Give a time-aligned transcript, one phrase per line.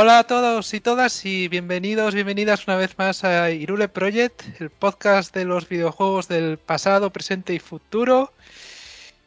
[0.00, 4.70] Hola a todos y todas y bienvenidos, bienvenidas una vez más a Irule Project, el
[4.70, 8.32] podcast de los videojuegos del pasado, presente y futuro.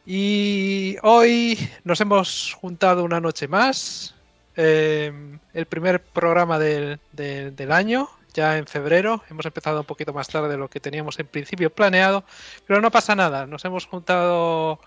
[0.06, 4.14] Y hoy nos hemos juntado una noche más,
[4.56, 5.12] eh,
[5.52, 9.22] el primer programa del, del, año, ya en febrero.
[9.28, 12.24] Hemos empezado un poquito más tarde de lo que teníamos en principio planeado,
[12.66, 14.80] pero no pasa nada, nos hemos juntado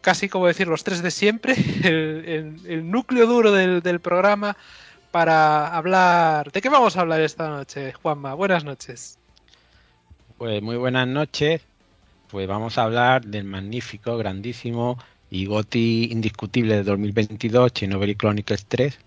[0.00, 1.54] casi como decir los tres de siempre,
[1.84, 4.56] el, el, núcleo duro del programa
[5.12, 6.50] para hablar.
[6.50, 8.34] ¿De qué vamos a hablar esta noche, Juanma?
[8.34, 9.18] Buenas noches.
[10.38, 11.60] Pues muy buenas noches.
[12.28, 14.98] Pues vamos a hablar del magnífico, grandísimo
[15.30, 18.98] y goti indiscutible de 2022, Chernobyl Chronicles 3.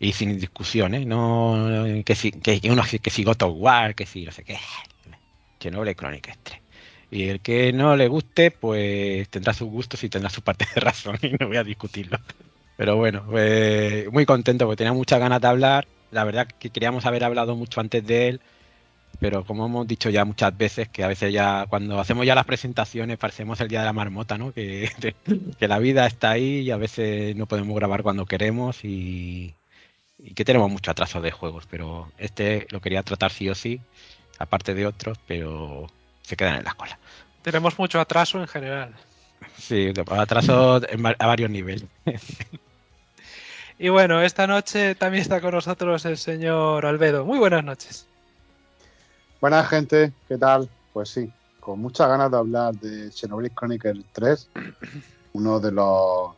[0.00, 1.06] Y sin discusión, ¿eh?
[1.06, 4.58] No, que si, que, uno que si God of War, que si no sé qué.
[5.60, 6.60] Chernobyl Chronicles 3.
[7.12, 10.80] Y el que no le guste, pues tendrá sus gustos y tendrá su parte de
[10.80, 12.18] razón y no voy a discutirlo.
[12.76, 15.86] Pero bueno, pues muy contento porque tenía muchas ganas de hablar.
[16.10, 18.40] La verdad que queríamos haber hablado mucho antes de él,
[19.20, 22.44] pero como hemos dicho ya muchas veces, que a veces ya cuando hacemos ya las
[22.44, 24.52] presentaciones parecemos el día de la marmota, ¿no?
[24.52, 24.90] Que,
[25.58, 29.54] que la vida está ahí y a veces no podemos grabar cuando queremos y,
[30.18, 33.80] y que tenemos mucho atraso de juegos, pero este lo quería tratar sí o sí,
[34.38, 35.86] aparte de otros, pero
[36.22, 36.98] se quedan en la cola.
[37.42, 38.94] Tenemos mucho atraso en general.
[39.58, 40.80] Sí, atraso
[41.18, 41.84] a varios niveles.
[43.78, 47.24] Y bueno, esta noche también está con nosotros el señor Albedo.
[47.24, 48.06] Muy buenas noches.
[49.40, 50.68] Buenas gente, ¿qué tal?
[50.92, 54.48] Pues sí, con muchas ganas de hablar de Xenoblade Chronicles 3,
[55.32, 56.30] uno de los...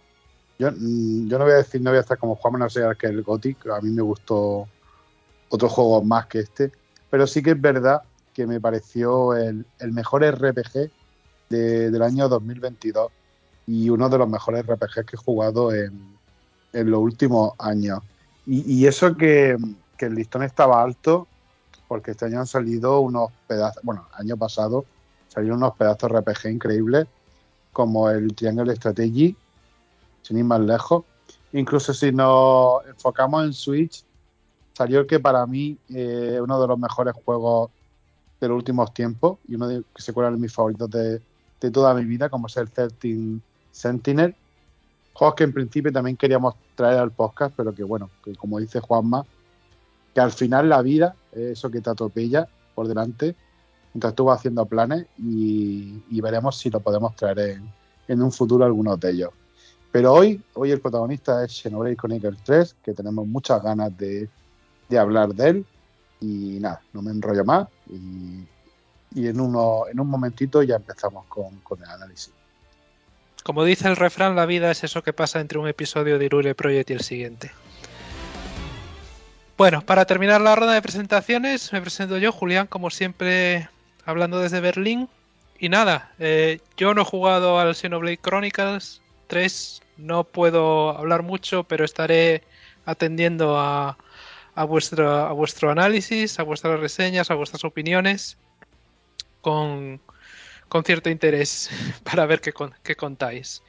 [0.59, 3.23] Yo, yo, no voy a decir, no voy a estar como Juan Manuel que el
[3.23, 4.67] Gothic, a mí me gustó
[5.51, 6.73] otros juegos más que este,
[7.11, 8.01] pero sí que es verdad
[8.33, 10.91] que me pareció el, el mejor RPG
[11.51, 13.13] de, del año 2022
[13.67, 16.16] y uno de los mejores RPGs que he jugado en,
[16.72, 18.00] en los últimos años.
[18.47, 19.56] Y, eso que,
[19.99, 21.27] que, el listón estaba alto,
[21.88, 24.84] porque este año han salido unos pedazos, bueno, año pasado
[25.37, 27.06] salieron unos pedazos RPG increíbles,
[27.72, 29.37] como el Triangle Strategy,
[30.22, 31.04] sin ir más lejos.
[31.53, 34.03] Incluso si nos enfocamos en Switch,
[34.72, 37.71] salió el que para mí es eh, uno de los mejores juegos
[38.41, 41.21] de los últimos tiempos y uno de, que se cuela de mis favoritos de,
[41.60, 43.41] de, toda mi vida, como es el 13
[43.72, 44.34] Sentinel.
[45.16, 48.81] Juegos que en principio también queríamos traer al podcast, pero que bueno, que como dice
[48.81, 49.25] Juanma,
[50.12, 53.34] que al final la vida es eso que te atropella por delante
[53.94, 57.62] mientras tú vas haciendo planes y, veremos si lo podemos traer
[58.09, 59.31] en, un futuro algunos de ellos.
[59.91, 64.28] Pero hoy, hoy el protagonista es Xenoblade Chronicles 3, que tenemos muchas ganas de,
[64.98, 65.66] hablar de él.
[66.21, 71.83] Y nada, no me enrollo más y, en, uno, en un momentito ya empezamos con
[71.83, 72.36] el análisis.
[73.47, 76.57] Como dice el refrán, la vida es eso que pasa entre un episodio de Irule
[76.57, 77.53] Project y el siguiente.
[79.57, 83.69] Bueno, para terminar la ronda de presentaciones, me presento yo, Julián, como siempre,
[84.05, 85.09] hablando desde Berlín.
[85.61, 91.63] Y nada, eh, yo no he jugado al Xenoblade Chronicles 3, no puedo hablar mucho,
[91.63, 92.43] pero estaré
[92.84, 93.97] atendiendo a,
[94.57, 98.39] a, vuestro, a vuestro análisis, a vuestras reseñas, a vuestras opiniones,
[99.41, 100.01] con,
[100.69, 101.71] con cierto interés
[102.03, 102.53] para ver qué,
[102.97, 103.62] contáis.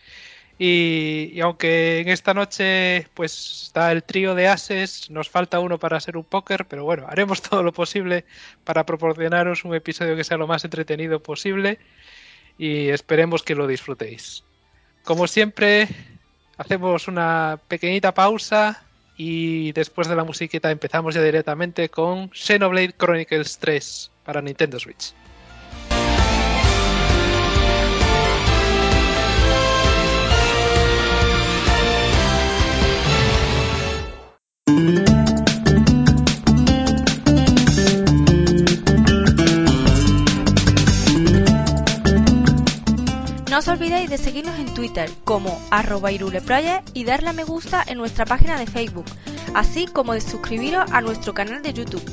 [0.60, 5.78] Y, y, aunque en esta noche pues está el trío de ases, nos falta uno
[5.78, 8.26] para ser un póker, pero bueno, haremos todo lo posible
[8.64, 11.78] para proporcionaros un episodio que sea lo más entretenido posible
[12.58, 14.44] y esperemos que lo disfrutéis.
[15.04, 15.88] Como siempre,
[16.58, 18.84] hacemos una pequeñita pausa
[19.16, 25.14] y después de la musiquita empezamos ya directamente con Xenoblade Chronicles 3 para Nintendo Switch.
[44.78, 49.06] Twitter como arroba iruleproject y darle me gusta en nuestra página de Facebook,
[49.56, 52.04] así como de suscribiros a nuestro canal de YouTube.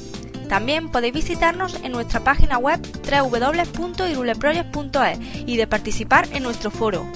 [0.48, 7.06] También podéis visitarnos en nuestra página web www.iruleproject.es y de participar en nuestro foro.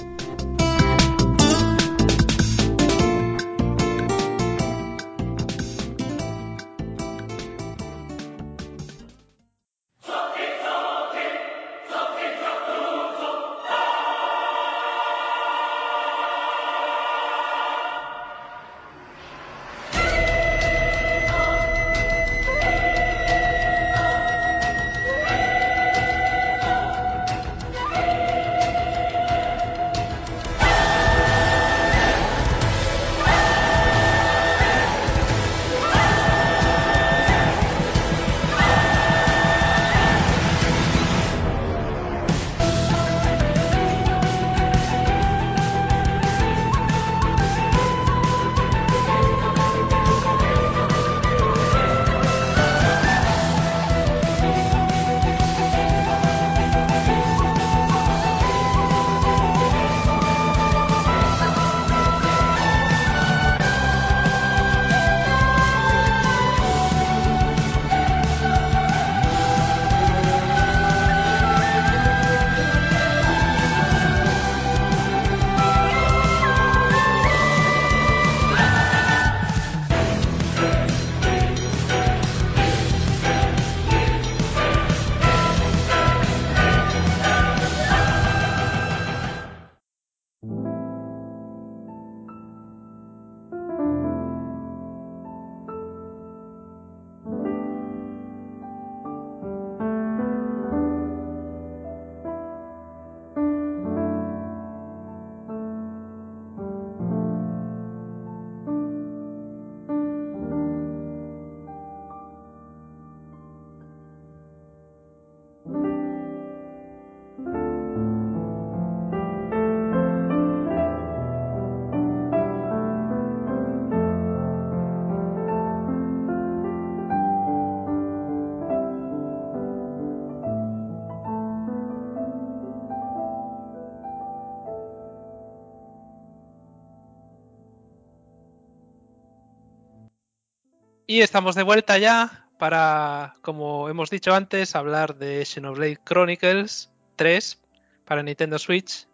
[141.09, 147.59] Y estamos de vuelta ya para, como hemos dicho antes, hablar de Xenoblade Chronicles 3
[148.05, 149.07] para Nintendo Switch,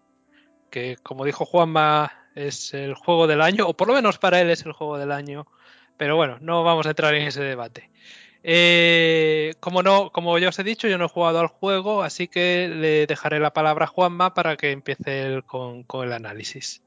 [0.70, 4.50] que como dijo Juanma es el juego del año, o por lo menos para él
[4.50, 5.48] es el juego del año,
[5.96, 7.90] pero bueno, no vamos a entrar en ese debate.
[8.44, 12.28] Eh, como no, como ya os he dicho, yo no he jugado al juego, así
[12.28, 16.84] que le dejaré la palabra a Juanma para que empiece él con, el análisis.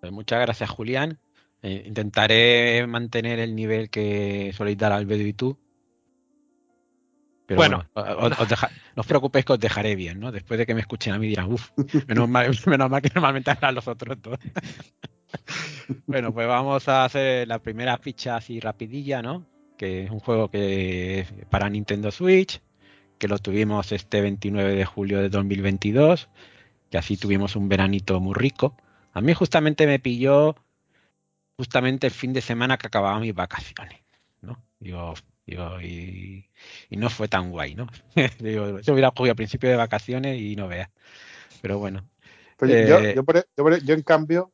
[0.00, 1.20] Pues muchas gracias, Julián.
[1.62, 5.58] Eh, intentaré mantener el nivel que soléis dar Albedo y tú.
[7.46, 7.84] Pero Bueno.
[7.94, 10.30] bueno, os- os deja- no os preocupéis que os dejaré bien, ¿no?
[10.32, 11.70] Después de que me escuchen a mí dirán, uff,
[12.06, 14.38] menos mal, menos mal que normalmente hablan los otros dos.
[16.06, 19.46] bueno, pues vamos a hacer la primera ficha así rapidilla, ¿no?
[19.76, 22.60] Que es un juego que es para Nintendo Switch,
[23.18, 26.28] que lo tuvimos este 29 de julio de 2022,
[26.90, 28.76] que así tuvimos un veranito muy rico.
[29.12, 30.54] A mí justamente me pilló
[31.60, 34.00] justamente el fin de semana que acababa mis vacaciones,
[34.40, 34.56] ¿no?
[34.78, 35.12] Digo,
[35.44, 36.48] digo, y,
[36.88, 37.86] y no fue tan guay, ¿no?
[38.40, 40.88] Digo, yo hubiera cogido a principio de vacaciones y no veas.
[41.60, 42.08] Pero bueno,
[42.56, 44.52] Pero yo- Eh, yo, yo por- e, yo por- yo, en cambio,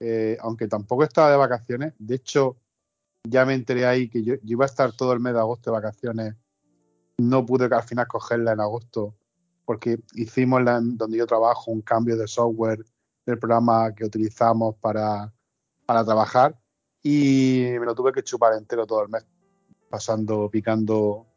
[0.00, 2.56] eh, aunque tampoco estaba de vacaciones, de hecho,
[3.28, 5.70] ya me enteré ahí que yo, yo iba a estar todo el mes de agosto
[5.70, 6.34] de vacaciones.
[7.18, 9.14] No pude al final cogerla en agosto
[9.66, 12.82] porque hicimos la- donde yo trabajo un cambio de software
[13.26, 15.30] del programa que utilizamos para,
[15.88, 16.54] para trabajar
[17.02, 19.24] y me lo tuve que chupar entero todo el mes,
[19.88, 21.28] pasando, picando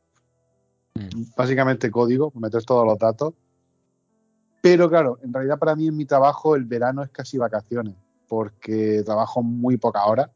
[0.96, 1.24] Mm.
[1.36, 3.34] básicamente código, meter todos los datos.
[4.62, 7.96] Pero claro, en realidad para mí en mi trabajo el verano es casi vacaciones,
[8.28, 10.30] porque trabajo muy pocas horas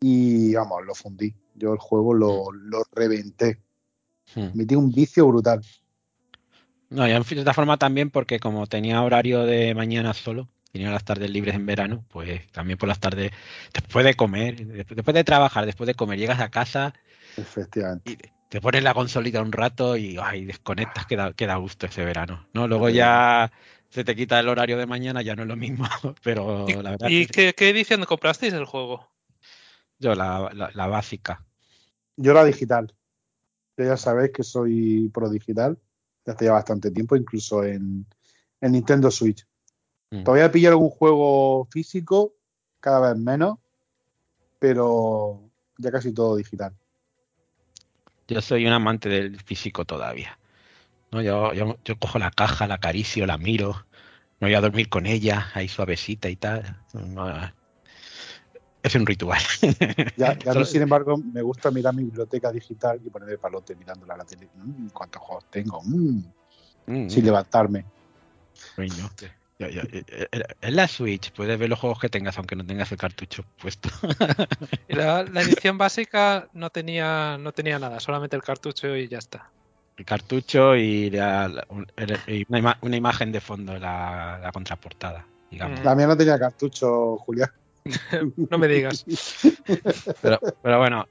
[0.00, 1.34] y vamos, lo fundí.
[1.54, 3.62] Yo el juego lo, lo reventé.
[4.34, 4.48] hmm.
[4.54, 5.62] Metí un vicio brutal.
[6.90, 11.04] no, y en esta forma también porque como tenía horario de mañana solo, tenía las
[11.04, 13.30] tardes libres en verano, pues también por las tardes,
[13.72, 16.94] después de comer, después de trabajar, después de comer, llegas a casa
[17.36, 18.04] Efectivamente.
[18.04, 18.16] y
[18.48, 22.68] te pones la consolita un rato y ay, desconectas, queda, queda gusto ese verano, ¿no?
[22.68, 23.52] Luego ya
[23.90, 25.86] se te quita el horario de mañana, ya no es lo mismo,
[26.24, 29.08] pero la verdad ¿Y es que qué, qué edición comprasteis del juego?
[29.98, 31.44] yo la, la, la básica.
[32.16, 32.94] Yo la digital.
[33.76, 35.78] Yo ya sabéis que soy pro digital
[36.24, 38.06] desde hace ya bastante tiempo, incluso en,
[38.60, 39.46] en Nintendo Switch.
[40.14, 40.22] Mm.
[40.22, 42.34] Todavía pillo algún juego físico,
[42.78, 43.58] cada vez menos,
[44.60, 45.40] pero
[45.76, 46.72] ya casi todo digital.
[48.28, 50.38] Yo soy un amante del físico todavía.
[51.10, 51.20] ¿no?
[51.20, 53.86] Yo, yo, yo cojo la caja, la acaricio, la miro,
[54.38, 56.76] me voy a dormir con ella, ahí suavecita y tal.
[58.82, 59.42] Es un ritual.
[60.16, 64.18] Ya, ya sin embargo, me gusta mirar mi biblioteca digital y ponerme palote mirándola a
[64.18, 64.48] la tele.
[64.54, 65.82] Mm, ¿Cuántos juegos tengo?
[65.82, 66.22] Mm,
[66.86, 67.84] Mm, Sin levantarme.
[68.76, 69.10] coño.
[69.58, 72.66] Ya, ya, eh, eh, En la Switch puedes ver los juegos que tengas aunque no
[72.66, 73.88] tengas el cartucho puesto.
[74.88, 79.18] Y La, la edición básica no tenía, no tenía nada, solamente el cartucho y ya
[79.18, 79.50] está.
[79.96, 84.40] El cartucho y, la- la- un- el- y una, ima- una imagen de fondo, la,
[84.42, 85.80] la contraportada, digamos.
[85.80, 85.84] Mm.
[85.84, 87.50] La mía no tenía cartucho, Julián.
[88.50, 89.04] No me digas.
[90.22, 91.06] Pero, pero bueno,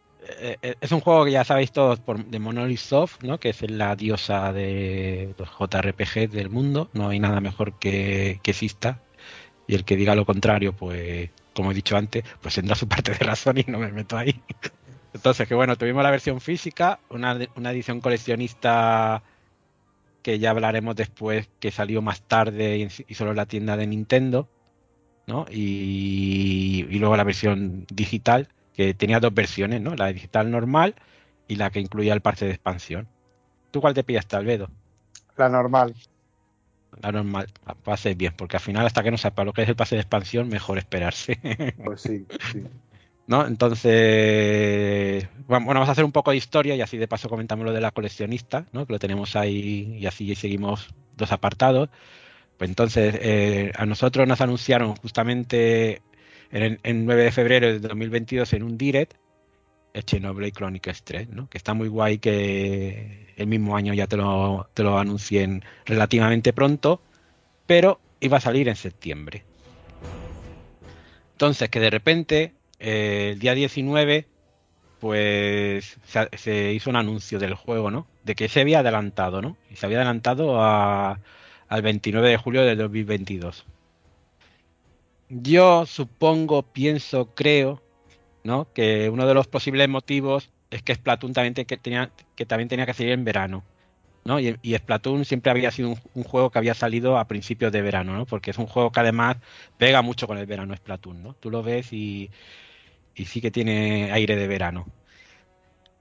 [0.82, 3.40] es un juego que ya sabéis todos por, de Monolith Soft, ¿no?
[3.40, 6.90] que es la diosa de los JRPG del mundo.
[6.94, 9.02] No hay nada mejor que, que exista.
[9.68, 13.12] Y el que diga lo contrario, pues, como he dicho antes, pues tendrá su parte
[13.12, 14.42] de razón y no me meto ahí.
[15.14, 17.34] Entonces, que bueno, tuvimos la versión física, una,
[17.72, 19.24] edición coleccionista
[20.22, 23.88] que ya hablaremos después, que salió más tarde y, y solo en la tienda de
[23.88, 24.50] Nintendo,
[25.28, 25.46] ¿no?
[25.52, 29.96] Y, y luego la versión digital, que tenía dos versiones, ¿no?
[29.96, 30.96] La digital normal
[31.48, 33.08] y la que incluía el parche de expansión.
[33.72, 34.70] ¿Tú cuál te pillaste, Albedo?
[35.38, 35.96] La normal.
[37.02, 37.48] La normal,
[37.98, 40.02] ser bien, porque al final hasta que no sepa lo que es el pase de
[40.02, 41.40] expansión, mejor esperarse.
[41.84, 42.64] Pues sí, sí.
[43.26, 43.48] ¿No?
[43.48, 47.72] Entonces, bueno, vamos a hacer un poco de historia y así de paso comentamos lo
[47.72, 48.86] de la coleccionista, ¿no?
[48.86, 51.90] Que lo tenemos ahí y así seguimos dos apartados.
[52.58, 56.02] Pues entonces, eh, a nosotros nos anunciaron justamente
[56.54, 59.16] en el 9 de febrero de 2022 en un direct
[59.94, 61.50] el Xenoblade Chronicles 3, ¿no?
[61.50, 66.54] Que está muy guay que el mismo año ya te lo, te lo anuncien relativamente
[66.54, 67.02] pronto,
[67.68, 69.44] pero iba a salir en septiembre.
[71.34, 74.28] Entonces, que de repente, eh, el día 19,
[75.00, 78.08] pues se, se, hizo un anuncio del juego, ¿no?
[78.24, 79.58] De que se había adelantado, ¿no?
[79.70, 81.20] Y se había adelantado a,
[81.68, 83.66] al 29 de julio de 2022.
[85.30, 87.82] Yo supongo, pienso, creo,
[88.44, 88.68] ¿no?
[88.74, 92.94] Que uno de los posibles motivos es que Splatoon también, tenía, que también tenía que
[92.94, 93.64] salir en verano.
[94.26, 94.40] ¿no?
[94.40, 97.82] Y, y, Splatoon siempre había sido un, un, juego que había salido a principios de
[97.82, 98.26] verano, ¿no?
[98.26, 99.38] Porque es un juego que además
[99.78, 101.34] pega mucho con el verano Splatoon, ¿no?
[101.34, 102.30] Tú lo ves y,
[103.16, 104.86] y sí que tiene aire de verano.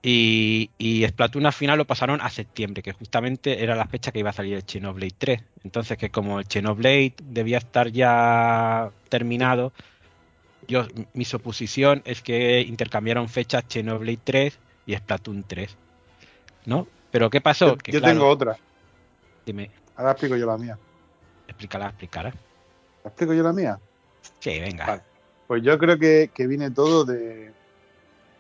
[0.05, 4.19] Y, y Splatoon al final lo pasaron a septiembre, que justamente era la fecha que
[4.19, 5.43] iba a salir el Xenoblade 3.
[5.65, 9.73] Entonces, que como el Xenoblade debía estar ya terminado,
[10.67, 15.77] yo mi suposición es que intercambiaron fechas Xenoblade 3 y Splatoon 3.
[16.67, 16.89] ¿No?
[17.13, 17.69] Pero ¿qué pasó?
[17.69, 18.57] Yo, Que, yo claro, tengo otra.
[19.47, 20.79] Dime, Ahora explico yo la mía.
[21.47, 22.35] explícala, explícala.
[23.05, 23.79] ¿La explico yo la mía?
[24.41, 24.87] Sí, venga.
[24.87, 25.03] Vale.
[25.47, 27.53] Pues yo creo que, que viene todo de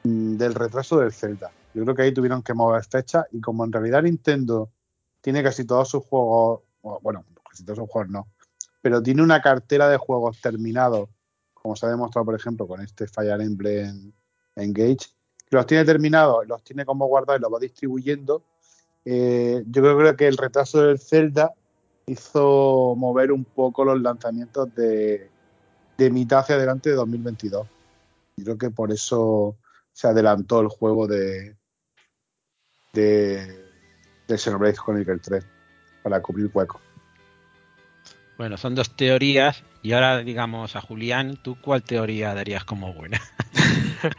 [0.02, 1.50] del retraso del Zelda.
[1.74, 4.70] Yo creo que ahí tuvieron que mover fechas y como en realidad Nintendo
[5.20, 6.62] tiene casi todos sus juegos,
[7.02, 8.28] bueno, casi todos sus juegos no,
[8.80, 11.08] pero tiene una cartera de juegos terminados,
[11.54, 14.12] como se ha demostrado, por ejemplo, con este Fire Emblem
[14.56, 15.08] Engage,
[15.48, 18.42] que los tiene terminados, los tiene como guardados y los va distribuyendo.
[19.04, 21.52] Eh, yo creo que el retraso del Zelda
[22.06, 25.30] hizo mover un poco los lanzamientos de,
[25.96, 27.66] de mitad hacia adelante de 2022.
[28.36, 29.56] Y creo que por eso
[29.92, 31.56] se adelantó el juego de
[32.92, 33.64] de,
[34.28, 35.46] de Xenoblade Chronicles 3
[36.02, 36.80] para cubrir huecos.
[38.36, 43.20] Bueno, son dos teorías y ahora digamos a Julián, ¿tú cuál teoría darías como buena?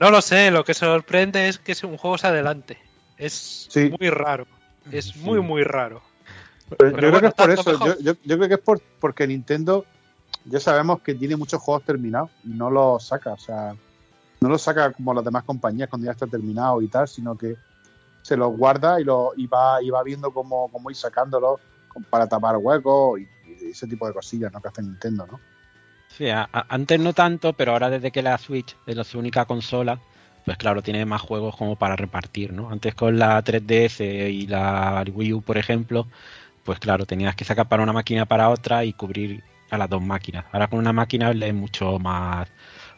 [0.00, 2.78] No lo sé, lo que sorprende es que un juego se adelante.
[3.18, 3.92] Es Sí.
[4.00, 4.46] muy raro.
[4.90, 5.18] Es Sí.
[5.18, 6.02] muy, muy raro.
[6.78, 7.78] Pero yo creo que es por eso.
[8.00, 9.84] yo- yo creo que es por, porque Nintendo
[10.46, 13.34] ya sabemos que tiene muchos juegos terminados y no los saca.
[13.34, 13.76] O sea,
[14.40, 17.56] no los saca como las demás compañías cuando ya está terminado y tal, sino que
[18.22, 21.60] se los guarda y, lo, y, va, y va viendo cómo, cómo ir sacándolos
[22.08, 23.28] para tapar huecos y,
[23.70, 24.60] ese tipo de cosillas ¿no?
[24.60, 25.38] que hace Nintendo, ¿no?
[26.08, 30.00] Sí, antes no tanto, pero ahora desde que la Switch es su única consola,
[30.44, 32.70] pues claro, tiene más juegos como para repartir, ¿no?
[32.70, 36.08] Antes con la 3DS y la Wii U, por ejemplo,
[36.64, 40.02] pues claro, tenías que sacar para una máquina para otra y cubrir a las dos
[40.02, 40.46] máquinas.
[40.52, 42.48] Ahora con una máquina es mucho más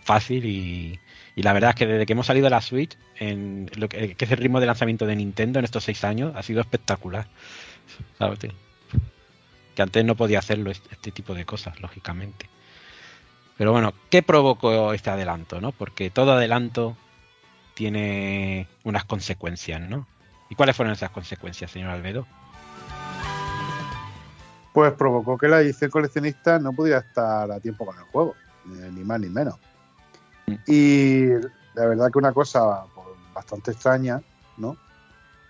[0.00, 0.99] fácil y,
[1.35, 4.17] y la verdad es que desde que hemos salido de la Switch, en lo que,
[4.19, 7.27] es el ritmo de lanzamiento de Nintendo en estos seis años, ha sido espectacular.
[8.19, 8.39] ¿Sabes?
[9.75, 12.49] Que antes no podía hacerlo este, este tipo de cosas, lógicamente.
[13.57, 15.61] Pero bueno, ¿qué provocó este adelanto?
[15.61, 15.73] ¿no?
[15.73, 16.97] Porque todo adelanto
[17.75, 20.07] tiene unas consecuencias, ¿no?
[20.51, 22.27] ¿Y cuáles fueron esas consecuencias, señor Albedo?
[24.75, 28.35] Pues provocó que la edición coleccionista no pudiera estar a tiempo con el juego,
[28.65, 29.57] ni más ni menos.
[30.66, 31.28] Y
[31.75, 34.22] la verdad que una cosa pues, bastante extraña,
[34.56, 34.76] ¿no?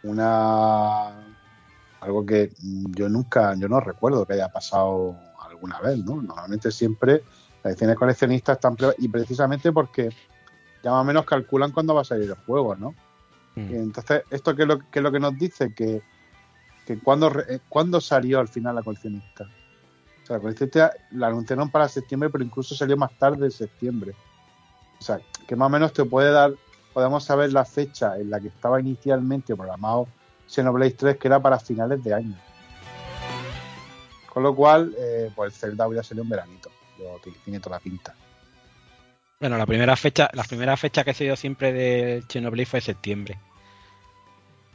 [0.02, 1.11] Una
[2.00, 5.16] algo que yo nunca, yo no recuerdo que haya pasado
[5.49, 6.20] alguna vez, ¿no?
[6.20, 7.22] Normalmente siempre
[7.62, 10.11] las ediciones coleccionistas están y precisamente porque
[10.82, 12.94] ya más o menos calculan cuándo va a salir el juego, ¿no?
[13.54, 13.70] Mm.
[13.70, 15.72] Y entonces, ¿esto qué es lo, qué es lo que nos dice?
[15.72, 16.02] Que,
[16.87, 19.44] que cuando, eh, ¿cuándo salió al final la coleccionista?
[19.44, 24.14] O sea, la coleccionista la anunciaron para septiembre, pero incluso salió más tarde de septiembre.
[25.02, 26.52] O sea, que más o menos te puede dar,
[26.92, 30.06] podemos saber la fecha en la que estaba inicialmente programado
[30.47, 32.37] Xenoblade 3, que era para finales de año.
[34.32, 36.71] Con lo cual, eh, pues el Zelda hubiera salido en veranito.
[36.97, 38.14] Yo- tiene toda la pinta.
[39.40, 43.40] Bueno, la primera fecha, la primera fecha que se dio siempre de Chernobyl fue septiembre.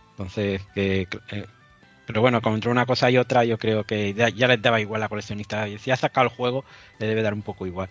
[0.09, 1.45] Entonces, que, eh,
[2.05, 5.01] pero bueno, como entre una cosa y otra, yo creo que ya, les daba igual
[5.01, 5.69] a la coleccionista.
[5.69, 6.65] Y Si ha sacado el juego,
[6.99, 7.87] le debe dar un poco igual.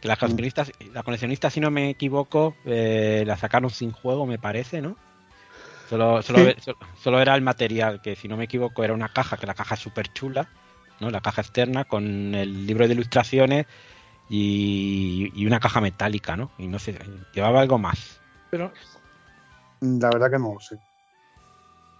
[0.00, 4.38] Que las coleccionistas, la coleccionista, si no me equivoco, eh, la sacaron sin juego, me
[4.38, 4.96] parece, ¿no?
[5.88, 6.54] Solo, solo, Sí.
[6.62, 9.54] solo- solo era el material, que si no me equivoco era una caja, que la
[9.54, 10.48] caja es súper chula,
[11.00, 11.10] ¿no?
[11.10, 13.66] La caja externa con el libro de ilustraciones
[14.28, 16.50] y, y una caja metálica, ¿no?
[16.58, 16.96] Y no sé,
[17.34, 18.20] llevaba algo más.
[18.50, 18.72] Pero
[19.80, 20.76] La verdad que no lo sé.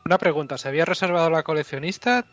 [0.05, 2.25] una pregunta, ¿se había reservado la coleccionista?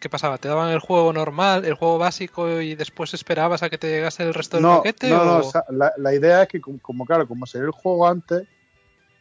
[0.00, 0.38] ¿Qué pasaba?
[0.38, 4.22] ¿Te daban el juego normal, el juego básico y después esperabas a que te llegase
[4.22, 5.10] el resto del no, paquete?
[5.10, 7.66] no, no, o- o sea, la, la idea es que como, como, claro, como salió
[7.66, 8.44] el juego antes,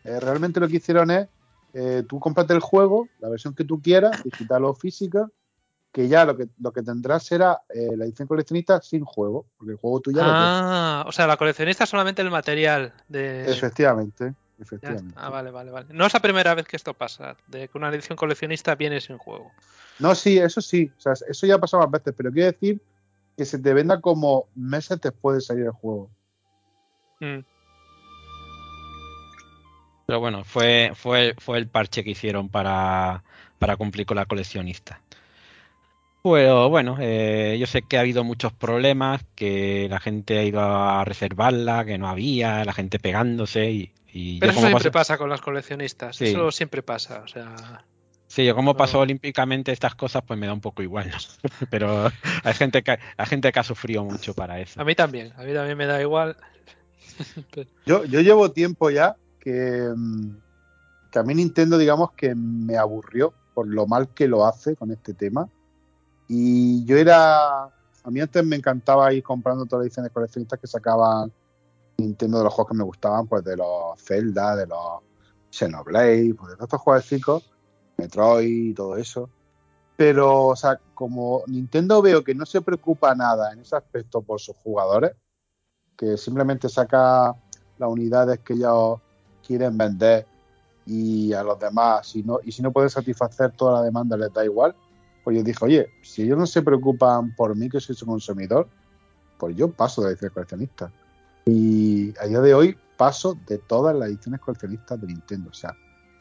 [0.05, 1.27] eh, realmente lo que hicieron es
[1.73, 5.29] eh, tú cómprate el juego, la versión que tú quieras, digital o física,
[5.91, 9.71] que ya lo que, lo que tendrás será eh, la edición coleccionista sin juego, porque
[9.73, 10.47] el juego tú ya lo tienes.
[10.47, 13.51] Ah, o sea, la coleccionista es solamente el material de...
[13.51, 15.13] Efectivamente, efectivamente.
[15.17, 15.87] Ah, vale, vale, vale.
[15.93, 19.17] No es la primera vez que esto pasa, de que una edición coleccionista viene sin
[19.17, 19.51] juego.
[19.99, 22.81] No, sí, eso sí, o sea, eso ya ha pasado más veces, pero quiere decir
[23.37, 26.09] que se te venda como meses después de salir el juego.
[27.19, 27.39] Mm.
[30.05, 33.23] Pero bueno, fue, fue, fue el parche que hicieron para,
[33.59, 35.01] para cumplir con la coleccionista.
[36.23, 40.59] Pero bueno, eh, yo sé que ha habido muchos problemas, que la gente ha ido
[40.61, 44.89] a reservarla, que no había, la gente pegándose y, y Pero yo eso como siempre
[44.89, 46.25] pas- pasa con las coleccionistas, Sí.
[46.25, 47.85] eso siempre pasa, o sea...
[48.29, 51.17] Sí, yo como paso olímpicamente estas cosas, pues me da un poco igual, ¿no?
[51.71, 52.11] Pero
[52.43, 54.79] hay gente que hay gente que ha sufrido mucho para eso.
[54.79, 56.37] A mí también, a mí también me da igual.
[57.85, 60.37] Yo, yo llevo tiempo ya que, mm,
[61.11, 64.91] que a mí Nintendo, digamos, que me aburrió por lo mal que lo hace con
[64.91, 65.49] este tema.
[66.27, 67.63] Y yo era.
[67.63, 71.31] A mí antes me encantaba ir comprando todas las ediciones coleccionistas que sacaban
[71.97, 75.01] Nintendo de los juegos que me gustaban, pues de los Zelda, de los
[75.49, 77.03] Xenoblade, pues de todos estos juegos
[77.99, 79.29] Metroid y todo eso.
[79.95, 84.39] Pero, o sea, como Nintendo veo que no se preocupa nada en ese aspecto por
[84.39, 85.11] sus jugadores,
[85.97, 87.35] que simplemente saca
[87.77, 88.99] las unidades que ellos
[89.45, 90.25] quieren vender
[90.85, 94.31] y a los demás, si no, y si no puede satisfacer toda la demanda, les
[94.33, 94.75] da igual.
[95.23, 98.67] Pues yo dije, oye, si ellos no se preocupan por mí, que soy su consumidor,
[99.37, 100.91] pues yo paso de ediciones coleccionistas.
[101.45, 105.49] Y a día de hoy paso de todas las ediciones coleccionistas de Nintendo.
[105.49, 105.75] O sea,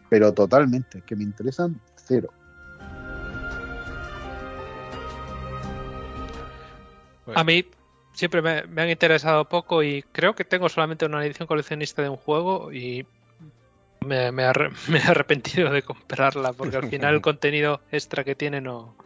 [0.08, 2.28] pero totalmente, que me interesan cero.
[7.34, 7.66] A mí
[8.12, 12.08] siempre me, me, han interesado poco y creo que tengo solamente una edición coleccionista de
[12.08, 13.06] un juego y
[14.04, 14.52] me, me, he,
[14.90, 18.96] me, he arrepentido de comprarla porque al final el contenido extra que tiene no.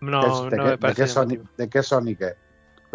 [0.00, 1.02] No, ¿De, no me parece.
[1.02, 2.34] ¿de, qué Sonic, ¿De qué Sonic es?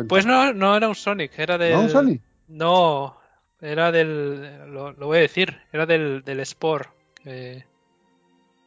[0.07, 1.73] Pues no, no era un Sonic, era del.
[1.73, 2.21] ¿No un Sonic?
[2.47, 3.17] No,
[3.63, 4.71] era del.
[4.73, 6.89] Lo, lo voy a decir, era del, del Spore.
[7.26, 7.63] Eh,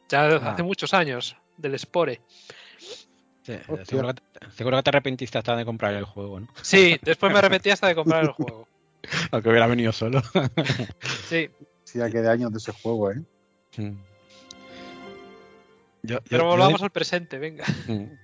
[0.08, 0.52] ya ah.
[0.52, 2.20] hace muchos años, del Spore.
[3.42, 3.52] Sí,
[3.84, 6.48] seguro, que te, seguro, que te, arrepentiste hasta de comprar el juego, ¿no?
[6.62, 8.66] Sí, después me arrepentí hasta de comprar el juego.
[9.30, 10.20] Aunque hubiera venido solo.
[11.28, 11.48] sí.
[11.84, 13.22] Sí, ya queda años de ese juego, ¿eh?
[16.02, 16.84] Yo, Pero yo, volvamos yo...
[16.84, 17.64] al presente, venga.
[17.86, 18.18] Mm.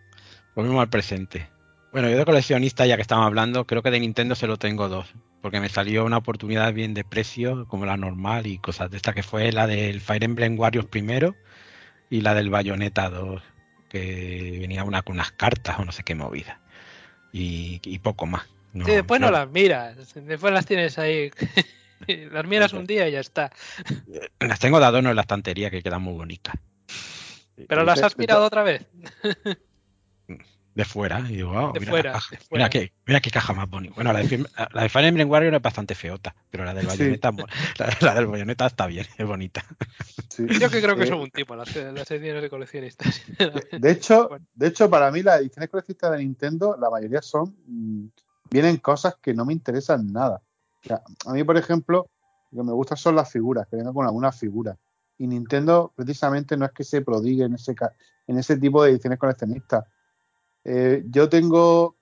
[0.54, 1.48] Volvemos al presente.
[1.92, 4.88] Bueno, yo de coleccionista, ya que estamos hablando, creo que de Nintendo se lo tengo
[4.88, 5.14] dos.
[5.42, 9.12] Porque me salió una oportunidad bien de precio, como la normal y cosas de esta,
[9.12, 11.34] que fue la del Fire Emblem Warriors primero
[12.08, 13.42] y la del Bayonetta 2,
[13.88, 16.60] que venía una con unas cartas o no sé qué movida.
[17.32, 18.44] Y, y poco más.
[18.72, 21.30] No, sí, después no, no las miras, después las tienes ahí.
[22.30, 23.50] las miras un día y ya está.
[24.40, 26.54] Las tengo de adorno en la estantería que quedan muy bonitas.
[27.68, 28.86] ¿Pero las has mirado otra vez?
[30.74, 32.64] de fuera y digo, oh, de mira, fuera, caja, de fuera.
[32.64, 33.94] Mira, qué, mira qué caja más bonita.
[33.94, 37.30] Bueno, la de, la de Fire Emblem Warrior es bastante feota, pero la del Bayonetta,
[37.30, 37.44] sí.
[37.78, 39.64] la, la, del Bayonetta está bien, es bonita.
[40.28, 40.46] Sí.
[40.60, 43.22] Yo que creo que eh, son un tipo las, las ediciones de coleccionistas.
[43.72, 44.46] De hecho, bueno.
[44.54, 48.06] de hecho, para mí las ediciones coleccionistas de Nintendo, la mayoría son mmm,
[48.52, 50.42] vienen cosas que no me interesan nada.
[50.84, 52.08] O sea, a mí, por ejemplo,
[52.50, 54.76] lo que me gusta son las figuras, que vengan con alguna figura.
[55.18, 57.74] Y Nintendo, precisamente, no es que se prodigue en ese,
[58.26, 59.84] en ese tipo de ediciones coleccionistas.
[60.64, 61.96] Eh, yo tengo,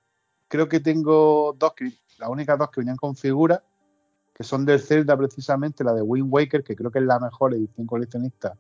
[0.49, 1.73] creo que tengo dos,
[2.19, 3.63] las únicas dos que venían con figuras,
[4.35, 7.55] que son del Zelda precisamente, la de Wind Waker, que creo que es la mejor
[7.55, 8.57] edición coleccionista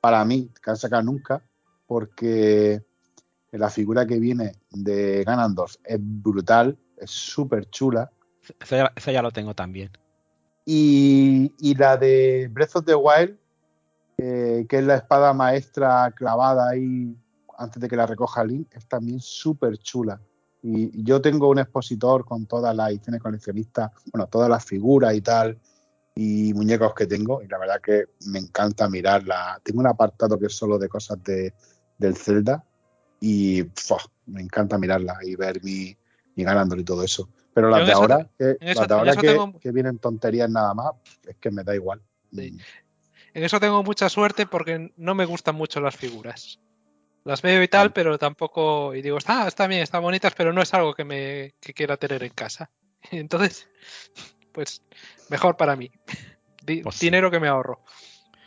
[0.00, 1.42] para mí, que han sacado nunca,
[1.86, 2.82] porque
[3.52, 8.10] la figura que viene de Ganondorf es brutal, es súper chula.
[8.60, 9.90] Esa ya, esa ya, lo tengo también.
[10.64, 13.36] Y, y, la de Breath of the Wild,
[14.18, 17.16] eh, que es la espada maestra clavada ahí
[17.60, 20.20] antes de que la recoja Link, es también súper chula.
[20.62, 25.20] Y yo tengo un expositor con todas las ediciones coleccionistas, bueno, todas las figuras y
[25.20, 25.58] tal,
[26.14, 29.60] y muñecos que tengo, y la verdad que me encanta mirarla.
[29.62, 31.54] Tengo un apartado que es solo de cosas de,
[31.98, 32.64] del Zelda,
[33.20, 33.62] y
[34.26, 35.96] me encanta mirarla y ver mi,
[36.34, 37.28] mi ganándolo y todo eso.
[37.52, 39.58] Pero las de ahora, que, eso, las de ahora que, tengo...
[39.58, 40.92] que, vienen tonterías nada más,
[41.26, 42.00] es que me da igual.
[42.32, 42.56] Sí.
[43.34, 46.58] En eso tengo mucha suerte porque no me gustan mucho las figuras.
[47.24, 48.94] Las veo y tal, pero tampoco.
[48.94, 51.96] Y digo, está, está bien, están bonitas, pero no es algo que me que quiera
[51.96, 52.70] tener en casa.
[53.10, 53.68] Entonces,
[54.52, 54.82] pues
[55.28, 55.90] mejor para mí.
[56.82, 57.32] Pues dinero sí.
[57.32, 57.80] que me ahorro.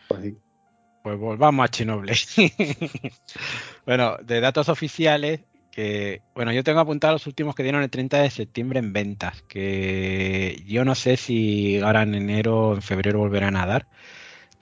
[0.07, 0.37] Pues, sí.
[1.03, 2.13] pues volvamos a Chinoble.
[3.85, 8.21] bueno, de datos oficiales, que bueno, yo tengo apuntado los últimos que dieron el 30
[8.21, 13.19] de septiembre en ventas, que yo no sé si ahora en enero o en febrero
[13.19, 13.87] volverán a dar,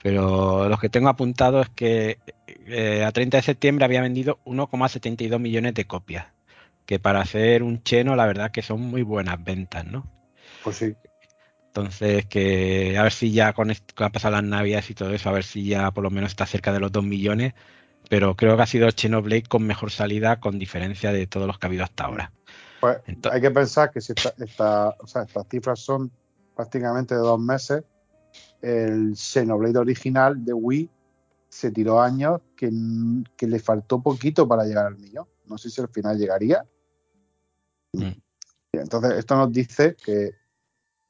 [0.02, 2.18] pero los que tengo apuntado es que
[2.66, 6.26] eh, a 30 de septiembre había vendido 1,72 millones de copias,
[6.86, 10.06] que para hacer un cheno la verdad que son muy buenas ventas, ¿no?
[10.64, 10.94] Pues sí.
[11.68, 15.14] Entonces, que a ver si ya con esto que han pasado las navidades y todo
[15.14, 17.54] eso, a ver si ya por lo menos está cerca de los 2 millones
[18.08, 21.58] pero creo que ha sido el Xenoblade con mejor salida con diferencia de todos los
[21.58, 22.32] que ha habido hasta ahora.
[22.80, 26.10] Pues Entonces, hay que pensar que si esta, esta, o sea, estas cifras son
[26.54, 27.84] prácticamente de dos meses,
[28.62, 30.88] el Xenoblade original de Wii
[31.48, 32.70] se tiró años que,
[33.36, 35.26] que, le faltó poquito para llegar al millón.
[35.46, 36.64] No sé si al final llegaría.
[37.92, 38.12] Mm.
[38.72, 40.30] Entonces, esto nos dice que,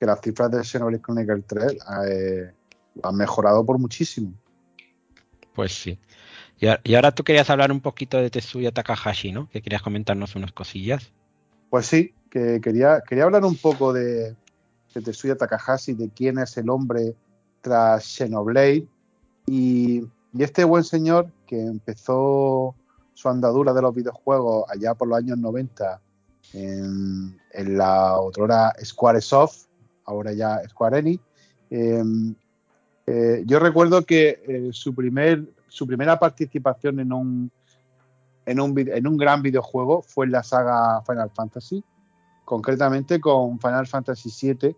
[0.00, 2.52] que las cifras de Xenoblade Chronicle 3 eh,
[3.02, 4.32] han mejorado por muchísimo.
[5.54, 6.00] Pues sí.
[6.84, 9.48] Y ahora tú querías hablar un poquito de Tetsuya Takahashi, ¿no?
[9.50, 11.12] Que querías comentarnos unas cosillas.
[11.70, 14.36] Pues sí, que quería, quería hablar un poco de,
[14.94, 17.16] de Tetsuya Takahashi, de quién es el hombre
[17.62, 18.87] tras Xenoblade.
[19.46, 20.03] Y,
[20.35, 22.75] y este buen señor que empezó
[23.14, 26.01] su andadura de los videojuegos allá por los años 90
[26.55, 29.66] en, en la otrora Squaresoft,
[30.05, 31.22] ahora ya Square Enix.
[31.70, 32.03] Eh,
[33.07, 37.51] eh, yo recuerdo que eh, su, primer, su primera participación en un,
[38.46, 41.85] en, un, en un gran videojuego fue en la saga Final Fantasy,
[42.44, 44.77] concretamente con Final Fantasy VII,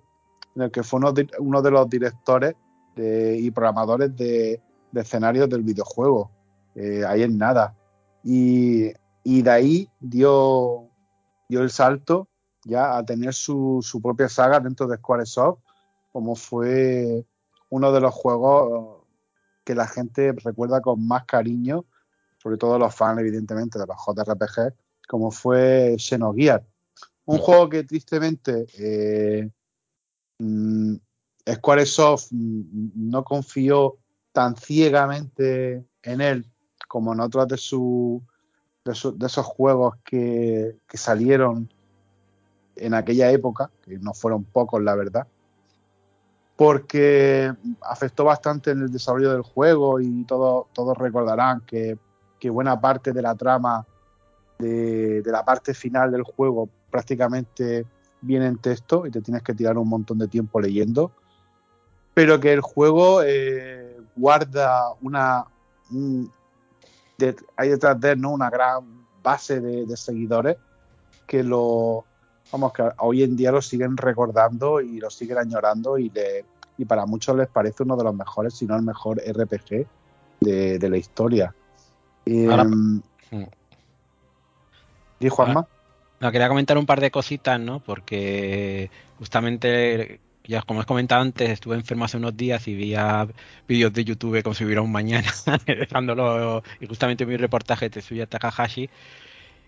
[0.56, 2.54] en el que fue uno de, uno de los directores
[2.94, 4.60] de, y programadores de,
[4.92, 6.30] de, escenarios del videojuego.
[6.74, 7.74] Eh, ahí en nada.
[8.22, 10.88] Y, y, de ahí dio,
[11.48, 12.28] dio el salto
[12.64, 15.60] ya a tener su, su propia saga dentro de Squaresoft,
[16.12, 17.24] como fue
[17.68, 19.04] uno de los juegos
[19.64, 21.84] que la gente recuerda con más cariño,
[22.38, 24.74] sobre todo los fans, evidentemente, de los JRPG,
[25.08, 26.64] como fue Xenogears.
[27.26, 29.50] Un juego que tristemente eh,
[30.38, 30.94] mmm,
[31.50, 33.96] Squaresoft no confió
[34.32, 36.50] tan ciegamente en él
[36.88, 38.22] como en otros de, su,
[38.84, 41.72] de, esos juegos que, que, salieron
[42.76, 45.26] en aquella época, que no fueron pocos, la verdad,
[46.56, 47.52] porque
[47.82, 51.98] afectó bastante en el desarrollo del juego y todo, todos recordarán que,
[52.38, 53.86] que, buena parte de la trama
[54.58, 57.86] de, de, la parte final del juego prácticamente
[58.20, 61.10] viene en texto y te tienes que tirar un montón de tiempo leyendo,
[62.14, 65.44] pero que el juego eh, guarda una...
[65.90, 66.32] Un,
[67.18, 68.30] de, hay detrás de él ¿no?
[68.30, 70.56] una gran base de, de seguidores
[71.26, 72.04] que lo,
[72.50, 76.44] vamos, que hoy en día lo siguen recordando y lo siguen añorando y, le,
[76.78, 79.86] y para muchos les parece uno de los mejores, si no el mejor RPG
[80.40, 81.54] de, de la historia.
[82.48, 82.66] Ahora,
[85.20, 85.66] ¿Y Juanma?
[86.20, 87.80] No, quería comentar un par de cositas, ¿no?
[87.80, 93.26] Porque justamente, ya como os comentado antes, estuve enfermo hace unos días y veía
[93.66, 95.32] vídeos de YouTube como si hubiera un mañana,
[95.66, 98.90] dejándolo, y justamente mi reportaje de Tetsuya Takahashi,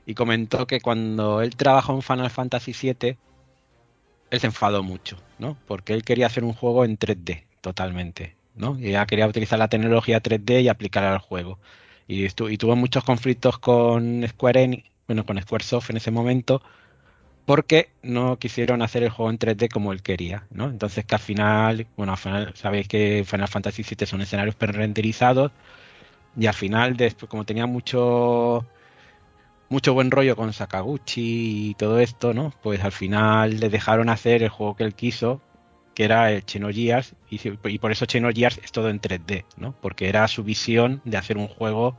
[0.04, 3.16] y comentó que cuando él trabajó en Final Fantasy VII,
[4.30, 5.56] él se enfadó mucho, ¿no?
[5.66, 8.78] Porque él quería hacer un juego en 3D, totalmente, ¿no?
[8.78, 11.58] Y ya quería utilizar la tecnología 3D y aplicarla al juego.
[12.08, 16.62] Y, y tuvo muchos conflictos con Square Enix, bueno, con Squaresoft en ese momento,
[17.46, 20.66] porque no quisieron hacer el juego en 3D como él quería, ¿no?
[20.66, 25.52] Entonces que al final, bueno, al final sabéis que Final Fantasy VII son escenarios pre-renderizados
[26.38, 28.66] y al final, después, como tenía mucho
[29.68, 32.52] mucho buen rollo con Sakaguchi y todo esto, ¿no?
[32.62, 35.40] Pues al final le dejaron hacer el juego que él quiso,
[35.94, 39.74] que era el Xenogears, y, y por eso Xenogears es todo en 3D, ¿no?
[39.80, 41.96] Porque era su visión de hacer un juego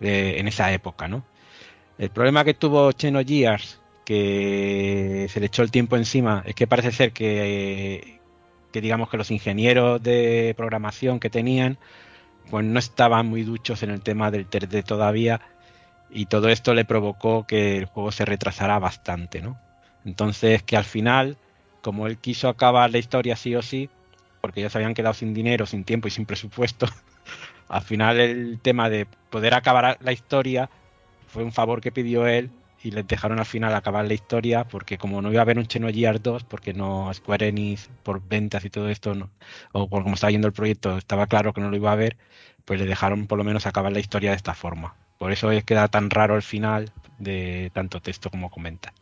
[0.00, 1.24] en esa época, ¿no?
[1.98, 6.92] El problema que tuvo Xenogears, que se le echó el tiempo encima, es que parece
[6.92, 8.20] ser que,
[8.72, 11.78] que digamos que los ingenieros de programación que tenían,
[12.50, 15.40] pues no estaban muy duchos en el tema del 3D todavía,
[16.10, 19.58] y todo esto le provocó que el juego se retrasara bastante, ¿no?
[20.04, 21.38] Entonces que al final,
[21.82, 23.88] como él quiso acabar la historia sí o sí,
[24.40, 26.86] porque ya se habían quedado sin dinero, sin tiempo y sin presupuesto,
[27.68, 30.68] al final el tema de poder acabar la historia
[31.26, 32.50] fue un favor que pidió él
[32.84, 35.66] y les dejaron al final acabar la historia porque como no iba a haber un
[35.66, 39.30] Xenogears 2 porque no Square Enix por ventas y todo esto
[39.72, 42.16] o por como estaba yendo el proyecto estaba claro que no lo iba a ver
[42.64, 45.64] pues le dejaron por lo menos acabar la historia de esta forma por eso es
[45.64, 48.92] queda tan raro el final de tanto texto como comenta.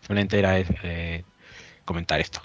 [0.00, 1.24] Simplemente era eh,
[1.84, 2.40] comentar esto.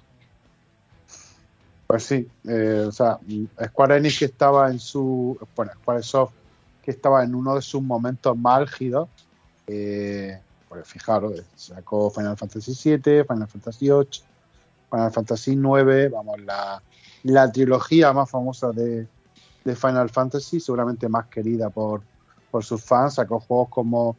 [1.88, 3.20] Pues sí, eh, o sea,
[3.68, 6.34] Square Enix que estaba en su, bueno, Squaresoft
[6.82, 9.08] que estaba en uno de sus momentos más álgidos,
[9.68, 14.08] eh, pues fijaros, sacó Final Fantasy VII, Final Fantasy VIII,
[14.90, 16.82] Final Fantasy IX, vamos, la,
[17.24, 19.08] la trilogía más famosa de,
[19.64, 22.02] de Final Fantasy, seguramente más querida por,
[22.52, 24.18] por sus fans, sacó juegos como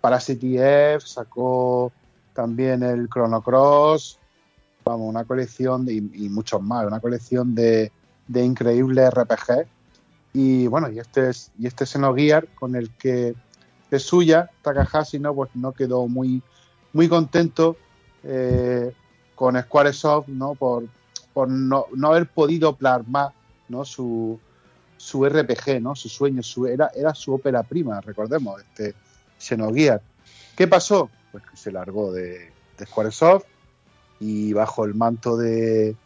[0.00, 1.92] Parasite F, sacó
[2.32, 4.18] también el Chrono Cross,
[4.84, 7.92] vamos, una colección y, muchos más, una colección de,
[8.28, 9.66] de, increíbles RPG.
[10.32, 13.34] Y bueno, y este es, y este Xenogear con el que
[13.90, 16.42] de suya, Takahashi no, pues no quedó muy,
[16.92, 17.76] muy contento
[18.22, 18.92] eh,
[19.34, 20.54] con Squaresoft, ¿no?
[20.54, 20.84] Por,
[21.32, 23.32] por no, no haber podido plasmar
[23.68, 23.84] ¿no?
[23.84, 24.38] su,
[24.96, 25.94] su RPG, ¿no?
[25.94, 28.94] Su sueño, su, era, era su ópera prima, recordemos, este
[29.38, 30.02] Xenogears.
[30.56, 31.10] ¿Qué pasó?
[31.32, 33.46] Pues que se largó de, de Squaresoft
[34.18, 35.96] y bajo el manto de,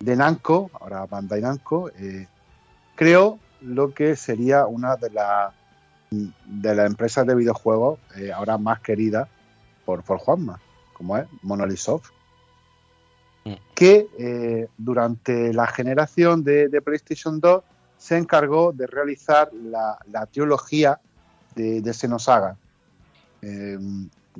[0.00, 2.26] de Namco, ahora Bandai Namco, eh,
[2.94, 5.54] creó lo que sería una de, la,
[6.12, 9.28] de las empresas de videojuegos eh, ahora más queridas
[9.84, 10.60] por, por Juanma,
[10.92, 12.10] como es Monolith Soft,
[13.44, 13.54] Mm.
[13.74, 17.64] que eh, durante la generación de, de PlayStation 2
[17.98, 21.00] se encargó de realizar la, la trilogía
[21.56, 22.56] de, de Xenosaga.
[23.42, 23.78] Eh,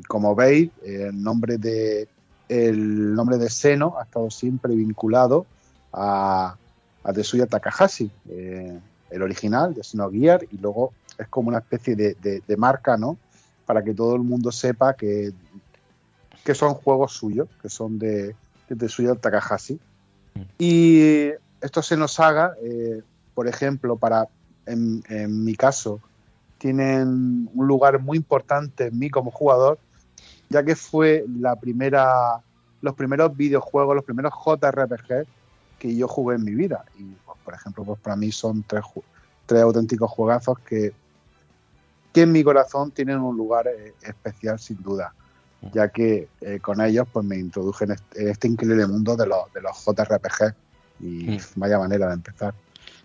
[0.07, 2.09] como veis, el nombre de
[2.49, 5.47] el nombre de Xeno ha estado siempre vinculado
[5.93, 6.55] a,
[7.03, 8.79] a Tetsuya Takahashi, eh,
[9.11, 13.17] el original de Xenogear, y luego es como una especie de, de- de marca, ¿no?
[13.67, 15.33] Para que todo el mundo sepa que,
[16.45, 18.35] que son juegos suyos, que son de,
[18.69, 19.79] de Tetsuya Takahashi.
[20.59, 21.31] Y
[21.61, 23.03] estos Xenosaga, eh,
[23.35, 24.29] por ejemplo, para
[24.67, 26.01] en, en mi caso,
[26.59, 29.79] tienen un lugar muy importante en mí como jugador,
[30.49, 32.41] ya que fue la primera,
[32.81, 35.27] los primeros videojuegos, los primeros JRPG
[35.79, 36.85] que yo jugué en mi vida.
[36.97, 38.85] Y, pues, por ejemplo, pues para mí son tres,
[39.47, 40.93] tres auténticos juegazos que,
[42.13, 45.15] que en mi corazón tienen un lugar eh, especial sin duda,
[45.73, 49.27] ya que eh, con ellos pues me introduje en este, en este increíble mundo de
[49.27, 50.55] los, de los JRPG
[51.01, 51.39] y Mm.
[51.57, 52.55] vaya manera de empezar.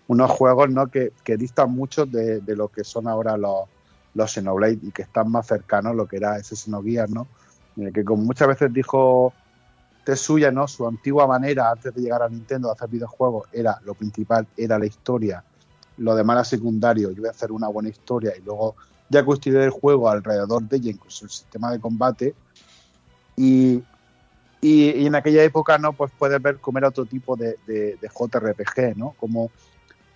[0.08, 0.88] Unos juegos ¿no?
[0.88, 3.68] que, que distan mucho de, de lo que son ahora los,
[4.14, 7.26] los Xenoblade y que están más cercanos a lo que era ese Xenogears, ¿no?
[7.76, 9.32] Eh, que como muchas veces dijo
[10.04, 10.66] Tetsuya, ¿no?
[10.66, 14.78] Su antigua manera antes de llegar a Nintendo de hacer videojuegos era lo principal, era
[14.78, 15.44] la historia,
[15.98, 18.74] lo demás era secundario, yo voy a hacer una buena historia y luego
[19.08, 22.34] ya el juego alrededor de ella, incluso el sistema de combate.
[23.36, 23.82] Y,
[24.60, 25.92] y, en aquella época, ¿no?
[25.92, 29.14] Pues puedes ver cómo era otro tipo de JRPG, ¿no?
[29.18, 29.50] Como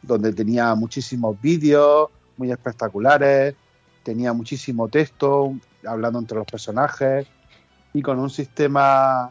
[0.03, 3.55] donde tenía muchísimos vídeos muy espectaculares,
[4.03, 5.55] tenía muchísimo texto
[5.87, 7.27] hablando entre los personajes
[7.95, 9.31] y con un sistema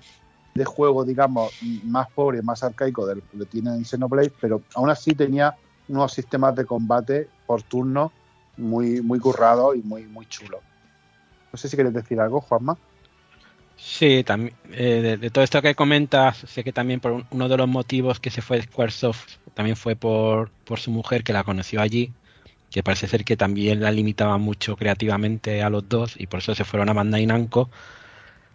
[0.53, 1.51] de juego, digamos,
[1.83, 5.55] más pobre, más arcaico del que tiene en Xenoblade, pero aún así tenía
[5.87, 8.11] unos sistemas de combate por turno
[8.57, 10.61] muy, muy currados y muy, muy chulos.
[11.51, 12.77] No sé si quieres decir algo, Juanma.
[13.77, 17.57] Sí, también eh, de, todo esto que comentas, sé que también por un- uno de
[17.57, 21.43] los motivos que se fue de Squaresoft también fue por, por su mujer que la
[21.43, 22.13] conoció allí,
[22.69, 26.53] que parece ser que también la limitaba mucho creativamente a los dos y por eso
[26.55, 27.69] se fueron a Bandai Namco,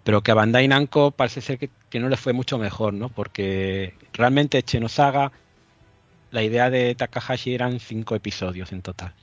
[0.05, 3.09] pero que a Bandai Namco parece ser que, que no le fue mucho mejor, ¿no?
[3.11, 5.33] Porque realmente Xenosaga,
[6.31, 9.15] la idea de Takahashi eran cinco episodios en total,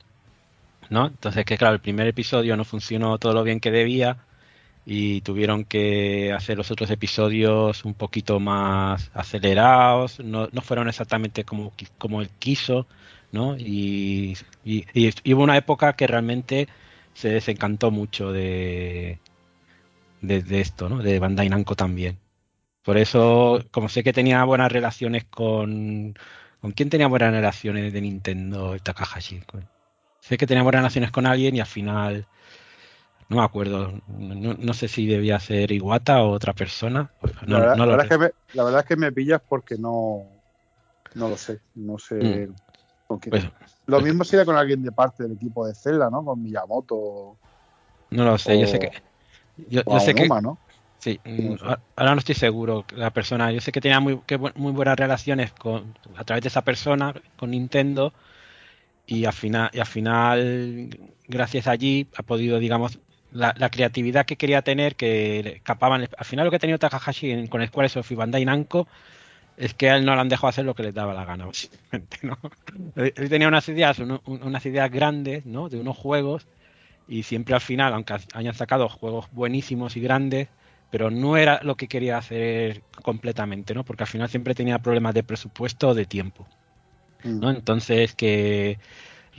[0.90, 1.06] ¿no?
[1.08, 4.26] Entonces que claro, el primer episodio no funcionó todo lo bien que debía
[4.84, 11.44] y tuvieron que hacer los otros episodios un poquito más acelerados, no, no fueron exactamente
[11.44, 12.86] como, como él quiso,
[13.32, 13.56] ¿no?
[13.58, 14.86] Y, y-
[15.34, 16.68] hubo una época que realmente
[17.14, 19.20] se desencantó mucho de,
[20.20, 21.02] de, de esto, ¿no?
[21.02, 22.18] De Bandai Namco también.
[22.84, 26.14] Por eso, como sé que tenía buenas relaciones con...
[26.60, 29.40] ¿Con quién tenía buenas relaciones de Nintendo Takahashi?
[29.42, 29.68] Con-
[30.24, 32.26] Sé que tenía buenas relaciones con alguien y al final
[33.28, 33.92] no me acuerdo.
[34.08, 37.10] No, no sé si debía ser Iwata o otra persona.
[37.46, 39.12] No, la, verdad, no la lo verdad es que me, la verdad es que me
[39.12, 40.26] pillas porque no,
[41.14, 41.60] no lo sé.
[41.74, 42.48] No sé.
[43.06, 43.30] con quién.
[43.30, 43.44] pues,
[43.86, 46.24] lo pues- mismo sería con alguien de parte del equipo de Zelda, ¿no?
[46.24, 47.38] Con Miyamoto
[48.10, 48.56] no lo sé.
[48.56, 48.90] o, Yo sé que.
[49.68, 50.28] Yo, yo sé que.
[50.28, 50.58] ¿no?
[51.00, 51.64] Sí, No mm, sé.
[51.96, 52.84] ahora no estoy seguro.
[52.96, 56.48] La persona, yo sé que tenía muy, que muy buenas relaciones con, a través de
[56.48, 58.12] esa persona con Nintendo
[59.06, 60.90] y al final, y al final
[61.28, 66.08] gracias allí ha podido, digamos, la, la creatividad que quería tener, que escapaban.
[66.16, 68.88] Al final lo que ha tenido Takahashi en- con Squaresoft y Bandai Namco
[69.56, 71.46] es que a él no le han dejado hacer lo que les daba la gana,
[71.46, 72.38] básicamente, ¿no?
[72.96, 75.68] Él tenía unas ideas, unas ideas grandes, ¿no?
[75.68, 76.48] De unos juegos
[77.06, 80.50] y siempre al final, aunque hayan sacado juegos buenísimos y grandes,
[80.90, 83.84] pero no era lo que quería hacer completamente, ¿no?
[83.84, 86.48] Porque al final siempre tenía problemas de presupuesto o de tiempo.
[87.24, 87.50] ¿No?
[87.50, 88.78] Entonces que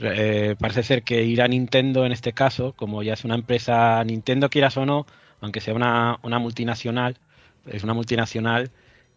[0.00, 4.02] eh, parece ser que ir a Nintendo en este caso, como ya es una empresa,
[4.04, 5.06] Nintendo quieras o no,
[5.40, 7.18] aunque sea una, una multinacional,
[7.66, 8.70] es una multinacional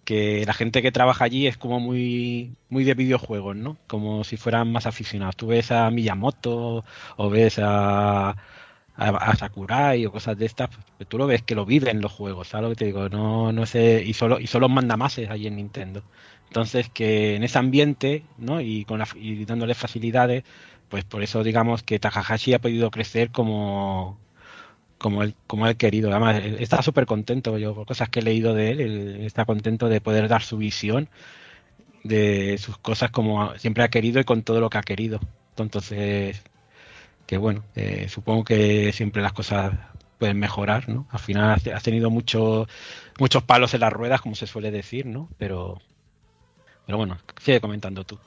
[0.05, 3.77] que la gente que trabaja allí es como muy muy de videojuegos, ¿no?
[3.87, 5.35] Como si fueran más aficionados.
[5.35, 6.83] Tú ves a Miyamoto
[7.17, 8.35] o ves a,
[8.99, 12.49] a, Sakurai o cosas de estas, pues tú lo ves que lo viven los juegos,
[12.49, 13.09] ¿sabes lo que te digo?
[13.09, 16.03] No, no sé, y solo, y solo manda máses allí en Nintendo.
[16.49, 18.61] Entonces que en ese ambiente, ¿no?
[18.61, 20.43] Y con la, y dándole facilidades,
[20.89, 24.17] pues por eso digamos que Takahashi ha podido crecer como
[24.97, 26.11] como él, como él querido.
[26.11, 27.57] Además, está súper contento.
[27.57, 30.57] Yo, por cosas que he leído de él, él está contento de poder dar su
[30.57, 31.09] visión
[32.03, 35.19] de sus cosas como siempre ha querido y con todo lo que ha querido.
[35.57, 36.41] Entonces,
[37.27, 39.73] que bueno, eh, supongo que siempre las cosas
[40.17, 41.07] pueden mejorar, ¿no?
[41.11, 42.67] Al final has tenido mucho,
[43.19, 45.29] muchos palos en las ruedas, como se suele decir, ¿no?
[45.37, 45.81] Pero,
[46.89, 48.17] pero bueno, sigue comentando tú.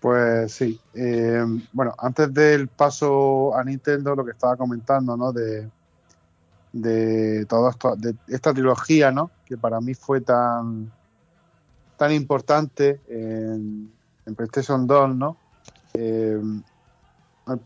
[0.00, 0.78] Pues sí.
[0.92, 1.42] Eh,
[1.72, 5.32] bueno, antes del paso a Nintendo, lo que estaba comentando, ¿no?
[5.32, 5.66] De,
[6.70, 9.30] de todo esto, de esta trilogía, ¿no?
[9.46, 10.92] Que para mí fue tan
[11.96, 13.90] tan importante en,
[14.26, 15.38] en PlayStation 2, ¿no?
[15.94, 16.38] Eh,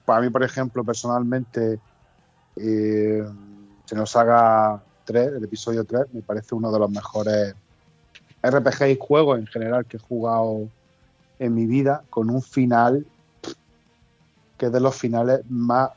[0.04, 1.80] para mí, por ejemplo, personalmente,
[2.54, 3.28] eh,
[3.84, 7.56] se nos haga 3, el episodio 3, me parece uno de los mejores
[8.42, 10.68] RPG y juegos en general que he jugado
[11.38, 13.06] en mi vida, con un final
[14.56, 15.90] que es de los finales más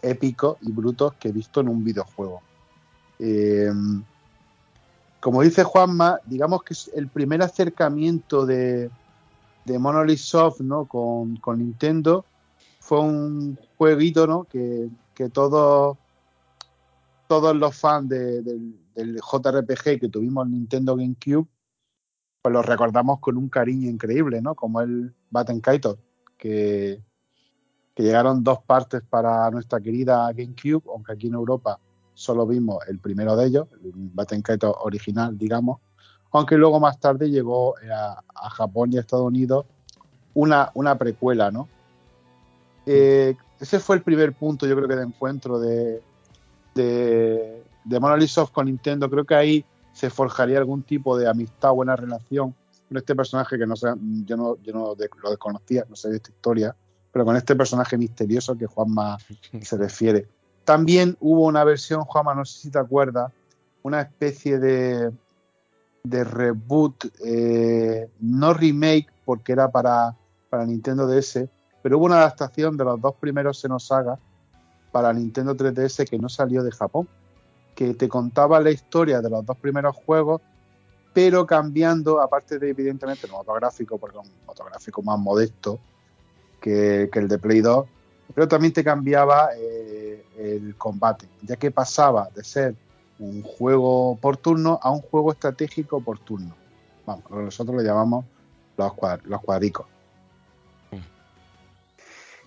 [0.00, 2.42] épicos y brutos que he visto en un videojuego.
[3.18, 3.72] Eh,
[5.20, 8.90] como dice Juanma, digamos que el primer acercamiento de,
[9.66, 10.84] Monolith Soft ¿no?
[10.84, 12.24] con, Nintendo
[12.78, 14.44] fue un jueguito ¿no?
[14.44, 15.96] que, que todos,
[17.26, 21.48] todos los fans de, del, del JRPG que tuvimos en Nintendo GameCube,
[22.44, 24.54] pues lo recordamos con un cariño increíble, ¿no?
[24.54, 25.96] Como el Batten Kaitos,
[26.36, 27.00] que,
[27.96, 31.78] llegaron dos partes para nuestra querida GameCube, aunque aquí en Europa
[32.12, 34.42] solo vimos el primero de ellos, el Batten
[34.82, 35.80] original, digamos,
[36.32, 39.64] aunque luego más tarde llegó a, a Japón y a Estados Unidos
[40.34, 41.66] una, una precuela, ¿no?
[42.84, 46.02] Eh, ese fue el primer punto, yo creo que de encuentro de,
[46.74, 49.08] de, de Monolith Soft con Nintendo.
[49.08, 52.54] Creo que ahí se forjaría algún tipo de amistad, buena relación
[52.88, 53.88] con este personaje que no sé,
[54.26, 56.76] yo no, yo no de, lo desconocía, no sé de esta historia,
[57.10, 59.16] pero con este personaje misterioso que Juanma
[59.62, 60.28] se refiere.
[60.64, 63.32] También hubo una versión, Juanma, no sé si te acuerdas,
[63.82, 65.12] una especie de,
[66.02, 70.16] de reboot, eh, no remake, porque era para,
[70.50, 71.46] para Nintendo DS,
[71.82, 74.18] pero hubo una adaptación de los dos primeros Xenosaga
[74.90, 77.08] para Nintendo 3DS que no salió de Japón,
[77.74, 80.40] que te contaba la historia de los dos primeros juegos,
[81.12, 85.78] pero cambiando, aparte de evidentemente el motográfico, porque es un motográfico más modesto
[86.60, 87.86] que, que, el de Play 2,
[88.34, 92.74] pero también te cambiaba eh, el combate, ya que pasaba de ser
[93.18, 96.54] un juego por turno a un juego estratégico por turno.
[97.06, 98.24] Vamos, nosotros le llamamos
[98.76, 99.86] los, cuad los cuadricos.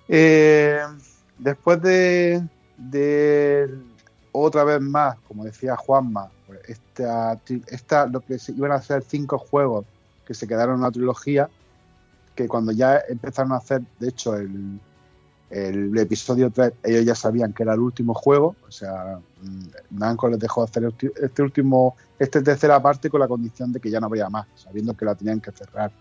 [0.10, 0.80] Eh,
[1.38, 2.42] después de,
[2.78, 3.70] de,
[4.42, 9.04] otra vez más, como decía Juanma, pues esta, esta, lo que se, iban a ser
[9.04, 9.86] cinco juegos
[10.26, 11.50] que se quedaron en una trilogía,
[12.36, 14.80] que cuando ya empezaron a hacer, de hecho, el,
[15.50, 19.20] el episodio 3, ellos ya sabían que era el último juego, o sea,
[19.92, 24.00] Namco les dejó hacer este último, esta tercera parte con la condición de que ya
[24.00, 25.92] no habría más, sabiendo que la tenían que cerrar.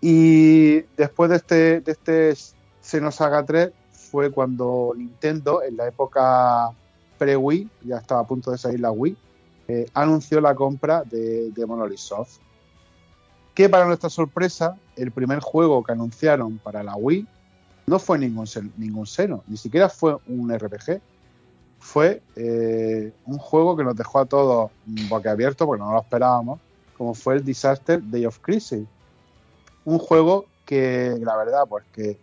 [0.00, 2.34] Y después de este, de este
[2.82, 3.70] Xenosaga 3
[4.10, 6.72] fue cuando Nintendo, en la época
[7.20, 9.14] pre-Wii, ya estaba a punto de salir la Wii,
[9.68, 12.38] eh, anunció la compra de, de Monolith Soft.
[13.54, 17.26] Que para nuestra sorpresa, el primer juego que anunciaron para la Wii
[17.86, 18.46] no fue ningún,
[18.78, 21.02] ningún seno, ni siquiera fue un RPG.
[21.78, 24.70] Fue eh, un juego que nos dejó a todos
[25.10, 26.58] boquiabiertos, porque no lo esperábamos,
[26.96, 28.86] como fue el Disaster Day of Crisis.
[29.84, 32.18] Un juego que, la verdad, pues que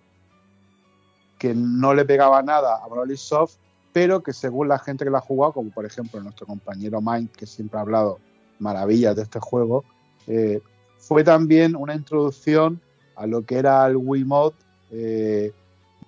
[1.38, 3.58] que no le pegaba nada a Monolith Soft,
[3.98, 7.34] pero que según la gente que la ha jugado, como por ejemplo nuestro compañero Mike,
[7.36, 8.20] que siempre ha hablado
[8.60, 9.84] maravillas de este juego,
[10.28, 10.62] eh,
[11.00, 12.80] fue también una introducción
[13.16, 14.56] a lo que era el Wii Mode
[14.92, 15.52] eh,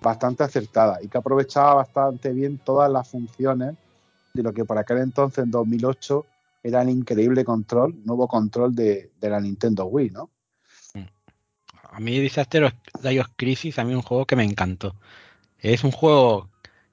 [0.00, 3.74] bastante acertada y que aprovechaba bastante bien todas las funciones
[4.34, 6.24] de lo que por aquel entonces, en 2008,
[6.62, 10.30] era el increíble control, nuevo control de, la Nintendo Wii, ¿no?
[11.90, 14.94] a mí Disaster of Crisis, a mí un juego que me encantó.
[15.58, 16.49] Es un juego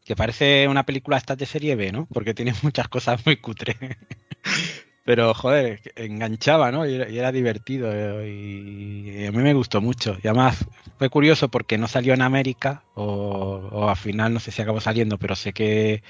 [0.07, 2.07] que parece una película esta de serie B, ¿no?
[2.13, 3.75] Porque tiene muchas cosas muy cutre.
[5.03, 6.85] Pero, joder, enganchaba, ¿no?
[6.85, 7.89] Y era, divertido.
[7.93, 10.17] eh, Y, a mí me gustó mucho.
[10.23, 10.65] Y además
[10.97, 14.81] fue curioso porque no salió en América, o, o al final no sé si acabó
[14.81, 16.03] saliendo, pero sé que,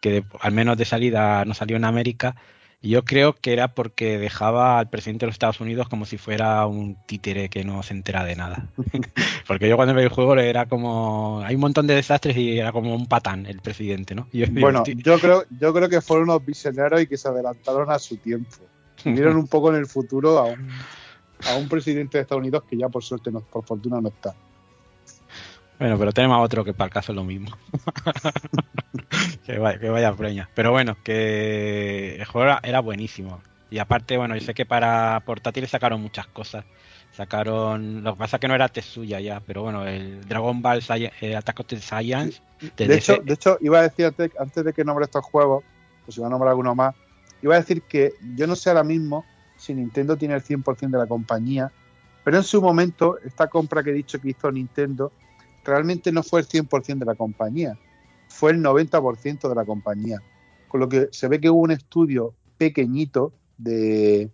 [0.00, 2.36] que al menos de salida no salió en América.
[2.82, 6.66] Yo creo que era porque dejaba al presidente de los Estados Unidos como si fuera
[6.66, 8.66] un títere que no se entera de nada.
[9.46, 11.42] porque yo cuando veía el juego era como.
[11.44, 14.26] Hay un montón de desastres y era como un patán el presidente, ¿no?
[14.32, 18.00] Yo, bueno, yo creo, yo creo que fueron unos visionarios y que se adelantaron a
[18.00, 18.56] su tiempo.
[19.04, 20.68] Vieron un poco en el futuro a un,
[21.48, 24.34] a un presidente de Estados Unidos que ya por suerte, no, por fortuna, no está.
[25.82, 27.48] Bueno, pero tenemos a otro que para el caso es lo mismo.
[29.44, 30.48] que, vaya, que vaya preña.
[30.54, 33.42] Pero bueno, que el juego era, era, buenísimo.
[33.68, 36.64] Y aparte, bueno, yo sé que para portátiles sacaron muchas cosas.
[37.10, 38.04] Sacaron.
[38.04, 41.10] Lo que pasa es que no era Tetsuya ya, pero bueno, el Dragon Ball Sci
[41.20, 42.40] eh, Attack of the Science.
[42.76, 45.64] De, de, hecho, de hecho, iba a decirte, antes de que nombre estos juegos,
[46.04, 46.94] pues iba a nombrar alguno más,
[47.42, 49.24] iba a decir que yo no sé ahora mismo
[49.56, 51.72] si Nintendo tiene el 100% de la compañía,
[52.22, 55.10] Pero en su momento, esta compra que he dicho que hizo Nintendo
[55.64, 57.78] realmente no fue el 100% de la compañía,
[58.28, 60.20] fue el 90% de la compañía.
[60.68, 64.30] Con lo que se ve que hubo un estudio pequeñito de,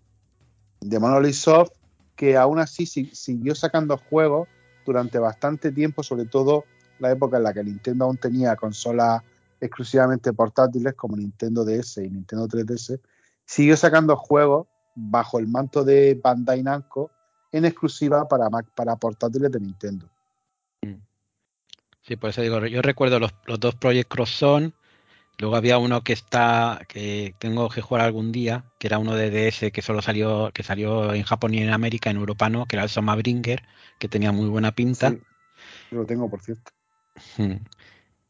[0.81, 1.73] de Monolith Soft
[2.15, 4.49] que aún así si- siguió sacando juegos
[4.85, 6.65] durante bastante tiempo, sobre todo
[6.99, 9.23] la época en la que Nintendo aún tenía consolas
[9.61, 13.01] exclusivamente portátiles como Nintendo DS y Nintendo 3DS,
[13.45, 17.11] siguió sacando juegos bajo el manto de Bandai Namco
[17.53, 20.09] en exclusiva para, Mac- para portátiles de Nintendo.
[22.09, 24.73] Sí, por eso digo, yo recuerdo los, los dos Project Cross Zone,
[25.39, 29.31] luego había uno que está, que tengo que jugar algún día, que era uno de
[29.31, 32.77] DS que solo salió, que salió en Japón y en América, en Europa no, que
[32.77, 33.63] era el Soma Bringer,
[34.01, 35.11] que tenía muy buena pinta.
[35.11, 35.23] Sí,
[35.91, 36.73] yo lo tengo, por cierto.
[37.37, 37.57] Mm.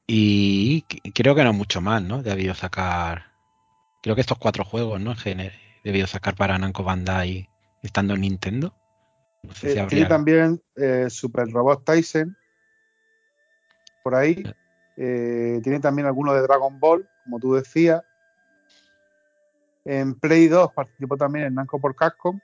[0.09, 0.83] Y
[1.15, 2.23] creo que no mucho más, ¿no?
[2.23, 3.33] Debió sacar.
[4.03, 5.15] Creo que estos cuatro juegos, ¿no?
[5.85, 7.49] Debió sacar para Namco Bandai
[7.83, 8.75] estando en Nintendo.
[9.43, 10.09] No sé Eh, si tiene habría.
[10.09, 12.37] también eh, Super Robot Tyson
[14.03, 14.45] por ahí.
[14.97, 18.03] Eh, tiene también algunos de Dragon Ball, como tú decías.
[19.85, 22.39] En Play 2 participó también en Namco por Capcom.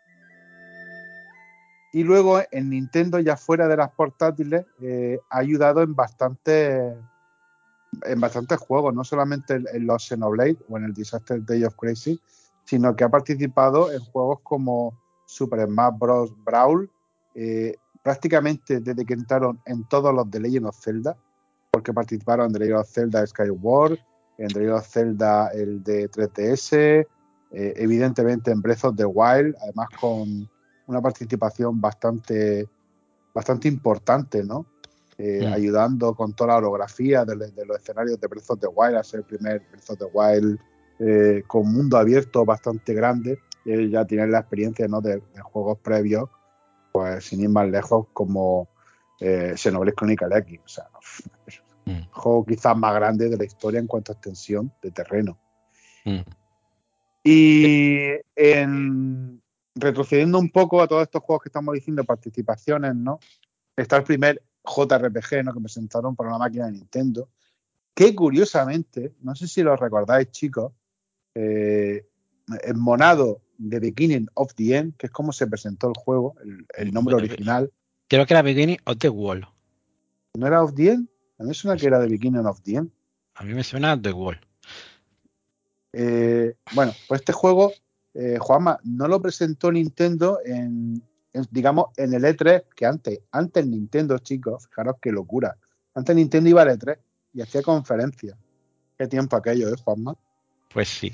[1.93, 6.95] Y luego en Nintendo, ya fuera de las portátiles, eh, ha ayudado en bastantes
[8.03, 11.77] en bastantes juegos, no solamente en, en los Xenoblade o en el Disaster Day of
[11.77, 12.21] Crazy,
[12.65, 16.33] sino que ha participado en juegos como Super Smash Bros.
[16.45, 16.91] Brawl,
[17.35, 21.17] eh, prácticamente desde que entraron en todos los de Legend of Zelda,
[21.75, 23.99] porque participaron en The Legend of Zelda Skyward,
[24.39, 27.07] en The Legend of Zelda el de 3DS, eh,
[27.51, 30.49] evidentemente en Breath of the Wild, además con
[30.87, 32.69] una participación bastante,
[33.35, 34.67] bastante importante, ¿no?
[35.19, 35.53] Eh, Mm.
[35.53, 39.03] ayudando con toda la orografía de, de los escenarios de Breath of the Wild, a
[39.03, 40.59] ser el primer Breath of the Wild
[41.01, 43.41] eh, con mundo abierto bastante grande.
[43.65, 45.01] Ya tiene la experiencia ¿no?
[45.01, 46.29] de, de juegos previos,
[46.93, 48.69] pues sin ir más lejos, como
[49.21, 50.61] eh, Xenoblade Chronicle X.
[50.65, 50.89] O sea,
[51.87, 55.39] Mm, juego quizás más grande de la historia en cuanto a extensión de terreno.
[56.05, 56.21] mm.
[57.27, 59.43] Y en,
[59.75, 63.19] retrocediendo un poco a todos estos juegos que estamos diciendo, participaciones, ¿no?
[63.75, 65.55] Está el primer JRPG, ¿no?
[65.55, 67.31] Que presentaron para la máquina de Nintendo.
[67.95, 70.73] Que curiosamente, no sé si lo recordáis, chicos,
[71.35, 72.07] eh,
[72.63, 76.67] el monado de Beginning of the End, que es como se presentó el juego, el,
[76.77, 77.73] el nombre Bueno, original,
[78.09, 79.47] Creo que era Beginning of the Wall.
[80.37, 81.09] ¿no era of the End?
[81.39, 82.91] A mí me suena que era de Beginning of the End.
[83.35, 84.41] A mí me suena The Wall.
[85.93, 87.73] Eh, bueno, pues este juego,
[88.15, 93.67] eh, Juanma, no lo presentó Nintendo en, en, digamos, en el E3, que antes, antes
[93.67, 95.57] Nintendo, chicos, fijaros qué locura.
[95.95, 96.99] Antes Nintendo iba al E3
[97.35, 98.37] y hacía conferencias.
[98.97, 100.17] Qué tiempo aquello, ¿eh, Juanma?
[100.73, 101.13] Pues sí.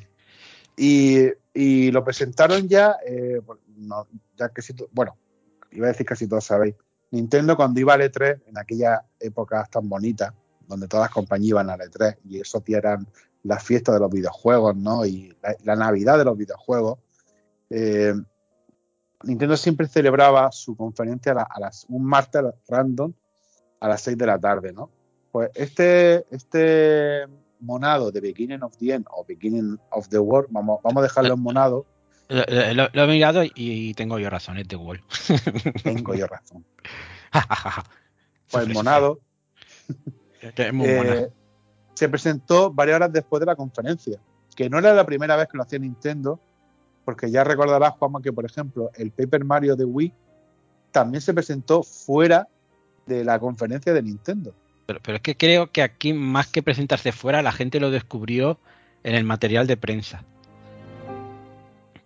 [0.77, 3.41] Y, y lo presentaron ya, eh,
[3.77, 4.07] no,
[4.37, 5.17] ya que si, bueno,
[5.73, 6.75] iba a decir casi todos sabéis.
[7.11, 10.33] Nintendo cuando iba al E3, en aquellas épocas tan bonitas,
[10.67, 13.07] donde todas las compañías iban al E3 y eso eran
[13.43, 15.05] las fiestas de los videojuegos, ¿no?
[15.05, 15.35] Y
[15.65, 16.99] la, Navidad de los videojuegos.
[17.71, 18.15] Eh,
[19.25, 23.13] Nintendo siempre celebraba su conferencia a, a, las un martes random
[23.81, 24.91] a las 6 de la tarde, ¿no?
[25.33, 27.27] Pues este, este
[27.61, 31.35] monado de Beginning of the End o Beginning of the World, vamos, vamos a dejarlo
[31.35, 31.87] en monado.
[32.31, 35.03] Lo, he mirado y tengo yo razón, es The Wall.
[35.83, 36.65] tengo yo razón.
[38.51, 39.21] pues el monado.
[40.41, 41.29] Es muy eh,
[41.95, 44.19] se presentó varias horas después de la conferencia,
[44.57, 46.41] que no era la primera vez que lo hacía Nintendo,
[47.05, 50.15] porque ya recordarás, Juanma, que por ejemplo el Paper Mario de Wii
[50.93, 52.49] también se presentó fuera
[53.07, 54.55] de la conferencia de Nintendo.
[54.87, 58.59] Pero, pero, es que creo que aquí, más que presentarse fuera, la gente lo descubrió
[59.03, 60.25] en el material de prensa.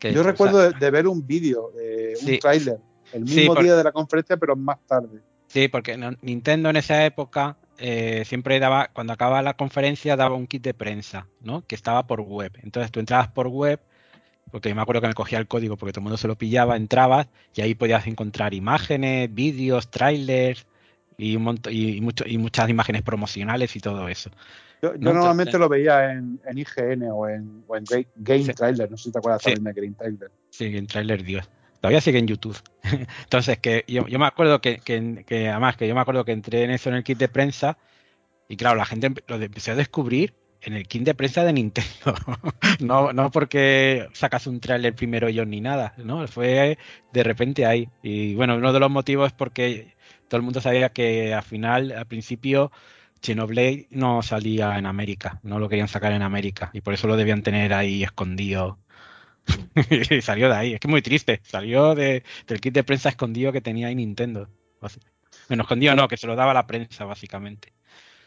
[0.04, 2.76] Que, Yo recuerdo sea, de, de, ver un vídeo, eh, un tráiler,
[3.14, 5.22] el mismo sí, día de la conferencia, pero más tarde.
[5.46, 10.46] Sí, porque Nintendo en esa época eh, siempre daba, cuando acababa la conferencia, daba un
[10.46, 11.66] kit de prensa, ¿no?
[11.66, 12.52] Que estaba por web.
[12.62, 13.80] Entonces tú entrabas por web,
[14.50, 16.36] porque yo me acuerdo que me cogía el código porque todo el mundo se lo
[16.36, 20.66] pillaba, entrabas y ahí podías encontrar imágenes, vídeos, trailers
[21.16, 24.30] y, un montón, y, mucho, y muchas imágenes promocionales y todo eso.
[24.82, 25.14] Yo, yo ¿no?
[25.14, 28.52] normalmente lo veía en, en, IGN o en, o en Game, Game sí.
[28.52, 29.54] Trailer, no sé si te acuerdas sí.
[29.54, 30.30] también de Game Trailer.
[30.50, 31.48] Sí, Game Trailer, Dios.
[31.80, 32.58] Todavía sigue en YouTube.
[33.22, 36.32] Entonces, que yo, yo me acuerdo que, que, que, además, que yo me acuerdo que
[36.32, 37.78] entré en eso en el kit de prensa
[38.48, 42.14] y claro, la gente lo empezó a descubrir en el kit de prensa de Nintendo.
[42.80, 46.26] no, no porque sacas un trailer primero yo ni nada, ¿no?
[46.26, 46.78] Fue
[47.12, 47.88] de repente ahí.
[48.02, 49.93] Y bueno, uno de los motivos es porque
[50.28, 52.70] todo el mundo sabía que al final, al principio,
[53.22, 57.16] Xenoblade no salía en América, no lo querían sacar en América y por eso lo
[57.16, 58.78] debían tener ahí escondido
[60.10, 60.74] y salió de ahí.
[60.74, 61.40] Es que es muy triste.
[61.44, 64.48] Salió de, del kit de prensa escondido que tenía ahí Nintendo.
[65.48, 67.72] Bueno, escondido no, que se lo daba la prensa, básicamente.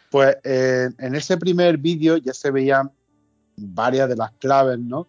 [0.09, 2.91] Pues eh, en ese primer vídeo ya se veían
[3.55, 5.07] varias de las claves, ¿no?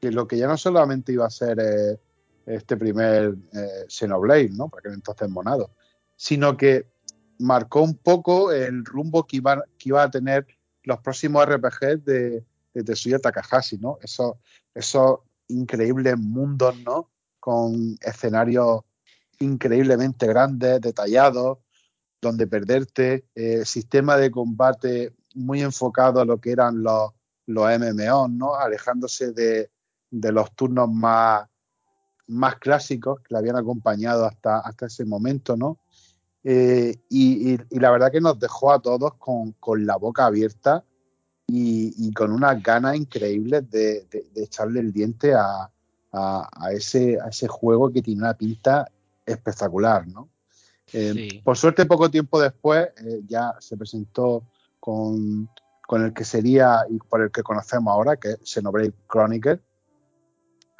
[0.00, 1.98] Que lo que ya no solamente iba a ser eh,
[2.46, 4.68] este primer eh, Xenoblade, ¿no?
[4.68, 5.70] Porque entonces monado,
[6.16, 6.86] sino que
[7.38, 10.46] marcó un poco el rumbo que iba, que iba a tener
[10.82, 13.98] los próximos RPGs de, de Tetsuya Takahashi, ¿no?
[14.02, 14.36] Esos,
[14.74, 17.10] esos increíbles mundos, ¿no?
[17.40, 18.82] Con escenarios
[19.38, 21.58] increíblemente grandes, detallados,
[22.20, 27.12] donde perderte, eh, sistema de combate muy enfocado a lo que eran los,
[27.46, 28.54] los MMO, ¿no?
[28.54, 29.70] Alejándose de,
[30.10, 31.46] de los turnos más,
[32.26, 35.78] más clásicos que le habían acompañado hasta, hasta ese momento, ¿no?
[36.48, 40.26] Eh, y, y, y, la verdad que nos dejó a todos con, con la boca
[40.26, 40.84] abierta
[41.44, 45.68] y, y, con unas ganas increíbles de, de, de echarle el diente a,
[46.12, 48.88] a, a, ese, a ese juego que tiene una pinta
[49.24, 50.28] espectacular, ¿no?
[50.92, 51.40] Eh, sí.
[51.42, 54.44] Por suerte, poco tiempo después eh, ya se presentó
[54.78, 55.50] con,
[55.84, 59.58] con, el que sería y por el que conocemos ahora, que es Xenoblade Chronicle,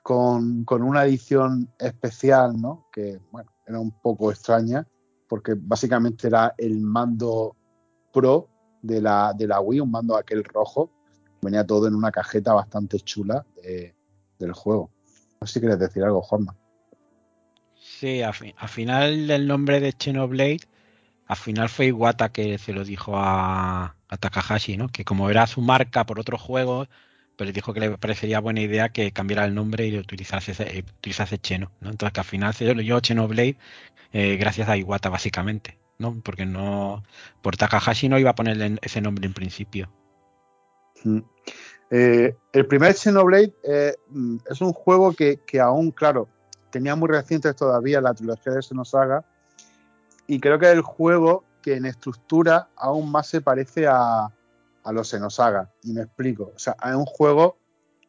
[0.04, 2.86] con, con, una edición especial, ¿no?
[2.92, 4.86] Que, bueno, era un poco extraña,
[5.28, 7.56] porque básicamente era el mando
[8.12, 8.48] Pro
[8.82, 10.90] de la, de la Wii, un mando aquel rojo.
[11.42, 13.94] Venía todo en una cajeta bastante chula de,
[14.38, 14.90] del juego.
[15.40, 16.56] No sé si quieres decir algo, Juanma.
[17.74, 20.60] Sí, al fi final el nombre de Xenoblade,
[21.26, 24.88] al final fue Iwata que se lo dijo a, a, Takahashi, ¿no?
[24.88, 26.88] Que como era su marca por otros juegos,
[27.38, 31.38] le dijo que le parecería buena idea que cambiara el nombre y utilizase, eh, utilizase
[31.38, 31.90] Cheno, ¿no?
[31.90, 33.58] Entonces que al final se lo dio Xenoblade
[34.12, 36.20] eh, gracias a Iwata básicamente, ¿no?
[36.22, 37.02] Porque no
[37.42, 39.90] por Takahashi no iba a ponerle ese nombre en principio.
[41.04, 41.18] Mm.
[41.90, 43.94] Eh, el primer Xenoblade eh,
[44.50, 46.28] es un juego que, que aún, claro,
[46.70, 49.24] tenía muy recientes todavía la trilogía de Xenosaga
[50.26, 54.30] y creo que es el juego que en estructura aún más se parece a,
[54.86, 57.58] a los Xenosaga y me explico, o sea, es un juego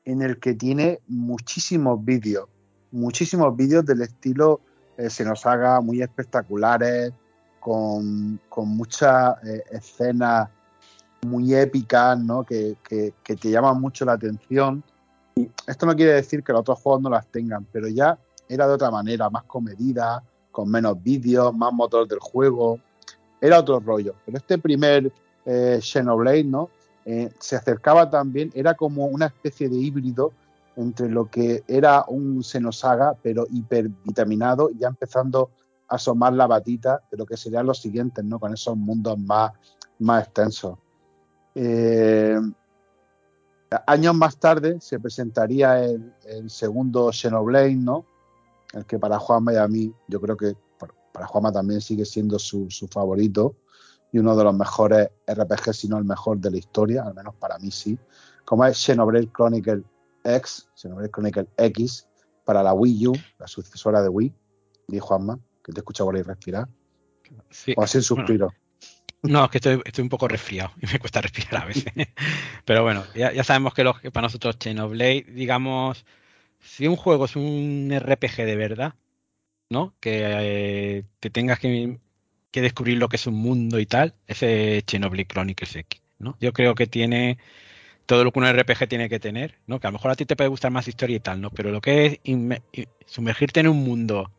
[0.06, 2.48] en el que tiene muchísimos vídeos,
[2.92, 4.62] muchísimos vídeos del estilo
[4.96, 7.12] eh, Xenosaga muy espectaculares,
[7.60, 10.50] con, con muchas eh, escenas
[11.26, 12.44] muy épicas, ¿no?
[12.44, 14.84] Que, que, que, te llaman mucho la atención.
[15.36, 18.18] Y esto no quiere decir que los otros juegos no las tengan, pero ya
[18.48, 22.80] era de otra manera, más comedida, con menos vídeos, más motor del juego.
[23.42, 24.16] Era otro rollo.
[24.26, 25.12] Pero este primer
[25.48, 26.70] eh, Xenoblade, ¿no?
[27.06, 30.34] Eh, se acercaba también, era como una especie de híbrido
[30.76, 35.50] entre lo que era un Xenosaga, pero hipervitaminado, ya empezando
[35.88, 38.40] a asomar la batita de lo que serían los siguientes, ¿no?
[38.40, 39.54] Con esos mundos más,
[40.00, 40.78] más extensos.
[41.56, 42.38] Eh,
[43.88, 48.06] años más tarde se presentaría el, segundo Xenoblade, ¿no?
[48.74, 50.58] El que para Juanma y a mí, yo creo que
[51.14, 53.56] para Juanma también sigue siendo su, su favorito
[54.12, 57.36] y uno de los mejores RPG, si no el mejor de la historia, al menos
[57.36, 57.98] para mí sí,
[58.46, 59.84] como es Xenoblade Chronicle
[60.24, 62.08] X, Xenoblade Chronicle X,
[62.46, 64.34] para la Wii U, la sucesora de Wii,
[64.88, 66.68] y Juanma, que te escucha por ahí respirar.
[67.50, 68.48] Sí, o sin suspiro.
[68.48, 69.40] Bueno.
[69.40, 71.86] No, es que estoy, estoy, un poco resfriado y me cuesta respirar a veces.
[72.66, 76.06] Pero bueno, ya, ya sabemos que, los, que para nosotros Xenoblade, digamos,
[76.60, 78.94] si un juego es un RPG de verdad,
[79.70, 79.94] ¿no?
[80.00, 82.00] Que eh, te tengas que,
[82.58, 86.38] que, descubrir lo que es un mundo y tal, ese Xenoblade Chronicles X, ¿no?
[86.40, 87.38] Yo creo que tiene
[88.08, 89.80] todo lo que un RPG tiene que tener, ¿no?
[89.80, 91.52] Que a lo mejor a ti te puede gustar más historia y tal, ¿no?
[91.52, 94.32] Pero lo que es sumergirte en un mundo,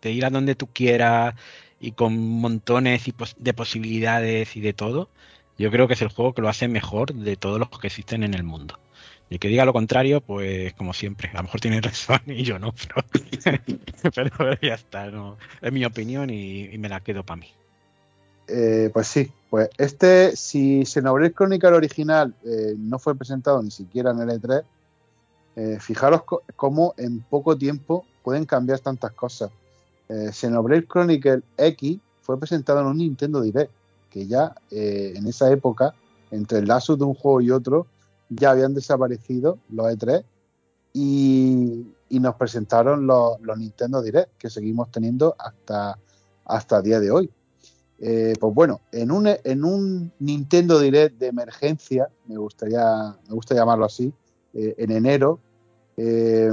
[0.00, 1.34] de ir a donde tú quieras
[1.80, 3.04] y con montones
[3.36, 5.10] de posibilidades y de todo,
[5.58, 8.22] yo creo que es el juego que lo hace mejor de todos los que existen
[8.22, 8.78] en el mundo.
[9.28, 12.58] Y que diga lo contrario, pues como siempre, a lo mejor tiene razón y yo
[12.58, 13.64] no, pero,
[14.14, 17.48] pero ya está, no, es mi opinión y, y me la quedo para mí.
[18.48, 24.12] Eh, pues sí, pues este, si Xenoblade Chronicle original eh, no fue presentado ni siquiera
[24.12, 24.64] en el E3,
[25.56, 26.22] eh, fijaros
[26.54, 29.50] cómo en poco tiempo pueden cambiar tantas cosas.
[30.08, 33.72] Eh, Xenoblade Chronicle X fue presentado en un Nintendo Direct,
[34.10, 35.94] que ya eh, en esa época,
[36.30, 37.86] entre el lazo de un juego y otro,
[38.28, 40.24] ya habían desaparecido los E3
[40.92, 45.98] y, nos presentaron los, los, Nintendo Direct, que seguimos teniendo hasta,
[46.44, 47.30] hasta día de hoy.
[47.98, 53.54] Eh, pues bueno, en un, en un, Nintendo Direct de emergencia, me gustaría, me gusta
[53.54, 54.12] llamarlo así,
[54.52, 55.40] eh, en enero,
[55.96, 56.50] eh,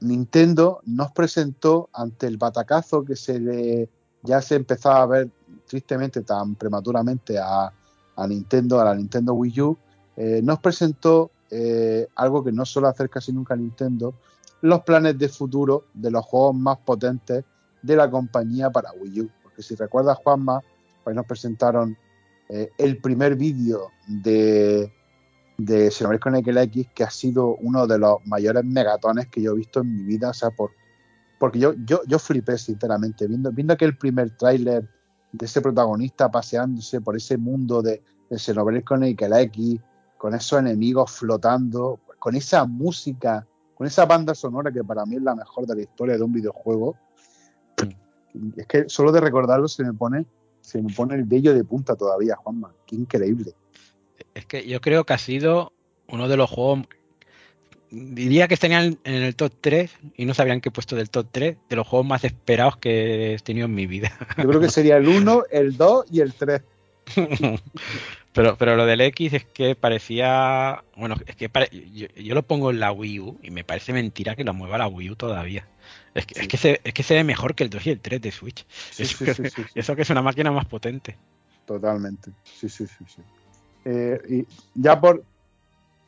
[0.00, 3.88] Nintendo nos presentó ante el batacazo que se le,
[4.22, 5.30] ya se empezaba a ver
[5.66, 7.72] tristemente tan prematuramente a,
[8.16, 9.76] a Nintendo, a la Nintendo Wii U,
[10.42, 11.30] nos presentó
[12.16, 14.14] algo que no suele hacer casi nunca Nintendo,
[14.62, 17.44] los planes de futuro de los juegos más potentes
[17.82, 19.30] de la compañía para Wii U.
[19.52, 20.60] Porque si recuerdas, Juanma,
[21.04, 21.96] pues nos presentaron
[22.48, 24.92] eh, el primer vídeo de,
[25.58, 29.56] de Xenoblade Chronicle X, que ha sido uno de los mayores megatones que yo he
[29.56, 30.30] visto en mi vida.
[30.30, 30.70] O sea, por,
[31.38, 34.88] porque yo, yo, yo flipé, sinceramente, viendo, viendo aquel primer tráiler
[35.32, 39.80] de ese protagonista paseándose por ese mundo de, de Xenoblade Chronicle X,
[40.18, 45.22] con esos enemigos flotando, con esa música, con esa banda sonora que para mí es
[45.22, 46.96] la mejor de la historia de un videojuego.
[48.56, 50.26] Es que solo de recordarlo se me pone,
[50.60, 52.72] se me pone el vello de punta todavía, Juanma.
[52.86, 53.52] Qué increíble.
[54.34, 55.72] Es que yo creo que ha sido
[56.08, 56.86] uno de los juegos.
[57.90, 61.26] Diría que estarían en el top 3 y no sabían qué he puesto del top
[61.30, 64.16] 3 de los juegos más esperados que he tenido en mi vida.
[64.38, 66.62] Yo creo que sería el 1, el 2 y el 3.
[68.32, 70.84] Pero, pero lo del X es que parecía.
[70.96, 73.92] Bueno, es que pare, yo, yo, lo pongo en la Wii U y me parece
[73.92, 75.68] mentira que lo mueva la Wii U todavía.
[76.14, 76.40] Es que, sí.
[76.42, 78.32] es, que se, es que se ve mejor que el 2 y el 3 de
[78.32, 78.66] Switch.
[78.90, 81.16] Sí, eso, sí, que, sí, eso, que, es una máquina más potente.
[81.66, 82.32] Totalmente.
[82.44, 83.04] Sí, sí, sí.
[83.06, 83.22] sí.
[83.84, 85.22] Eh, y ya por.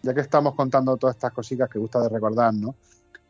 [0.03, 2.75] Ya que estamos contando todas estas cositas que gusta de recordar, ¿no?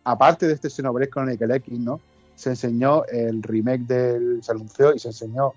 [0.03, 2.01] Aparte de este Xenoblade Chronicle X, ¿no?
[2.35, 4.43] Se enseñó el remake del.
[4.43, 5.53] Se anunció y se enseñó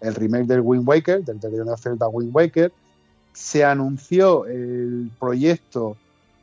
[0.00, 2.72] el remake del Wind Waker, del Legend of Zelda Wind Waker.
[3.34, 5.96] Se anunció el proyecto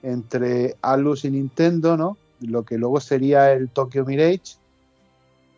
[0.04, 2.18] entre Atlus y Nintendo, ¿no?
[2.42, 4.58] Lo que luego sería el Tokyo Mirage.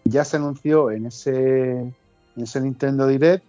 [0.03, 1.95] Ya se anunció en ese, en
[2.35, 3.43] ese Nintendo Direct.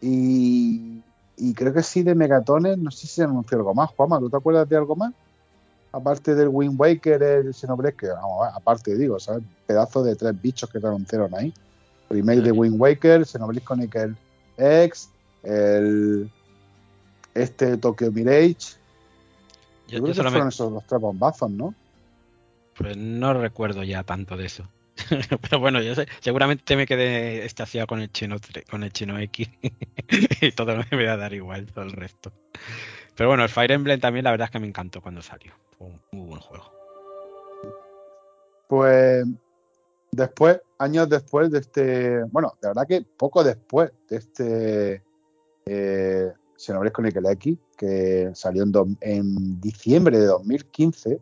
[0.00, 1.00] Y,
[1.36, 3.90] y, creo que sí de Megatones, no sé si se anunció algo más.
[3.90, 5.14] Juanma, ¿tú te acuerdas de algo más?
[5.92, 9.44] Aparte del Wind Waker, el Xenoblade, que vamos, aparte digo, ¿sabes?
[9.66, 11.52] Pedazo de tres bichos que se anunciaron ahí
[12.12, 14.14] remake de Wind Waker, Xenoblade Chronicle
[14.58, 15.10] X,
[15.42, 16.30] el
[17.34, 18.76] este Tokyo Mirage.
[19.88, 20.30] Yo, yo creo yo que solamente...
[20.30, 21.74] fueron esos los tres bombazos, ¿no?
[22.82, 24.68] Pues no recuerdo ya tanto de eso.
[25.40, 28.36] Pero bueno, yo sé, seguramente me quedé estaciado con el Chino
[28.70, 29.48] con el Chino X
[30.40, 32.32] y todo me voy a dar igual todo el resto.
[33.16, 35.52] Pero bueno, el Fire Emblem también la verdad es que me encantó cuando salió.
[35.78, 36.72] Fue un muy buen juego.
[38.68, 39.24] Pues
[40.10, 45.02] después, años después de este, bueno, de verdad que poco después de este
[45.66, 51.20] eh, Xenoblade Chronicle X, que salió en, en, diciembre de 2015,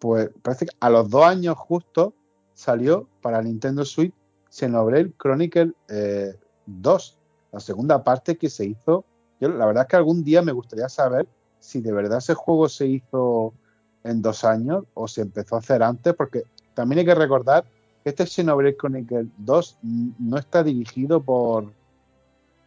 [0.00, 2.14] pues parece que a los dos años justo
[2.54, 4.12] salió para Nintendo Switch
[4.50, 6.34] Xenoblade Chronicle eh,
[6.66, 7.18] 2,
[7.52, 9.04] la segunda parte que se hizo.
[9.40, 11.28] Yo la verdad es que algún día me gustaría saber
[11.60, 13.54] si de verdad ese juego se hizo
[14.02, 16.42] en dos años o se empezó a hacer antes, porque
[16.74, 17.64] también hay que recordar
[18.04, 19.78] este Xenoblade Chronicle 2
[20.18, 21.72] no está dirigido por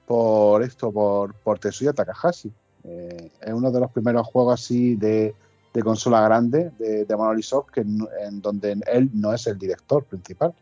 [0.06, 2.52] por esto, por, por Tetsuya Takahashi.
[2.84, 5.34] Eh, es uno de los primeros juegos así de,
[5.74, 10.54] de consola grande de, de que en, donde él no es el director principal.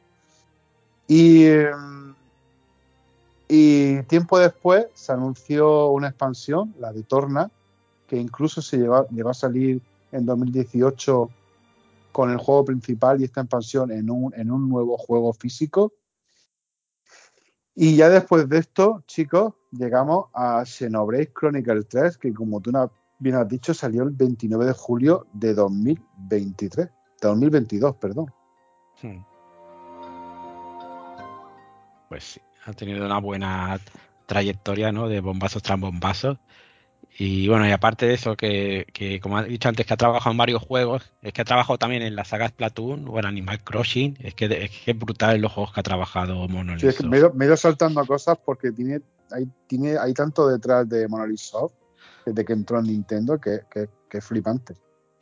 [1.08, 1.50] Y,
[3.50, 7.52] y tiempo después se anunció una expansión, la de Torna,
[8.08, 9.82] que incluso se llegó a salir
[10.12, 11.30] en 2018
[12.12, 15.94] con el juego principal y esta expansión en un, en un nuevo juego físico.
[17.76, 22.72] Y ya después de esto, chicos, llegamos a Xenoblade Chronicle 3, que como tú
[23.22, 28.34] bien has dicho, salió el 29 de julio de 2023, de 2022, perdón.
[29.02, 29.24] Hmm.
[32.10, 33.80] Pues sí, ha tenido una buena
[34.26, 35.08] trayectoria, ¿no?
[35.08, 36.40] De bombazos tras bombazos.
[37.18, 40.32] Y bueno, y aparte de eso, que, que, como he dicho antes, que ha trabajado
[40.32, 43.64] en varios juegos, es que ha trabajado también en la saga Splatoon o en Animal
[43.64, 46.98] Crossing, es que es, que es brutal los juegos que ha trabajado Monolith sí, es
[46.98, 50.48] que me, he ido, me, he ido, saltando cosas porque tiene hay, tiene, hay tanto
[50.48, 51.74] detrás de Monolith Soft
[52.26, 54.76] desde que entró en Nintendo que, que, que es flipante.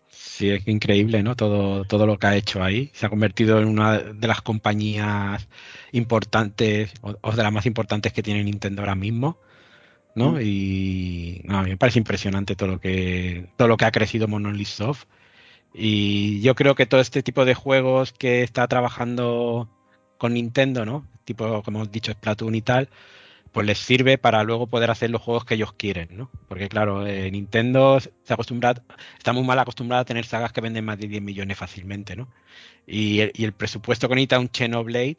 [0.08, 1.36] Sí, es increíble, ¿no?
[1.36, 2.90] Todo, todo lo que ha hecho ahí.
[2.94, 5.48] Se ha convertido en una de las compañías
[5.92, 9.38] importantes, o, o de las más importantes que tiene Nintendo ahora mismo.
[10.16, 10.34] ¿no?
[10.34, 10.42] Mm.
[10.42, 14.28] Y no, a mí me parece impresionante todo lo que todo lo que ha crecido
[14.28, 15.06] Monolith Soft.
[15.74, 19.70] Y yo creo que todo este tipo de juegos que está trabajando
[20.18, 21.08] con Nintendo, ¿no?
[21.26, 22.90] Tipo, como hemos dicho, Splatoon y tal,
[23.52, 26.30] pues les sirve para luego poder hacer los juegos que ellos quieren, ¿no?
[26.48, 28.76] Porque claro, eh, Nintendo se acostumbra,
[29.18, 32.30] está muy mal acostumbrado a tener sagas que venden más de 10 millones fácilmente, ¿no?
[32.86, 35.18] Y el, y el presupuesto que necesita un Xenoblade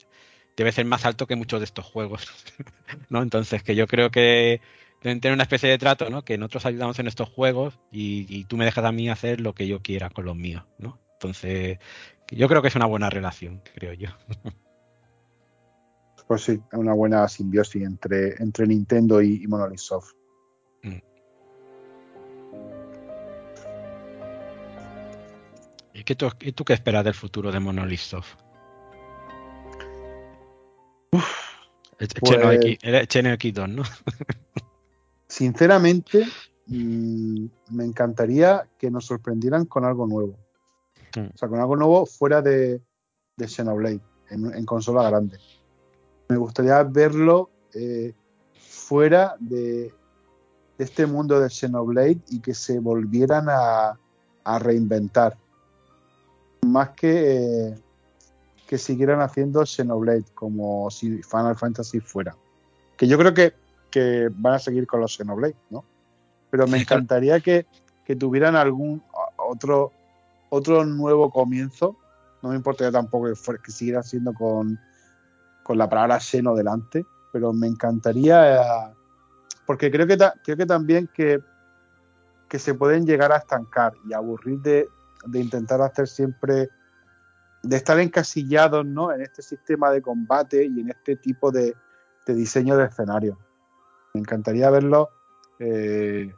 [0.56, 2.28] debe ser más alto que muchos de estos juegos,
[3.08, 3.22] ¿no?
[3.22, 4.60] Entonces, que yo creo que
[5.02, 6.24] deben tener una especie de trato, ¿no?
[6.24, 9.54] Que nosotros ayudamos en estos juegos y, y, tú me dejas a mí hacer lo
[9.54, 10.98] que yo quiera con los míos, ¿no?
[11.14, 11.78] Entonces,
[12.30, 14.08] yo creo que es una buena relación, creo yo.
[16.30, 20.12] Pues sí, es una buena simbiosis entre, entre Nintendo y, y Monolith Soft.
[20.84, 20.98] Mm.
[25.92, 28.36] ¿Y ¿qué tú, ¿y tú qué esperas del futuro de Monolith Soft?
[31.10, 31.24] Pues-
[31.98, 33.82] Xenox- el Xenox X2, ¿no?
[35.26, 36.28] Sinceramente,
[36.68, 40.38] mm, me encantaría que nos sorprendieran con algo nuevo.
[41.16, 41.30] Mm.
[41.34, 42.80] O sea, con algo nuevo fuera de,
[43.36, 45.36] de Xenoblade, en, en consola grande.
[46.30, 48.14] Me gustaría verlo eh,
[48.54, 49.92] fuera de,
[50.78, 53.98] de este mundo de Xenoblade y que se volvieran a,
[54.44, 55.36] a reinventar.
[56.66, 57.74] Más que, eh,
[58.68, 62.36] que siguieran haciendo Xenoblade como si Final Fantasy fuera.
[62.96, 63.54] Que yo creo que,
[63.90, 65.84] que van a seguir con los Xenoblade, ¿no?
[66.50, 67.66] Pero me encantaría que,
[68.04, 69.02] que tuvieran algún
[69.36, 69.90] otro,
[70.48, 71.96] otro nuevo comienzo.
[72.40, 74.78] No me importaría tampoco que, fuera- que siguiera siendo con,
[75.70, 78.92] con la palabra Xeno delante, pero me encantaría,
[79.64, 81.38] porque creo que, creo que también que,
[82.48, 84.88] que se pueden llegar a estancar y aburrir de,
[85.26, 86.70] de intentar hacer siempre,
[87.62, 89.12] de estar encasillados ¿no?
[89.12, 91.76] en este sistema de combate y en este tipo de,
[92.26, 93.38] de diseño de escenario.
[94.12, 95.10] Me encantaría verlo,
[95.60, 96.34] eh,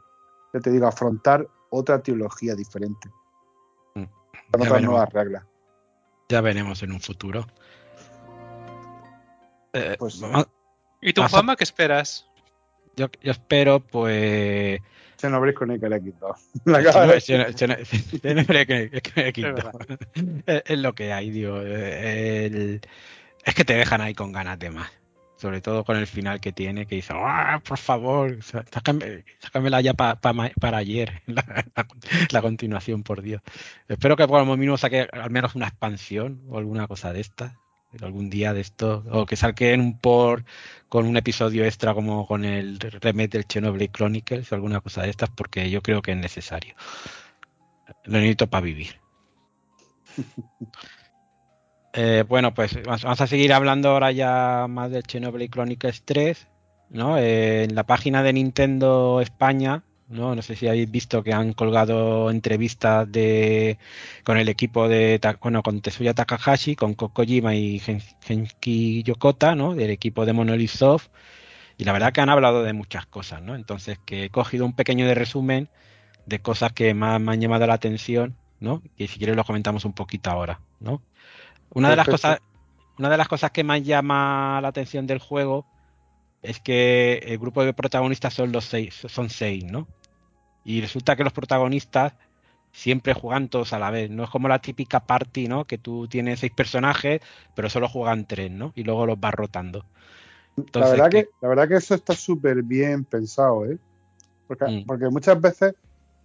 [0.53, 3.09] ya te digo, afrontar otra teología diferente,
[3.95, 4.03] Mm.
[4.03, 4.91] con Ya otras veremos.
[4.91, 5.43] nuevas reglas.
[6.29, 7.47] Ya veremos en un futuro.
[9.73, 10.21] Eh, Pues
[11.01, 12.25] ¿Y tú, Pasa- Juanma, qué esperas?
[12.95, 14.79] yo, yo espero, pues.
[15.19, 16.35] Xenoblade Chronicle X2.
[16.65, 17.67] La acaba de Xeno- decir.
[17.69, 18.91] Xeno- Xeno- Xenoblade
[19.33, 20.61] X2.
[20.65, 21.57] Es lo que hay, digo.
[21.61, 22.81] el-
[23.45, 24.91] es que te dejan ahí con ganas de más.
[25.37, 29.93] Sobre todo con el final que tiene, que dice, "Ah, por favor, sácame, sácamela ya
[29.93, 31.87] pa- para ayer, la, la-
[32.31, 33.41] la continuación, por Dios.
[33.89, 37.57] Espero que por lo mínimo saque al menos una expansión o alguna cosa de esta,
[38.01, 40.45] algún día de esto, o que saquen un por
[40.89, 45.09] con un episodio extra como con el remake del Chernobyl Chronicles o alguna cosa de
[45.09, 46.75] estas, porque yo creo que es necesario.
[48.05, 48.99] Lo necesito para vivir.
[51.95, 56.47] Eh, bueno, pues vamos a seguir hablando ahora ya más del Chernobyl Chronicles 3,
[56.89, 57.19] ¿no?
[57.19, 59.83] Eh, en la página de Nintendo España,
[60.13, 60.35] ¿no?
[60.35, 63.77] No sé si habéis visto que han colgado entrevistas de
[64.23, 69.75] con el equipo de bueno, con Tetsuya Takahashi, con Kokojima y Gen- Genki Yokota, ¿no?
[69.75, 71.07] Del equipo de Monolith Soft.
[71.77, 73.55] Y la verdad que han hablado de muchas cosas, ¿no?
[73.55, 75.69] Entonces que he cogido un pequeño de resumen
[76.25, 78.81] de cosas que más me han llamado la atención, ¿no?
[78.97, 81.01] Y si quieres lo comentamos un poquito ahora, ¿no?
[81.73, 82.27] Una de las Perfecto.
[82.27, 82.41] cosas,
[82.97, 85.65] una de las cosas que más llama la atención del juego
[86.43, 89.87] es que el grupo de protagonistas son los seis, son seis, ¿no?
[90.63, 92.13] Y resulta que los protagonistas
[92.71, 94.09] siempre juegan todos a la vez.
[94.09, 95.65] No es como la típica party, ¿no?
[95.65, 97.21] Que tú tienes seis personajes,
[97.55, 98.73] pero solo juegan tres, ¿no?
[98.75, 99.85] Y luego los vas rotando.
[100.73, 103.77] la, verdad que, la verdad que eso está súper bien pensado, ¿eh?
[104.47, 104.85] Porque, Mm.
[104.85, 105.75] porque muchas veces,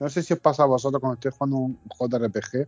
[0.00, 2.66] no sé si os pasa a vosotros cuando estoy jugando un JRPG,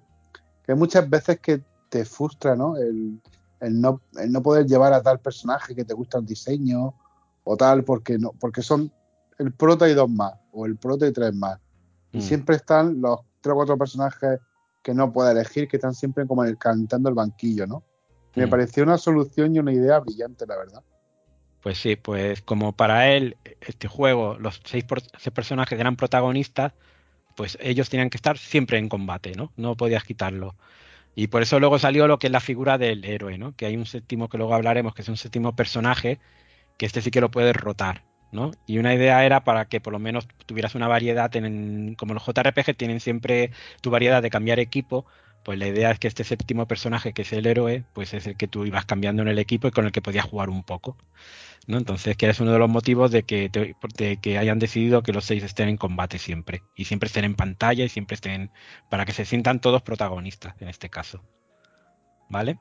[0.66, 2.76] que muchas veces que te frustra, ¿no?
[2.76, 3.20] El,
[3.60, 6.94] el no, el no poder llevar a tal personaje que te gusta el diseño
[7.44, 8.92] o tal, porque no, porque son
[9.40, 11.58] el prota y dos más, o el prota y tres más.
[12.12, 12.20] Y Mm.
[12.20, 14.38] siempre están los tres o cuatro personajes
[14.82, 17.82] que no puede elegir, que están siempre como el, cantando el banquillo, ¿no?
[18.34, 18.50] Me Mm.
[18.50, 20.82] pareció una solución y una idea brillante, la verdad.
[21.62, 26.72] Pues sí, pues como para él, este juego, los seis, por- seis personajes eran protagonistas,
[27.36, 29.52] pues ellos tenían que estar siempre en combate, ¿no?
[29.56, 30.54] No podías quitarlo.
[31.14, 33.54] Y por eso luego salió lo que es la figura del héroe, ¿no?
[33.56, 36.18] Que hay un séptimo que luego hablaremos, que es un séptimo personaje,
[36.78, 38.52] que este sí que lo puedes rotar, ¿no?
[38.66, 42.22] Y una idea era para que por lo menos tuvieras una variedad, en, como los
[42.22, 43.50] JRPG tienen siempre
[43.80, 45.06] tu variedad de cambiar equipo,
[45.42, 48.36] pues la idea es que este séptimo personaje, que es el héroe, pues es el
[48.36, 50.96] que tú ibas cambiando en el equipo y con el que podías jugar un poco.
[51.66, 51.78] ¿no?
[51.78, 55.12] Entonces, que es uno de los motivos de que, te- de que hayan decidido que
[55.12, 56.62] los seis estén en combate siempre.
[56.74, 58.50] Y siempre estén en pantalla y siempre estén.
[58.88, 61.22] para que se sientan todos protagonistas en este caso.
[62.28, 62.58] ¿Vale?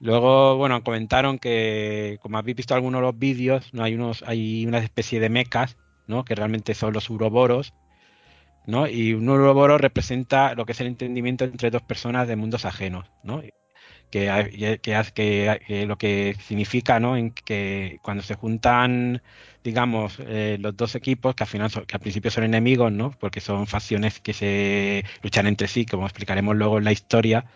[0.00, 3.84] Luego, bueno, comentaron que, como habéis visto algunos de los vídeos, ¿no?
[3.84, 5.76] hay unos, hay una especie de mechas,
[6.06, 6.24] ¿no?
[6.24, 7.72] Que realmente son los uroboros,
[8.66, 8.88] ¿no?
[8.88, 13.10] Y un uroboro representa lo que es el entendimiento entre dos personas de mundos ajenos,
[13.22, 13.42] ¿no?
[14.12, 17.16] que, que, que, que lo que significa ¿no?
[17.16, 19.22] en que cuando se juntan
[19.64, 23.12] digamos eh, los dos equipos que al final son, que al principio son enemigos no
[23.18, 27.46] porque son facciones que se luchan entre sí como explicaremos luego en la historia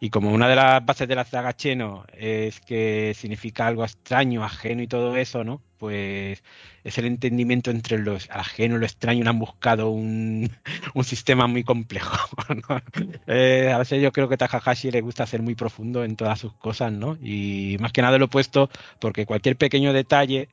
[0.00, 4.44] y como una de las bases de la saga Cheno es que significa algo extraño,
[4.44, 5.60] ajeno y todo eso, ¿no?
[5.76, 6.42] Pues
[6.84, 9.28] es el entendimiento entre lo ajeno y lo extraño.
[9.28, 10.50] Han buscado un,
[10.94, 12.28] un sistema muy complejo.
[12.68, 12.80] ¿no?
[13.26, 16.52] Eh, a veces yo creo que Takahashi le gusta ser muy profundo en todas sus
[16.54, 17.18] cosas, ¿no?
[17.20, 18.70] Y más que nada lo he puesto
[19.00, 20.48] porque cualquier pequeño detalle,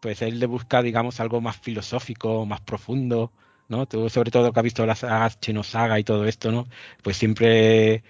[0.00, 3.32] pues él le busca, digamos, algo más filosófico, más profundo,
[3.68, 3.86] ¿no?
[3.86, 6.66] Tú, sobre todo que has visto las sagas Chinosaga y todo esto, ¿no?
[7.02, 8.02] Pues siempre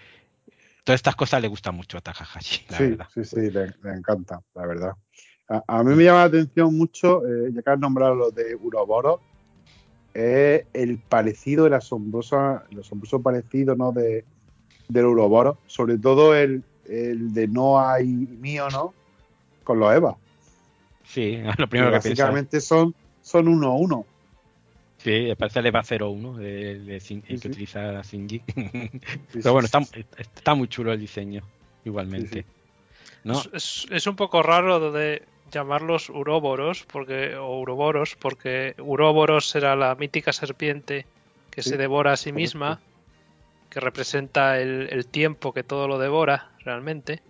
[0.84, 3.06] todas estas cosas le gustan mucho a Takahashi, la sí, verdad.
[3.14, 4.92] sí, sí, le, le encanta, la verdad.
[5.48, 8.54] A, a mí me llama la atención mucho, eh, ya que has nombrado lo de
[8.54, 9.20] Uroboros,
[10.14, 13.92] es el parecido, el asombroso, el asombroso parecido ¿no?
[13.92, 14.24] de,
[14.88, 18.92] del Uroboros, sobre todo el, el de Noah y mío, ¿no?
[19.64, 20.16] Con los Eva.
[21.04, 22.22] Sí, lo primero que, pienso.
[22.22, 24.06] Básicamente son, son uno a uno.
[25.02, 27.48] Sí, parece el EVA 01, el, de, Sí, que sí.
[27.48, 28.40] utiliza Shinji.
[29.32, 31.42] Pero bueno, está, muy chulo el diseño,
[31.84, 32.42] igualmente.
[32.42, 32.48] Sí,
[33.24, 33.42] ¿No?
[33.52, 40.32] Es, un poco raro de llamarlos uróboros, porque, o uroboros, porque uróboros era la mítica
[40.32, 41.06] serpiente
[41.50, 42.78] que Sí, se devora a sí misma,
[43.70, 47.22] que representa el, el tiempo que todo lo devora, realmente.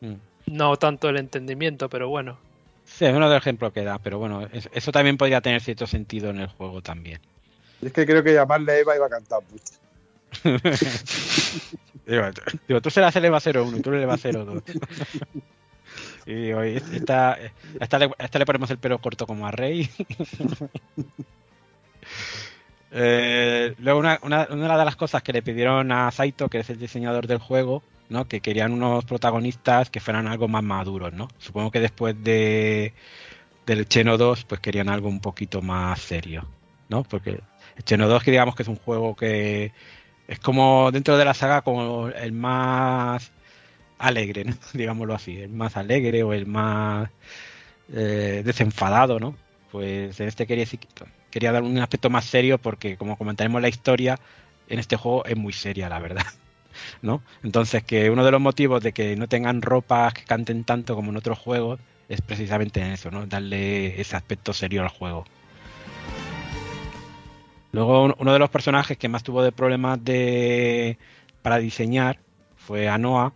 [0.00, 0.14] Mm.
[0.46, 2.38] No tanto el entendimiento, pero bueno.
[2.98, 5.60] Sí, es uno de los ejemplos que da, pero bueno, es- eso también podría tener
[5.60, 7.20] cierto sentido en el juego también.
[7.80, 9.64] Y es que creo que llamarle Eva iba a cantar mucho.
[12.06, 12.22] digo,
[12.66, 14.62] digo, tú serás el EVA 01 y tú el EVA 02.
[16.26, 19.88] y digo, y esta, le, esta le ponemos el pelo corto como a Rey.
[22.90, 26.70] Eh, luego una, una, una de las cosas que le pidieron a Saito, que es
[26.70, 28.26] el diseñador del juego, ¿no?
[28.26, 31.28] que querían unos protagonistas que fueran algo más maduros, ¿no?
[31.38, 32.94] Supongo que después de
[33.66, 36.48] del Cheno 2, pues querían algo un poquito más serio,
[36.88, 37.02] ¿no?
[37.04, 37.40] Porque
[37.76, 39.72] el Cheno 2, que digamos que es un juego que
[40.26, 43.30] es como dentro de la saga como el más
[43.98, 44.54] alegre, ¿no?
[44.72, 47.10] digámoslo así, el más alegre o el más
[47.92, 49.36] eh, desenfadado, ¿no?
[49.70, 50.66] Pues en este quería,
[51.30, 54.18] quería dar un aspecto más serio porque como comentaremos la historia,
[54.68, 56.26] en este juego es muy seria, la verdad.
[57.02, 57.22] ¿No?
[57.42, 61.10] Entonces que uno de los motivos de que no tengan ropas que canten tanto como
[61.10, 63.26] en otros juegos es precisamente en eso, ¿no?
[63.26, 65.24] Darle ese aspecto serio al juego.
[67.72, 70.98] Luego uno de los personajes que más tuvo de problemas de
[71.42, 72.18] para diseñar
[72.56, 73.32] fue a Noah,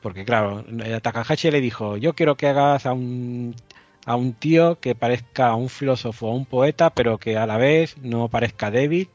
[0.00, 0.64] porque claro,
[1.02, 3.54] Takahashi le dijo, yo quiero que hagas a un
[4.04, 7.96] a un tío que parezca un filósofo o un poeta, pero que a la vez
[7.98, 9.08] no parezca débil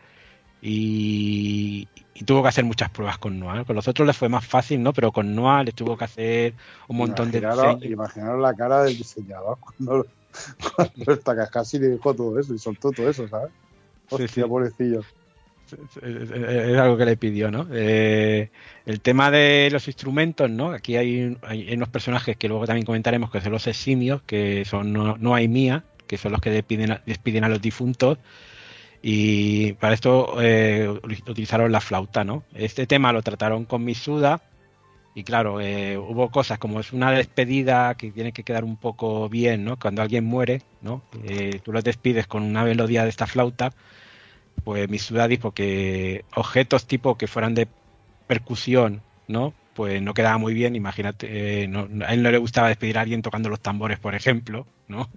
[0.61, 1.88] y,
[2.20, 3.63] y tuvo que hacer muchas pruebas con Noah.
[3.63, 4.91] Con los otros les fue más fácil, ¿no?
[4.91, 6.53] Pero con Noah le tuvo que hacer
[6.88, 10.07] un montón imaginaros, de Imaginaros la cara del diseñador cuando,
[10.76, 13.51] cuando el Takahashi le dijo todo eso y soltó todo eso, ¿sabes?
[14.09, 14.41] Hostia, sí.
[14.41, 15.01] pobrecillo.
[16.01, 17.68] Es, es, algo que le pidió, ¿no?
[17.72, 18.49] Eh,
[18.86, 20.72] el tema de los instrumentos, ¿no?
[20.72, 24.91] Aquí hay, hay, unos personajes que luego también comentaremos que son los eximios, que son
[24.91, 28.18] no, no hay mía, que son los que despiden, despiden a los difuntos.
[29.09, 30.89] Y para esto eh,
[31.27, 32.43] utilizaron la flauta, ¿no?
[32.53, 34.41] Este tema lo trataron con Misuda.
[35.15, 39.29] Y claro, eh, hubo cosas como es una despedida que tiene que quedar un poco
[39.29, 39.77] bien, ¿no?
[39.79, 41.03] Cuando alguien muere, ¿no?
[41.23, 43.71] Eh, tú lo despides con una melodía de esta flauta
[44.63, 47.69] pues Misuda dijo que objetos tipo que fueran de
[48.27, 49.53] percusión, ¿no?
[49.73, 53.01] Pues no quedaba muy bien, imagínate, eh, no, a él no le gustaba despedir a
[53.01, 55.09] alguien tocando los tambores, por ejemplo, ¿no?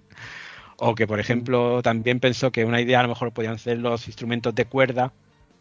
[0.82, 4.06] O que, por ejemplo, también pensó que una idea a lo mejor podían ser los
[4.08, 5.12] instrumentos de cuerda,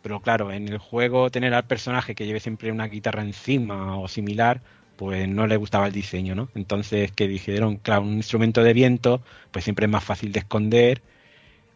[0.01, 4.07] pero claro, en el juego tener al personaje que lleve siempre una guitarra encima o
[4.07, 4.63] similar,
[4.95, 6.49] pues no le gustaba el diseño, ¿no?
[6.55, 11.03] Entonces que dijeron, claro, un instrumento de viento, pues siempre es más fácil de esconder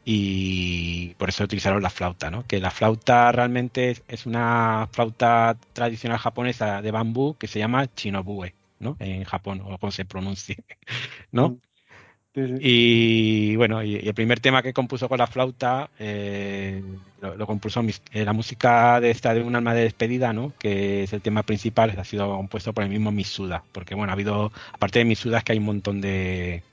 [0.06, 2.46] y por eso utilizaron la flauta, ¿no?
[2.48, 8.56] Que la flauta realmente es una flauta tradicional japonesa de bambú que se llama chinobue,
[8.80, 8.98] ¿no?
[9.00, 10.58] En Japón, o como se pronuncie,
[11.32, 11.60] ¿no?
[12.34, 12.54] Sí, sí.
[12.60, 16.84] Y bueno, y, y, el primer tema que compuso con la flauta eh,
[17.22, 17.82] lo, lo, compuso
[18.12, 20.52] eh, la música de esta de un alma de despedida, ¿no?
[20.58, 24.16] Que es el tema principal, ha sido compuesto por el mismo Misuda, porque bueno, ha
[24.16, 26.64] habido, aparte de Misuda, es que hay un montón de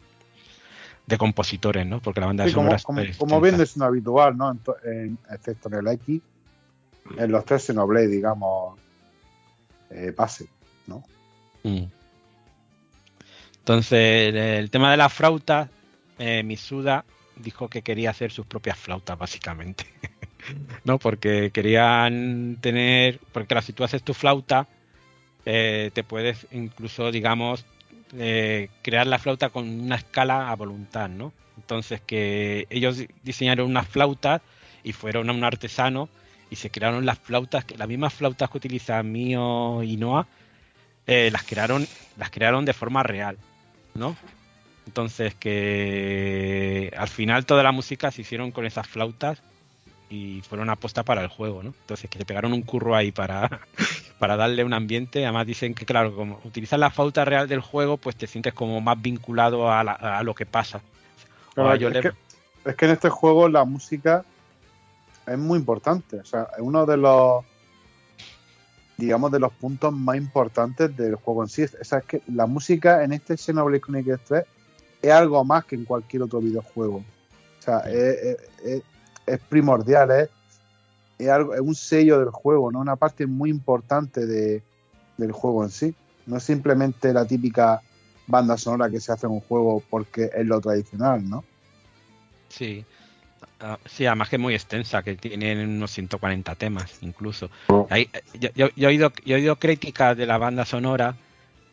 [1.10, 2.00] de compositores, ¿no?
[2.00, 4.50] Porque la banda sí, de como, como, como bien es un habitual, ¿no?
[4.50, 6.22] En, en, excepto en el X,
[7.18, 8.78] en los tres Xenoblade, digamos,
[9.90, 10.46] eh, pase,
[10.86, 11.02] ¿no?
[11.64, 11.84] Mm.
[13.70, 15.68] Entonces, el tema de la flauta,
[16.18, 16.42] eh,
[17.36, 19.86] dijo que quería hacer sus propias flautas, básicamente.
[20.84, 20.98] ¿No?
[20.98, 23.20] Porque querían tener.
[23.32, 24.66] Porque claro, si tú haces tu flauta,
[25.46, 27.64] eh, te puedes incluso, digamos,
[28.18, 31.32] eh, crear la flauta con una escala a voluntad, ¿no?
[31.56, 34.42] Entonces que ellos diseñaron unas flautas
[34.82, 36.08] y fueron a un artesano
[36.50, 40.26] y se crearon las flautas, las mismas flautas que utiliza Mio y Noah,
[41.06, 43.38] eh, las crearon, las crearon de forma real,
[43.94, 44.16] ¿no?
[44.86, 49.42] Entonces que al final toda la música se hicieron con esas flautas
[50.08, 51.72] y fueron aposta para el juego, ¿no?
[51.82, 53.60] Entonces que le pegaron un curro ahí para,
[54.18, 55.24] para darle un ambiente.
[55.24, 58.80] Además dicen que, claro, como utilizas la flauta real del juego, pues te sientes como
[58.80, 60.80] más vinculado a, la, a lo que pasa.
[61.54, 62.00] Claro, es, le...
[62.00, 62.12] que,
[62.64, 64.24] es, que, en este juego la música
[65.26, 66.18] es muy importante.
[66.18, 67.44] O sea, es uno de los,
[69.00, 71.62] digamos, de los puntos más importantes del juego en sí.
[71.64, 74.44] O sea, es que la música en este Xenoblade Chronicles 3
[75.02, 76.96] es algo más que en cualquier otro videojuego.
[76.98, 78.82] O sea, es, es- es-
[79.26, 80.28] es primordial, es,
[81.18, 82.80] es algo, es un sello del juego, ¿no?
[82.80, 84.62] Una parte muy importante de-
[85.16, 85.94] del juego en sí.
[86.26, 87.80] No es simplemente la típica
[88.26, 91.44] banda sonora que se hace en un juego porque es lo tradicional, ¿no?
[92.48, 92.84] Sí.
[93.60, 97.50] Ah, sí, además que es muy extensa, que tienen unos 140 temas incluso.
[98.54, 101.14] Yo, he oído, yo críticas de la banda sonora,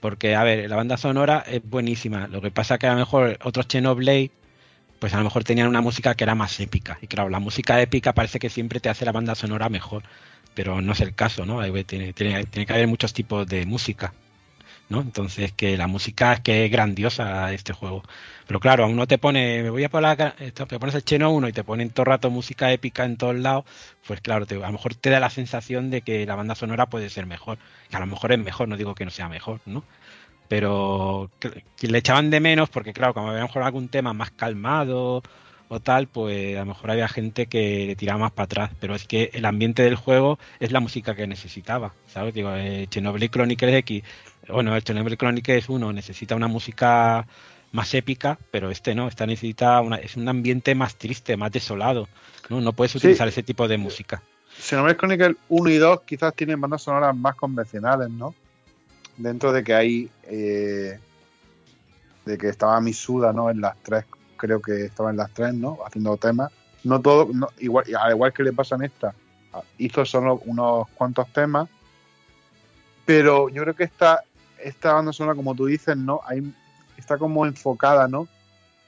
[0.02, 2.28] porque, a ver, la banda sonora es buenísima.
[2.28, 4.32] Lo que pasa que a lo mejor otros Xenoblade,
[5.00, 6.98] pues a lo mejor tenían una música que era más épica.
[7.02, 10.04] Y claro, la música épica parece que siempre te hace la banda sonora mejor,
[10.54, 11.62] pero no es el caso, ¿no?
[11.84, 14.14] Tiene, tiene, tiene que haber muchos tipos de música.
[14.90, 15.02] ¿no?
[15.02, 18.04] Entonces que la música es que es grandiosa este juego.
[18.48, 21.50] Pero claro, a uno te pone, me voy a poner, te pones el Cheno 1
[21.50, 23.66] y te ponen todo el rato música épica en todos lados,
[24.08, 26.86] pues claro, te- a lo mejor te da la sensación de que la banda sonora
[26.88, 27.58] puede ser mejor.
[27.90, 29.84] Que a lo mejor es mejor, no digo que no sea mejor, ¿no?
[30.48, 34.14] Pero que, le echaban de menos porque claro, como había a lo mejor algún tema
[34.14, 35.24] más calmado
[35.70, 38.72] o tal, pues a lo mejor había gente que le tiraba más para atrás.
[38.80, 42.34] Pero es que el ambiente del juego es la música que necesitaba, ¿sabes?
[42.34, 44.04] Digo, eh, Chernobyl Chronicles X,
[44.48, 47.28] bueno, el Chernobyl Chronicles 1 necesita una música
[47.72, 52.08] más épica, pero este no, esta necesita una, es un ambiente más triste, más desolado,
[52.50, 52.62] ¿no?
[52.62, 52.98] No puedes Sí.
[53.00, 54.22] utilizar ese tipo de música.
[54.60, 58.34] Xenoblade Chronicles 1 y 2 quizás tienen bandas sonoras más convencionales, ¿no?
[59.18, 60.10] Dentro de que hay.
[60.24, 61.00] eh,
[62.26, 63.50] de que estaba Misuda, ¿no?
[63.50, 64.04] En las tres,
[64.36, 65.78] creo que estaba en las tres, ¿no?
[65.86, 66.52] Haciendo temas.
[66.84, 69.14] No todo, no, igual, al igual que le pasa en esta,
[69.78, 71.70] hizo solo unos cuantos temas.
[73.06, 74.24] Pero yo creo que esta,
[74.62, 76.20] esta banda sonora, como tú dices, ¿no?
[76.26, 76.44] Hay,
[76.98, 78.28] está como enfocada, ¿no?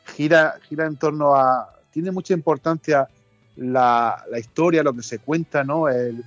[0.06, 1.70] Gira, gira en torno a.
[1.92, 3.08] Tiene mucha importancia
[3.56, 5.90] la, la historia, lo que se cuenta, ¿no?
[5.90, 6.24] El,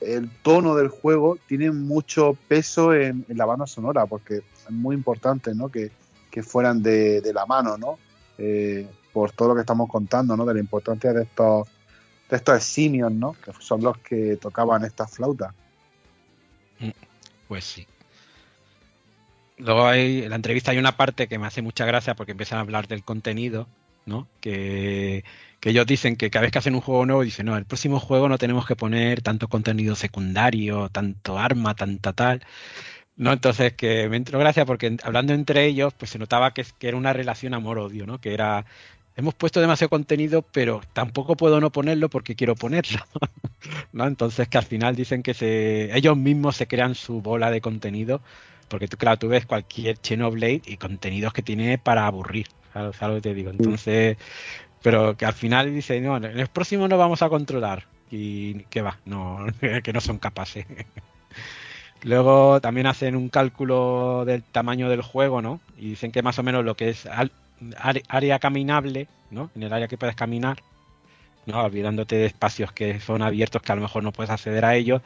[0.00, 5.54] el tono del juego tiene mucho peso en, la banda sonora, porque es muy importante,
[5.54, 5.68] ¿no?
[5.68, 5.90] Que,
[6.30, 7.98] que fueran de, de la mano, ¿no?
[8.38, 10.46] Eh, por todo lo que estamos contando, ¿no?
[10.46, 11.68] De la importancia de estos,
[12.28, 13.32] de estos simios, ¿no?
[13.32, 15.52] Que son los que tocaban estas flautas.
[17.48, 17.86] Pues sí.
[19.60, 22.58] Luego hay, en la entrevista hay una parte que me hace mucha gracia porque empiezan
[22.58, 23.68] a hablar del contenido,
[24.06, 24.28] ¿no?
[24.40, 25.24] Que,
[25.62, 28.28] ellos dicen que cada vez que hacen un juego nuevo, dicen, no, el próximo juego
[28.28, 32.42] no tenemos que poner tanto contenido secundario, tanto arma, tanta tal.
[33.16, 36.88] No, entonces que me entró gracia porque hablando entre ellos, pues se notaba que, que
[36.88, 38.20] era una relación amor-odio, ¿no?
[38.20, 38.64] Que era,
[39.16, 43.00] hemos puesto demasiado contenido, pero tampoco puedo no ponerlo porque quiero ponerlo.
[43.92, 44.06] ¿no?
[44.06, 48.20] Entonces que al final dicen que se, ellos mismos se crean su bola de contenido,
[48.70, 53.16] porque tú, claro, tú ves cualquier Xenoblade y contenidos que tiene para aburrir, ¿sabes, ¿sabes
[53.16, 53.50] lo que te digo?
[53.50, 54.16] Entonces,
[54.80, 57.84] pero que al final dice, no, en el próximo no vamos a controlar.
[58.10, 59.44] Y que va, no,
[59.84, 60.66] que no son capaces.
[62.02, 65.60] Luego también hacen un cálculo del tamaño del juego, ¿no?
[65.76, 67.06] Y dicen que más o menos lo que es
[68.08, 69.50] área caminable, ¿no?
[69.54, 70.62] En el área que puedes caminar,
[71.44, 71.62] ¿no?
[71.62, 75.02] Olvidándote de espacios que son abiertos que a lo mejor no puedes acceder a ellos,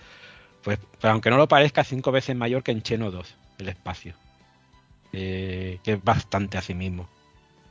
[0.64, 4.14] pues, pero aunque no lo parezca, cinco veces mayor que en Cheno 2, el espacio.
[5.12, 7.08] Eh, que es bastante a sí mismo,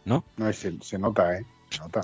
[0.05, 0.23] ¿no?
[0.37, 1.45] No, se, se nota, ¿eh?
[1.69, 2.01] Se nota.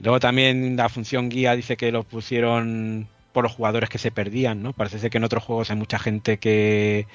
[0.00, 4.62] Luego también la función guía dice que lo pusieron por los jugadores que se perdían,
[4.62, 4.72] ¿no?
[4.72, 7.06] Parece ser que en otros juegos hay mucha gente que,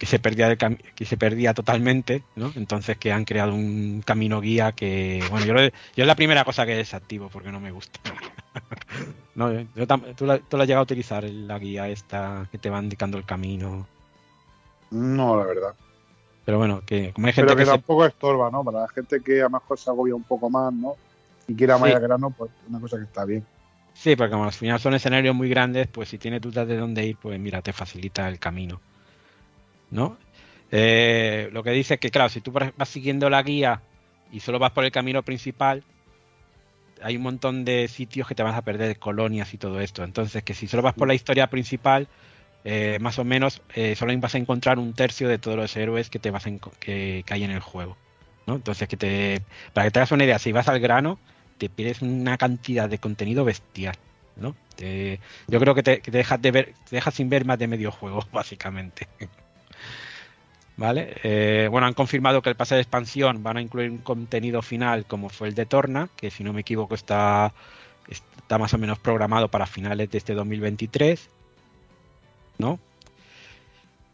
[0.00, 2.50] que se perdía cam- que se perdía totalmente, ¿no?
[2.56, 6.42] Entonces que han creado un camino guía que, bueno, yo, lo- yo es la primera
[6.42, 8.00] cosa que desactivo porque no me gusta.
[9.34, 12.56] no, yo tam- ¿tú, la, tú la has llegado a utilizar la guía esta que
[12.56, 13.86] te va indicando el camino.
[14.90, 15.74] No, la verdad.
[16.46, 18.64] Pero bueno, que como hay gente Pero que, que se- tampoco estorba, ¿no?
[18.64, 20.94] Para la gente que a lo mejor se agobia un poco más, ¿no?
[21.46, 21.94] Y quiera más Sí.
[21.94, 23.44] al grano, pues una cosa que está bien.
[23.92, 27.04] Sí, porque como al final son escenarios muy grandes, pues si tienes dudas de dónde
[27.04, 28.80] ir, pues mira, te facilita el camino.
[29.90, 30.16] ¿No?
[30.70, 33.82] Eh, lo que dice es que, claro, si tú vas siguiendo la guía
[34.32, 35.82] y solo vas por el camino principal,
[37.02, 40.04] hay un montón de sitios que te vas a perder, colonias y todo esto.
[40.04, 42.08] Entonces, que si solo vas por la historia principal,
[42.64, 46.10] eh, más o menos, eh, solo vas a encontrar un tercio de todos los héroes
[46.10, 47.96] que te vas a que, que hay en el juego.
[48.46, 48.56] ¿no?
[48.56, 51.18] Entonces, que te, para que te hagas una idea, si vas al grano,
[51.58, 53.96] te pierdes una cantidad de contenido bestial.
[54.36, 54.54] ¿no?
[54.76, 57.58] Te- yo creo que te, que te dejas de ver, te dejas sin ver más
[57.58, 59.06] de medio juego, básicamente.
[60.80, 61.14] ¿Vale?
[61.24, 65.04] Eh, bueno, han confirmado que el pase de expansión van a incluir un contenido final
[65.04, 67.52] como fue el de Torna, que si no me equivoco está,
[68.08, 71.28] está más o menos programado para finales de este 2023.
[72.58, 72.78] ¿No?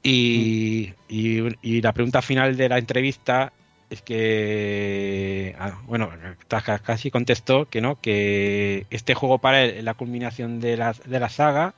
[0.02, 3.52] Y, y- la pregunta final de la entrevista
[3.90, 6.10] es que, ah, bueno,
[6.48, 11.20] casi contestó que no, que este juego para él es la culminación de la, de
[11.20, 11.74] la saga,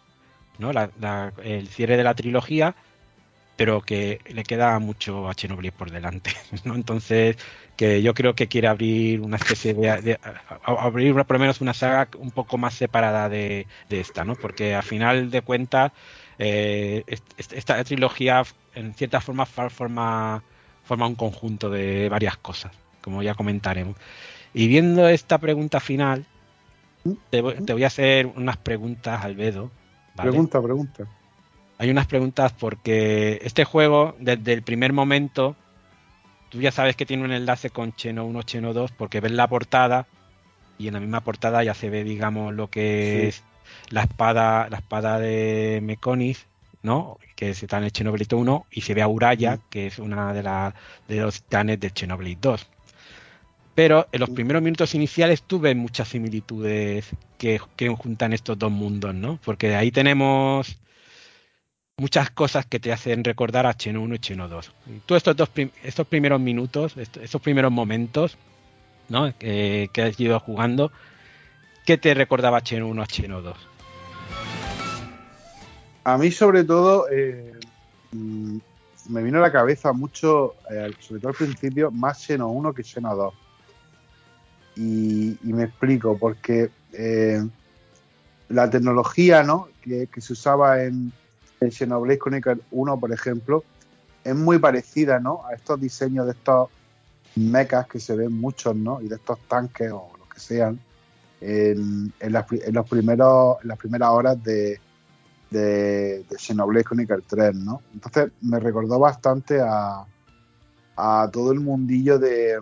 [0.58, 0.70] ¿no?
[1.42, 2.74] el cierre de la trilogía,
[3.58, 6.30] pero que le queda mucho a Chernobyl por delante,
[6.64, 6.76] ¿no?
[6.76, 7.36] Entonces,
[7.76, 10.16] que yo creo que quiere abrir una especie de,
[10.62, 14.36] abrir por lo menos una saga un poco más separada de, esta, ¿no?
[14.36, 15.90] Porque a final de cuentas,
[16.38, 17.02] eh,
[17.36, 18.44] esta trilogía
[18.76, 20.40] en cierta forma forma
[20.84, 22.70] forma un conjunto de varias cosas,
[23.02, 23.96] como ya comentaremos.
[24.54, 26.26] Y viendo esta pregunta final,
[27.30, 29.72] te, voy a hacer unas preguntas, Albedo.
[30.14, 31.08] Pregunta, pregunta.
[31.78, 35.56] Hay unas preguntas porque este juego, desde el primer momento,
[36.48, 39.48] tú ya sabes que tiene un enlace con Cheno 1, Cheno 2, porque ves la
[39.48, 40.06] portada
[40.76, 43.44] y en la misma portada ya se ve, digamos, lo que es
[43.90, 46.48] la espada, la espada de Meconis
[46.82, 47.18] ¿no?
[47.36, 49.60] Que está en el Chernobyl 1 y se ve a Uraya, mm.
[49.70, 50.74] que es una de, las
[51.06, 52.66] de los titanes de Chernobyl 2.
[53.74, 54.34] Pero en los mm.
[54.34, 57.06] primeros minutos iniciales tuve muchas similitudes
[57.36, 59.38] que, que juntan estos dos mundos, ¿no?
[59.44, 60.78] Porque ahí tenemos
[61.98, 64.72] muchas cosas que te hacen recordar a Cheno 1 y Cheno 2.
[65.06, 65.50] Tú estos dos
[65.82, 68.38] estos primeros minutos, estos primeros momentos,
[69.08, 69.36] ¿no?
[69.38, 70.90] que has ido jugando,
[71.84, 73.56] ¿qué te recordaba a Cheno 1 a Cheno 2?
[76.08, 77.52] A mí, sobre todo, eh,
[78.12, 82.82] me vino a la cabeza mucho, eh, sobre todo al principio, más Xeno 1 que
[82.82, 83.34] Xeno 2.
[84.76, 87.46] Y, me explico, porque eh,
[88.48, 89.68] la tecnología ¿no?
[89.82, 91.12] que, se usaba en,
[91.60, 93.64] en Xenoblade Chronicle 1, por ejemplo,
[94.24, 95.44] es muy parecida ¿no?
[95.46, 96.68] a estos diseños de estos
[97.36, 99.00] mechas que se ven muchos, ¿no?
[99.00, 100.80] Y de estos tanques o lo que sean,
[101.40, 104.80] en, las, los primeros, en las primeras horas de,
[105.50, 107.82] de, de Xenoblade Chronicle 3, ¿no?
[107.94, 110.04] Entonces me recordó bastante a,
[110.96, 112.58] a todo el mundillo de,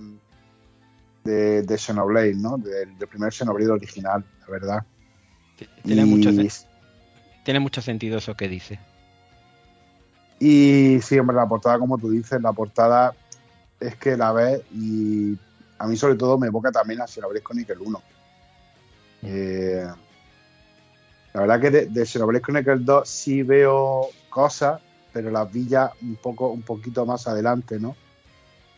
[1.25, 2.59] de, de Xenoblade, ¿no?
[2.59, 4.87] Del, primer Xenoblade original, la verdad.
[5.83, 6.31] Tiene, mucho,
[7.47, 8.81] tiene mucho sentido eso que dice.
[10.41, 13.15] Y sí, hombre, la portada, como tú dices, la portada
[13.79, 15.39] es que la ves y
[15.79, 18.03] a mí sobre todo me evoca también a Xenoblade Chronicle 1.
[19.23, 19.87] Eh,
[21.35, 24.81] la verdad que de, de Xenoblade Chronicles 2 sí veo cosas,
[25.13, 27.95] pero las vi ya un, poco, un poquito más adelante, ¿no?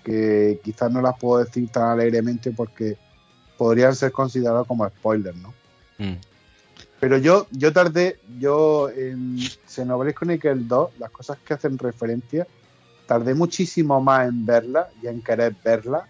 [0.04, 2.98] Que quizás no las puedo decir tan alegremente porque
[3.56, 5.54] podrían ser consideradas como spoilers, ¿no?
[5.96, 6.27] Mm.
[7.00, 12.46] Pero yo, yo tardé, yo en Xenoblade Chronicles 2, las cosas que hacen referencia,
[13.06, 16.06] tardé muchísimo más en verla y en querer verla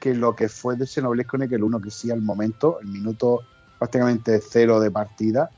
[0.00, 3.42] que lo que fue de Xenoblade Chronicles 1, que sí al momento, el minuto
[3.78, 5.50] prácticamente cero de partida,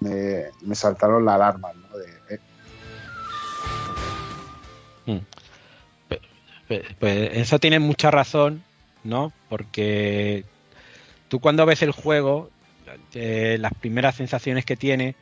[0.00, 1.70] me, saltaron la alarma.
[1.72, 1.98] ¿no?
[2.28, 2.38] Eh.
[5.06, 5.18] Hmm.
[6.68, 6.82] Pues,
[7.32, 8.62] eso tiene mucha razón,
[9.04, 9.32] ¿no?
[9.48, 10.44] Porque
[11.28, 12.50] tú cuando ves el juego,
[13.14, 15.14] eh, las primeras sensaciones que tiene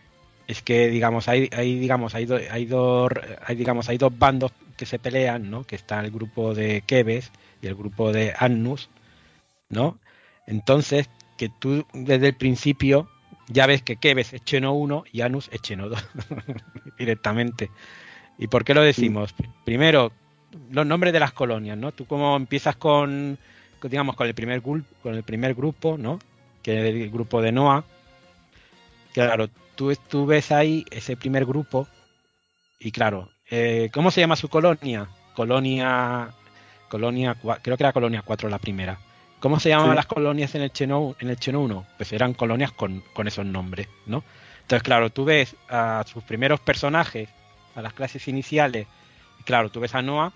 [0.47, 3.13] es que digamos hay, hay digamos hay, hay dos
[3.47, 7.31] hay digamos hay dos bandos que se pelean no que está el grupo de Keves
[7.63, 8.91] y el grupo de Annus
[9.71, 9.99] no
[10.47, 13.09] entonces que tú desde el principio
[13.49, 16.09] ya ves que Keves es Cheno 1 y Anus es Cheno 2
[16.99, 17.71] directamente.
[18.39, 19.35] ¿Y por qué lo decimos?
[19.65, 20.13] Primero,
[20.71, 21.93] los nombres de las colonias, ¿no?
[21.93, 23.39] Tú como empiezas con,
[23.83, 26.19] digamos, con el primer, con el primer grupo, ¿no?
[26.65, 27.85] Que es el grupo de Noah.
[29.13, 31.87] Claro, tú, tú ves ahí ese primer grupo
[32.81, 35.09] y claro, eh, ¿cómo se llama su colonia?
[35.35, 36.35] Colonia,
[36.89, 38.99] colonia, creo que era colonia 4 la primera.
[39.41, 41.87] ¿Cómo se llamaban las colonias en el Cheno, en el Cheno 1?
[41.97, 44.25] Pues eran colonias con, esos nombres, ¿no?
[44.63, 47.29] Entonces, claro, tú ves a sus primeros personajes,
[47.75, 48.87] a las clases iniciales,
[49.39, 50.33] y claro, tú ves a Noah.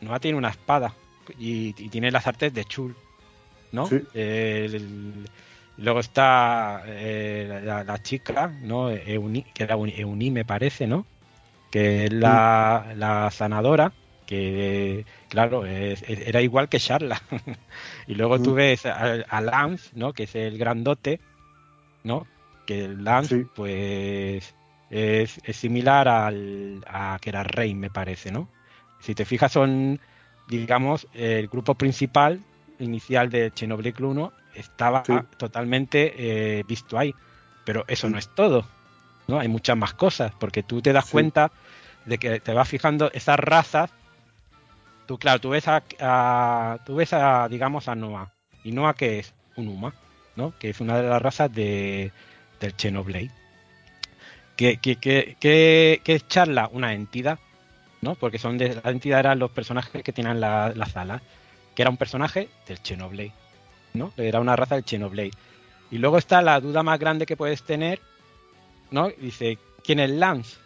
[0.00, 0.94] Noah tiene una espada
[1.38, 2.96] y, tiene las artes de Chul,
[3.72, 3.88] ¿no?
[5.76, 8.88] luego está eh, la, chica, ¿no?
[8.88, 11.06] que era Euni, me parece, ¿no?
[11.70, 13.92] Que es la, la sanadora
[14.28, 17.22] que claro, era igual que Charla.
[18.06, 18.54] y luego tú mm.
[18.54, 20.12] ves a, Lance, ¿no?
[20.12, 21.18] Que es el grandote,
[22.04, 22.26] ¿no?
[22.66, 24.54] Que Lance, pues,
[24.90, 28.50] es, similar al, a que era Rey, me parece, ¿no?
[29.00, 29.98] Si te fijas, son,
[30.46, 32.42] digamos, el grupo principal
[32.78, 35.02] inicial de Chernobyl 1 estaba
[35.36, 37.14] totalmente eh, visto ahí.
[37.64, 38.66] Pero eso no es todo,
[39.26, 39.38] ¿no?
[39.38, 41.52] Hay muchas más cosas, porque tú te das cuenta
[42.06, 43.90] de que te vas fijando esas razas
[45.08, 48.30] Tú, claro, tú ves a, tú ves a, digamos, a Noah.
[48.62, 49.32] ¿Y Noah qué es?
[49.56, 49.94] Un Uma,
[50.36, 50.52] ¿no?
[50.58, 52.12] Que es una de las razas de,
[52.60, 53.30] del Xenoblade.
[54.54, 56.68] ¿Qué, qué, qué, qué, es Charla?
[56.70, 57.38] Una entidad,
[58.02, 58.16] ¿no?
[58.16, 61.22] Porque son de la entidad eran los personajes que tienen las la alas,
[61.78, 63.32] que era un personaje del Xenoblade,
[63.94, 64.12] ¿no?
[64.16, 65.30] Era una raza del Xenoblade.
[65.92, 68.00] Y luego está la duda más grande que puedes tener,
[68.90, 69.10] ¿no?
[69.10, 70.56] Dice, ¿quién es Lance?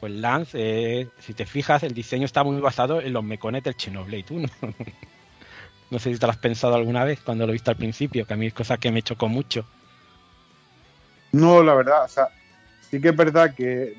[0.00, 3.76] Pues Lance, eh, si te fijas, el diseño está muy basado en los mecones del
[3.78, 4.48] Xenoblade 1.
[5.92, 8.34] no sé si te lo has pensado alguna vez cuando lo viste al principio, que
[8.34, 9.64] a mí es cosa que me chocó mucho.
[11.30, 12.26] No, la verdad, o sea,
[12.90, 13.96] sí que es verdad que,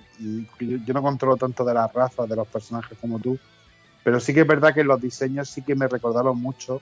[0.60, 3.40] yo, no controlo tanto de las razas de los personajes como tú,
[4.04, 6.82] pero sí que es verdad que los diseños sí que me recordaron mucho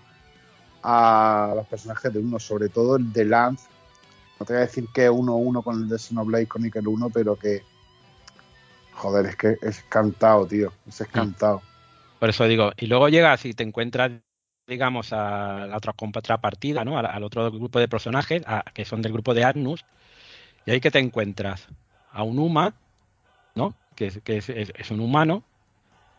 [0.83, 3.67] a los personajes de uno, sobre todo el de Lance.
[4.39, 7.09] No te voy a decir que es uno uno con el de Xenoblade Chronicle 1,
[7.09, 7.61] pero que.
[8.93, 10.71] Joder, es que es cantado, tío.
[10.87, 11.61] Es cantado.
[12.19, 14.11] Por eso digo, y luego llegas y te encuentras,
[14.67, 16.97] digamos, a la otra contrapartida, ¿no?
[16.97, 19.85] Al, al, otro grupo de personajes, a, que son del grupo de Agnus,
[20.65, 21.67] y ahí que te encuentras
[22.11, 22.73] a un Uma,
[23.55, 23.73] ¿no?
[23.95, 25.43] Que, es, que es, es, es, un humano,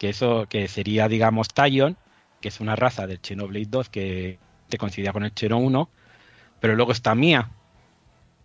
[0.00, 1.98] que eso que sería, digamos, Talion,
[2.40, 4.38] que es una raza del Xenoblade 2 que
[4.70, 5.90] te coincidía con el Xeno 1,
[6.58, 7.50] pero luego está Mia.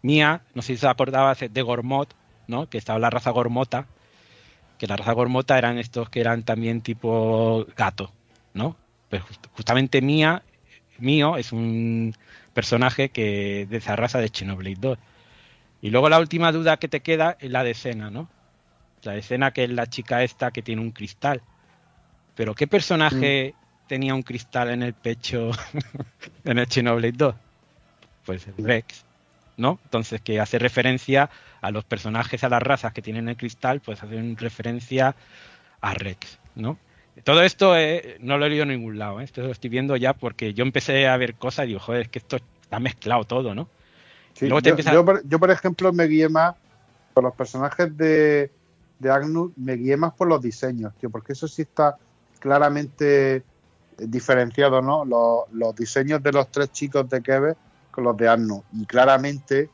[0.02, 2.14] Mia, no sé si se acordaba de Gormot,
[2.48, 2.70] ¿no?
[2.70, 3.88] Que estaba la raza Gormota,
[4.78, 8.12] que la raza Gormota eran estos que eran también tipo gato,
[8.54, 8.76] ¿no?
[9.10, 9.24] Pues
[9.54, 10.44] justamente Mia,
[10.98, 12.14] Mio, es un
[12.54, 14.98] personaje que de esa raza de Xenoblade 2.
[15.82, 18.28] Y luego la última duda que te queda es la de Sena, ¿no?
[19.06, 21.42] La escena que es la chica esta que tiene un cristal.
[22.36, 23.88] Pero ¿qué personaje mm.
[23.88, 25.52] tenía un cristal en el pecho
[26.44, 27.36] en el Xenoblade 2?
[28.26, 29.06] Pues el Rex,
[29.58, 29.80] ¿no?
[29.84, 31.30] Entonces que hace referencia
[31.62, 35.16] a los personajes, a las razas que tienen el cristal, pues hacen referencia
[35.82, 36.78] a Rex, ¿no?
[37.24, 39.24] Todo esto eh, no lo he leído en ningún lado, ¿eh?
[39.24, 42.10] esto lo estoy viendo ya porque yo empecé a ver cosas y digo, joder, es
[42.10, 43.70] que esto está mezclado todo, ¿no?
[44.34, 44.92] Sí, yo, empieza...
[44.92, 46.56] yo, por, yo, por ejemplo, me guié más
[47.14, 48.52] por los personajes de,
[49.00, 51.98] de Agnus, me guié más por los diseños, tío, porque eso sí está
[52.40, 53.44] claramente
[53.98, 55.06] diferenciado, ¿no?
[55.06, 57.56] Los, diseños de los tres chicos de Keve
[57.92, 58.62] con los de Agnus.
[58.74, 59.70] Y claramente,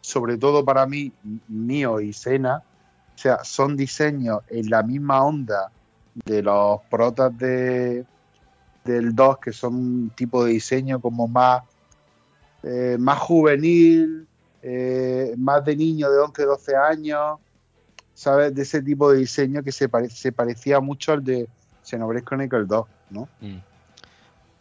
[0.00, 1.12] sobre todo para mí,
[1.48, 2.62] mío y Sena,
[3.14, 5.70] o sea, son diseños en la misma onda
[6.24, 8.04] de los protas de
[8.84, 11.62] del 2, que son un tipo de diseño como más
[12.64, 14.26] eh, más juvenil,
[14.62, 17.40] eh, más de niño de 11, 12 años,
[18.14, 18.54] ¿sabes?
[18.54, 21.48] De ese tipo de diseño que se, pare se parecía mucho al de
[21.82, 23.28] Xenoblade Chronicles 2, ¿no?
[23.40, 23.58] Mm.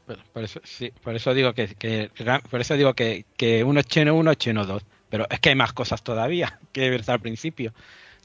[0.06, 2.11] Por, por, eso, sí, por eso digo que, que
[2.49, 5.49] por eso digo que, que uno es Xeno 1 es Xeno 2, pero es que
[5.49, 7.73] hay más cosas todavía que ver al principio.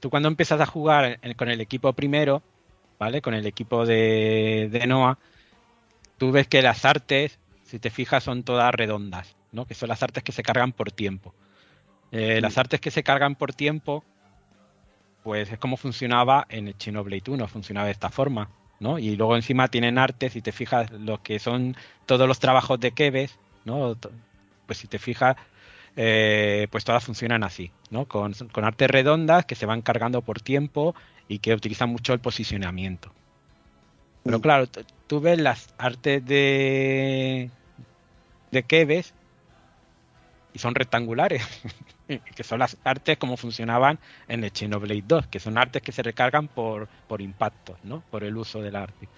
[0.00, 2.42] Tú cuando empiezas a jugar en, con el equipo primero,
[2.98, 3.22] ¿vale?
[3.22, 5.18] Con el equipo de, de Noah,
[6.18, 9.36] tú ves que las artes, si te fijas, son todas redondas.
[9.56, 9.66] ¿no?
[9.66, 11.34] que son las artes que se cargan por tiempo.
[12.12, 14.04] Eh, las artes que se cargan por tiempo,
[15.26, 18.48] pues es como funcionaba en el Xenoblade 1, funcionaba de esta forma.
[18.78, 18.96] ¿no?
[19.00, 21.76] Y luego encima tienen artes, si te fijas, lo que son
[22.06, 23.96] todos los trabajos de Keves, ¿no?
[24.66, 25.34] pues si te fijas,
[25.96, 28.04] eh, pues todas funcionan así, ¿no?
[28.04, 30.94] Con, con, artes redondas que se van cargando por tiempo
[31.26, 33.10] y que utilizan mucho el posicionamiento.
[34.22, 34.68] Pero claro,
[35.08, 37.50] tú ves las artes de,
[38.52, 39.12] de Keves
[40.54, 41.42] y son rectangulares,
[42.06, 46.02] que son las artes como funcionaban en el Xenoblade 2, que son artes que se
[46.02, 48.02] recargan por, por impactos, ¿no?
[48.10, 49.08] Por el uso del arte.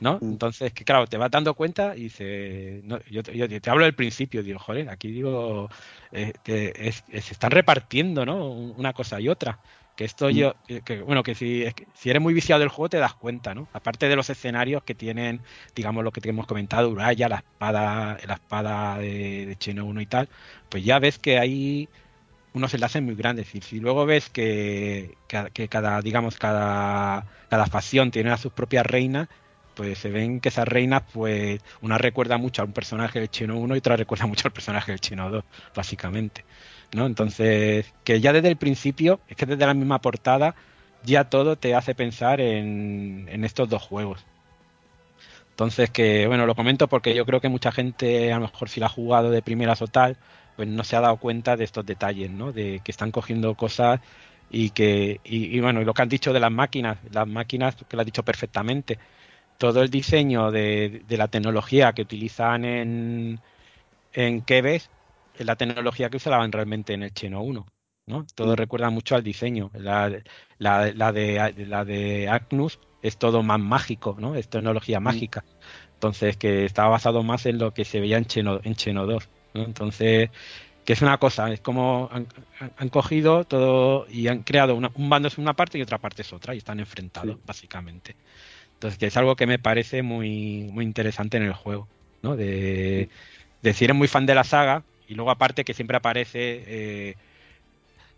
[0.00, 0.18] ¿no?
[0.20, 0.32] Mm.
[0.32, 3.94] Entonces, que claro, te vas dando cuenta y dice, no, yo, yo, te hablo del
[3.94, 5.68] principio, digo, joder, aquí digo,
[6.12, 8.50] eh, es, se están repartiendo, ¿no?
[8.50, 9.58] Una cosa y otra.
[9.96, 11.64] Que esto yo, que, bueno, que si,
[11.94, 13.68] si eres muy viciado del juego te das cuenta, ¿no?
[13.72, 15.40] Aparte de los escenarios que tienen,
[15.76, 20.00] digamos, lo que te hemos comentado, Uraya, la espada, la espada de, de Cheno 1
[20.00, 20.28] y tal,
[20.68, 21.88] pues ya ves que hay
[22.54, 23.54] unos enlaces muy grandes.
[23.54, 25.16] Y si luego ves que,
[25.68, 29.28] cada, digamos, cada, cada facción tiene a sus propias reinas,
[29.74, 33.58] pues se ven que esas reinas, pues una recuerda mucho a un personaje del Chino
[33.58, 35.44] 1 y otra recuerda mucho al personaje del Chino 2,
[35.74, 36.44] básicamente.
[36.92, 37.06] ¿no?
[37.06, 40.54] Entonces, que ya desde el principio, es que desde la misma portada,
[41.02, 44.24] ya todo te hace pensar en, en estos dos juegos.
[45.50, 48.80] Entonces, que bueno, lo comento porque yo creo que mucha gente, a lo mejor si
[48.80, 50.16] la ha jugado de primeras o tal,
[50.56, 52.52] pues no se ha dado cuenta de estos detalles, ¿no?
[52.52, 54.00] De que están cogiendo cosas
[54.50, 57.76] y que, y, y bueno, y lo que han dicho de las máquinas, las máquinas
[57.76, 58.98] que lo has dicho perfectamente,
[59.58, 63.40] todo el diseño de, de la tecnología que utilizan en,
[64.12, 64.90] en Keves
[65.34, 67.66] es la tecnología que usaban realmente en el Cheno 1.
[68.06, 68.26] ¿no?
[68.34, 68.56] Todo mm.
[68.56, 69.70] recuerda mucho al diseño.
[69.74, 70.08] La,
[70.58, 74.34] la, la, de, la de Agnus es todo más mágico, ¿no?
[74.34, 75.02] es tecnología mm.
[75.02, 75.44] mágica.
[75.94, 79.28] Entonces, que estaba basado más en lo que se veía en Cheno, en Cheno 2.
[79.54, 79.64] ¿No?
[79.64, 80.30] Entonces,
[80.84, 85.38] que es una cosa, es como han, cogido todo y han creado un bando es
[85.38, 88.14] una parte y otra parte es otra y están enfrentados, básicamente.
[88.74, 91.88] Entonces, que es algo que me parece muy, muy interesante en el juego,
[92.22, 92.36] ¿no?
[92.36, 93.08] De,
[93.62, 96.64] decir, eres muy fan de la saga y luego aparte que siempre aparece...
[96.66, 97.16] Eh,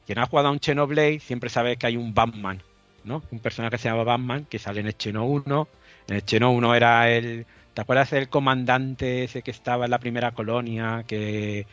[0.06, 2.62] quien ha jugado a un Xenoblade siempre sabe que hay un Batman,
[3.04, 3.22] ¿no?
[3.32, 5.68] Un personaje que se llama Batman que sale en el Xeno 1.
[6.08, 7.44] En el Xeno 1 era el...
[7.76, 11.66] ¿Te acuerdas del comandante ese que estaba en la primera colonia que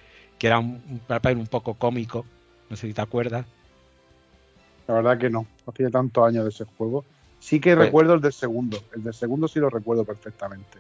[0.44, 2.26] que era un, papel un poco cómico.
[2.70, 3.46] No sé si te acuerdas.
[4.88, 7.06] La verdad que no, no tantos años de ese juego.
[7.40, 8.78] Sí que pues- recuerdo el del segundo.
[8.94, 10.80] El del segundo sí lo recuerdo perfectamente.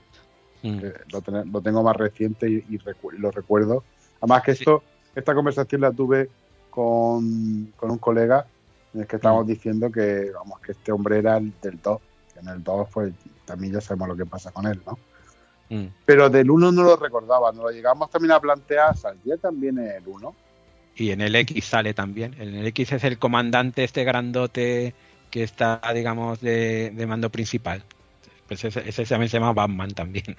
[0.63, 0.79] Mm.
[0.83, 2.77] Eh, lo, tengo más reciente y,
[3.17, 3.85] lo recuerdo.
[4.19, 4.83] Además que esto,
[5.15, 6.29] esta conversación la tuve
[6.69, 8.45] con, un colega
[8.93, 9.49] en el que estábamos mm.
[9.49, 12.01] diciendo que vamos que este hombre era el del 2.
[12.33, 13.13] Que en el 2 pues
[13.45, 14.99] también ya sabemos lo que pasa con él, ¿no?
[15.73, 15.87] Mm.
[16.05, 20.03] Pero del 1 no lo recordaba, no lo llegamos también a plantear, salía también el
[20.05, 20.35] 1.
[20.95, 22.35] Y en el X sale también.
[22.37, 24.93] En el X es el comandante este grandote
[25.31, 27.83] que está, digamos, de, mando principal.
[28.47, 30.35] Pues ese, también se llama Batman también.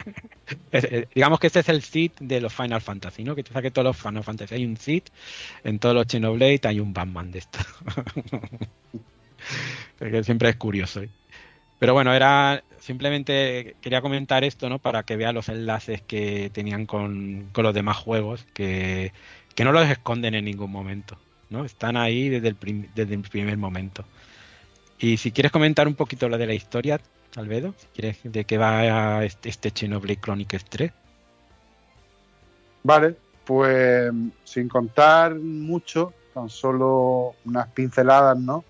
[1.14, 3.34] Digamos que este es el Sith de los Final Fantasy, ¿no?
[3.34, 4.54] Que te saque todos los Final Fantasy.
[4.54, 5.08] Hay un Sith,
[5.64, 7.58] en todos los Xenoblade hay un Batman de esto.
[10.22, 11.02] siempre es curioso.
[11.02, 11.08] ¿eh?
[11.84, 14.78] Pero bueno, era simplemente quería comentar esto, ¿no?
[14.78, 19.12] Para que vea los enlaces que tenían con, los demás juegos, que,
[19.62, 21.18] no los esconden en ningún momento,
[21.50, 21.66] ¿no?
[21.66, 24.02] Están ahí desde el, desde el primer momento.
[24.98, 27.02] Y si quieres comentar un poquito lo de la historia,
[27.36, 30.90] Albedo, si quieres de qué va este, este Xenoblade Chronicles 3.
[32.82, 34.10] Vale, pues
[34.44, 38.64] sin contar mucho, tan solo unas pinceladas, ¿no?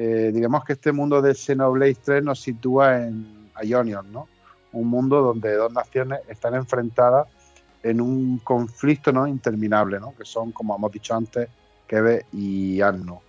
[0.00, 4.28] Eh, digamos que este mundo de Xenoblade 3 nos sitúa en Ionion, ¿no?
[4.70, 7.26] Un mundo donde dos naciones están enfrentadas
[7.82, 9.26] en un conflicto ¿no?
[9.26, 10.14] interminable, ¿no?
[10.16, 11.48] Que son, como hemos dicho antes,
[11.88, 13.22] Kebe y Arno.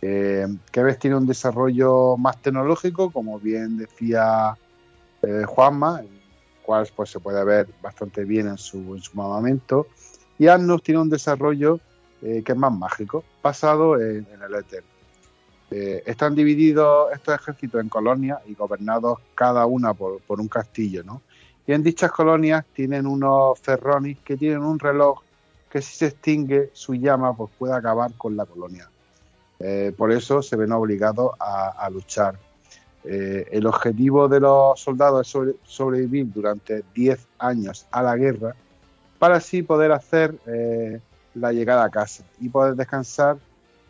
[0.00, 0.48] Eh,
[0.98, 4.56] tiene un desarrollo más tecnológico, como bien decía
[5.20, 6.08] eh, Juanma, el
[6.62, 9.86] cual pues, se puede ver bastante bien en su, en su
[10.38, 11.80] Y Arno tiene un desarrollo
[12.22, 14.84] eh, que es más mágico, basado en, en el éter.
[15.76, 21.20] Eh, están divididos estos ejércitos en colonias y gobernados cada una por, un castillo, ¿no?
[21.66, 25.22] Y en dichas colonias tienen unos ferronis que tienen un reloj
[25.68, 28.88] que si se extingue su llama, pues puede acabar con la colonia.
[29.58, 32.38] Eh, por eso se ven obligados a, luchar.
[33.02, 38.54] Eh, el objetivo de los soldados es sobrevivir durante 10 años a la guerra
[39.18, 40.38] para así poder hacer
[41.34, 43.38] la llegada a casa y poder descansar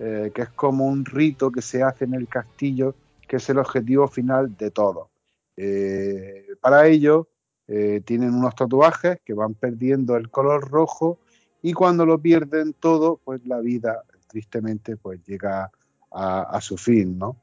[0.01, 2.97] eh, que es como un rito que se hace en el castillo,
[3.29, 5.11] que es el objetivo final de todo.
[5.57, 7.29] Eh, para ello,
[7.69, 11.21] eh, tienen unos tatuajes que van perdiendo el color rojo
[11.63, 15.71] y cuando lo pierden todo, pues la vida tristemente pues llega
[16.11, 17.37] a, su fin, ¿no?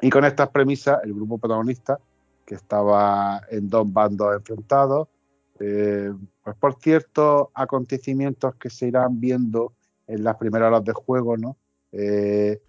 [0.00, 1.98] Y con estas premisas, el grupo protagonista,
[2.44, 5.08] que estaba en dos bandos enfrentados,
[5.56, 9.74] pues por ciertos acontecimientos que se irán viendo
[10.06, 11.56] en las primeras horas de juego, ¿no?
[11.92, 12.60] Eh,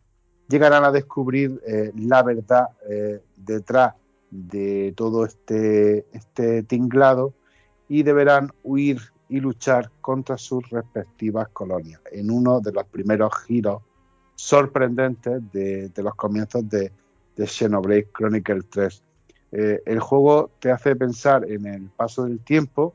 [0.47, 3.93] llegarán a descubrir eh, la verdad eh, detrás
[4.29, 7.33] de todo este, este tinglado
[7.89, 13.81] y deberán huir y luchar contra sus respectivas colonias en uno de los primeros giros
[14.35, 16.91] sorprendentes de, los comienzos de,
[17.35, 19.03] de Xenoblade Chronicle 3.
[19.51, 22.93] el juego te hace pensar en el paso del tiempo,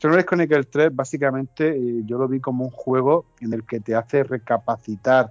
[0.00, 3.94] Xenoblade Chronicle 3 básicamente eh, yo lo vi como un juego en el que te
[3.94, 5.30] hace recapacitar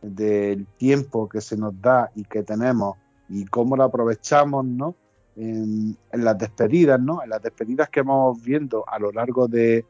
[0.00, 2.96] del tiempo que se nos da y que tenemos
[3.28, 4.94] y cómo lo aprovechamos, ¿no?
[5.36, 7.22] En, las despedidas, ¿no?
[7.22, 9.84] En las despedidas que vamos viendo a lo largo de,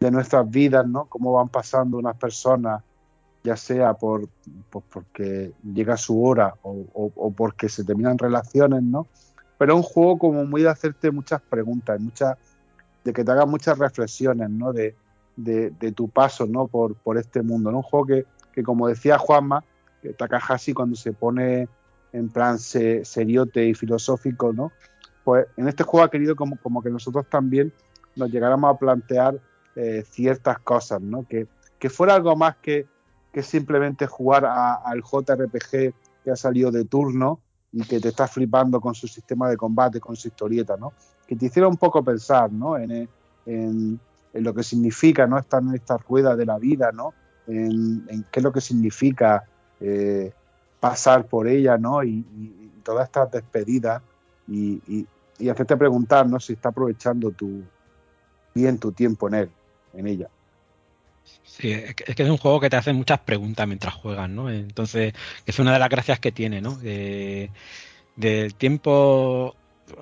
[0.00, 1.04] nuestras vidas, ¿no?
[1.04, 2.82] Cómo van pasando unas personas,
[3.44, 4.28] ya sea por,
[4.70, 9.08] porque llega su hora o, o, porque se terminan relaciones, ¿no?
[9.58, 12.38] Pero es un juego como muy de hacerte muchas preguntas, muchas
[13.04, 14.72] de que te hagas muchas reflexiones, ¿no?
[14.72, 14.94] De,
[15.94, 16.66] tu paso, ¿no?
[16.66, 17.78] Por, por este mundo, ¿no?
[17.78, 18.06] Un juego
[18.52, 19.64] que, como decía Juanma,
[20.02, 21.68] que Takahashi cuando se pone
[22.12, 24.72] en plan seriote y filosófico, ¿no?
[25.24, 27.72] Pues en este juego ha querido como, como que nosotros también
[28.16, 29.38] nos llegáramos a plantear
[29.76, 31.26] eh, ciertas cosas, ¿no?
[31.28, 31.46] Que,
[31.78, 32.86] que fuera algo más que,
[33.32, 35.92] que simplemente jugar al JRPG
[36.24, 37.40] que ha salido de turno
[37.72, 40.92] y que te está flipando con su sistema de combate, con su historieta, ¿no?
[41.28, 42.76] Que te hiciera un poco pensar, ¿no?
[42.76, 43.08] En,
[44.34, 45.38] lo que significa, ¿no?
[45.38, 47.14] Estar en esta rueda de la vida, ¿no?
[47.46, 49.44] En, qué es lo que significa
[49.80, 50.32] eh,
[50.80, 52.02] pasar por ella, ¿no?
[52.02, 52.24] Y,
[52.82, 54.02] todas estas despedidas
[54.48, 55.06] y,
[55.38, 56.40] y, hacerte preguntar, ¿no?
[56.40, 57.62] Si está aprovechando tu,
[58.54, 59.50] bien tu tiempo en él,
[59.92, 60.28] en ella.
[61.44, 64.50] Sí, es que es un juego que te hace muchas preguntas mientras juegas, ¿no?
[64.50, 65.14] Entonces,
[65.44, 66.76] es una de las gracias que tiene, ¿no?
[66.76, 67.50] De,
[68.16, 69.54] del tiempo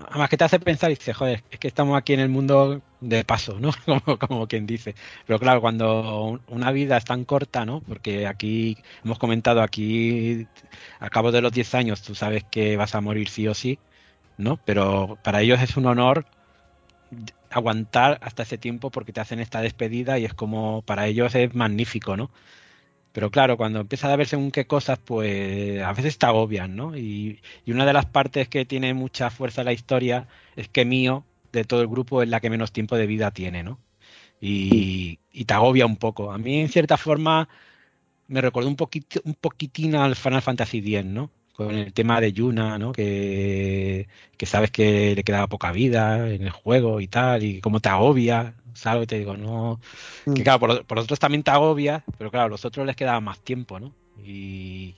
[0.09, 2.83] además que te hace pensar y dices, joder, es que estamos aquí en el mundo
[3.01, 3.71] de paso, ¿no?
[3.87, 4.95] Como, como, quien dice.
[5.27, 7.81] Pero claro, cuando una vida es tan corta, ¿no?
[7.83, 10.47] Porque aquí hemos comentado aquí,
[11.01, 13.79] a cabo de los 10 años, tú sabes que vas a morir sí o sí,
[14.39, 14.59] ¿no?
[14.65, 16.27] Pero para ellos es un honor
[17.51, 21.55] aguantar hasta ese tiempo porque te hacen esta despedida y es como, para ellos es
[21.55, 22.31] magnífico, ¿no?
[23.17, 26.95] Pero claro, cuando empieza a ver según qué cosas, pues a veces te agobian, ¿no?
[26.99, 31.65] Y, una de las partes que tiene mucha fuerza la historia es que Mío, de
[31.65, 33.79] todo el grupo, es la que menos tiempo de vida tiene, ¿no?
[34.39, 36.31] Y, te agobia un poco.
[36.31, 37.49] A mí, en cierta forma,
[38.29, 41.31] me recordó un, poquito, un poquitín al Final Fantasy X, ¿no?
[41.57, 42.93] Con el tema de Yuna, ¿no?
[42.93, 47.81] Que, que sabes que le quedaba poca vida en el juego y tal, y cómo
[47.81, 49.09] te agobia, ¿sabes?
[49.09, 49.81] Te digo, no.
[50.25, 50.45] Que mm.
[50.45, 53.41] claro, por, por otros también te agobia, pero claro, a los otros les quedaba más
[53.41, 53.95] tiempo, ¿no?
[54.23, 54.97] Y,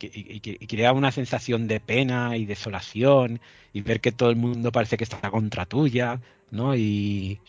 [0.00, 3.40] y, crea una sensación de pena y desolación
[3.72, 6.20] y ver que todo el mundo parece que está contra tuya,
[6.50, 6.76] ¿no?
[6.76, 7.40] Y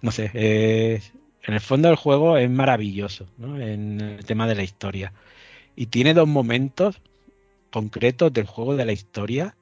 [0.00, 3.60] no sé, en el fondo del juego es maravilloso, ¿no?
[3.60, 5.12] En el tema de la historia.
[5.76, 7.00] Y tiene dos momentos
[7.70, 9.56] concretos del juego de la historia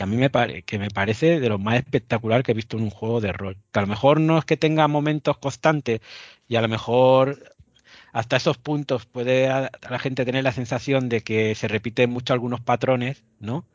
[0.00, 0.30] que a mí me,
[0.62, 3.58] que me parece de lo más espectacular que he visto en un juego de rol.
[3.70, 6.00] Que a lo mejor no es que tenga momentos constantes
[6.48, 7.54] y a lo mejor
[8.12, 12.32] hasta esos puntos puede a, la gente tener la sensación de que se repiten mucho
[12.32, 13.66] algunos patrones, ¿no?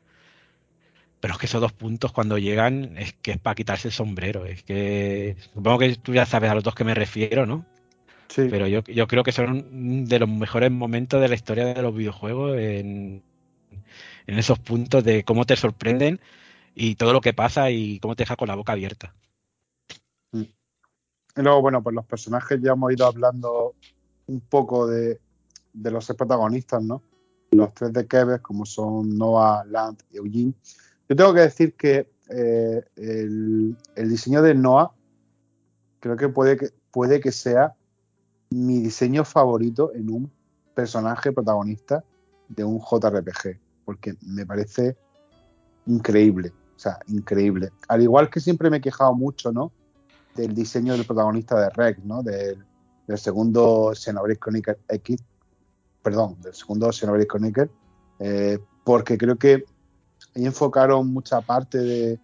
[1.19, 4.47] Pero es que esos dos puntos cuando llegan es que es para quitarse el sombrero.
[4.47, 7.67] Es que supongo que tú ya sabes a los dos que me refiero, ¿no?
[8.29, 8.47] Sí.
[8.49, 11.95] Pero yo, yo creo que son de los mejores momentos de la historia de los
[11.95, 13.21] videojuegos en,
[14.27, 16.19] en esos puntos de cómo te sorprenden
[16.75, 19.15] y todo lo que pasa y cómo te deja con la boca abierta.
[20.31, 20.41] Mm.
[20.41, 23.75] Y luego, bueno, pues los personajes ya hemos ido hablando
[24.27, 25.19] un poco de,
[25.73, 27.01] los protagonistas, ¿no?
[27.51, 30.53] Los tres de Kevin, como son Noah, Land y Eugene.
[31.07, 34.91] Yo tengo que decir que eh, el, diseño de Noah
[35.99, 37.75] creo que puede, que puede que sea
[38.49, 40.31] mi diseño favorito en un
[40.73, 42.03] personaje protagonista
[42.47, 44.97] de un JRPG porque me parece
[45.85, 47.71] increíble, o sea, increíble.
[47.87, 49.71] Al igual que siempre me he quejado mucho, ¿no?
[50.35, 52.23] Del diseño del protagonista de Rex, ¿no?
[52.23, 52.65] Del,
[53.15, 55.23] segundo Xenoblade Chronicle X,
[56.01, 57.69] perdón, del segundo Xenoblade Chronicle,
[58.19, 59.63] eh, porque creo que
[60.35, 62.19] ahí enfocaron mucha parte de,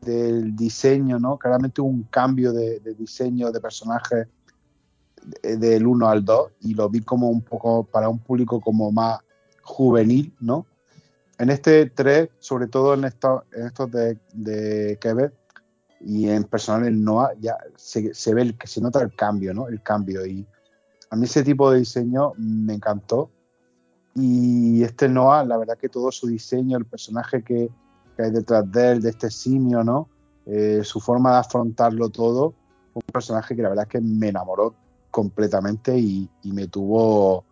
[0.00, 1.36] del diseño, ¿no?
[1.38, 4.28] Claramente un cambio de, diseño de personaje
[5.42, 9.20] del 1 al 2 y lo vi como un poco para un público como más
[9.62, 10.66] juvenil, ¿no?
[11.38, 15.34] En este 3, sobre todo en, estos de, de Quebec
[16.00, 19.68] y en personal en Noah, ya se, ve el, que se nota el cambio, ¿no?
[19.68, 20.24] El cambio.
[20.24, 20.46] Y
[21.10, 23.30] a mí ese tipo de diseño me encantó.
[24.14, 27.70] Y este Noah, la verdad que todo su diseño, el personaje que,
[28.18, 30.08] hay detrás de él, de este simio, ¿no?
[30.46, 32.54] Eh, su forma de afrontarlo todo,
[32.94, 34.74] un personaje que la verdad es que me enamoró
[35.10, 37.44] completamente y, y me tuvo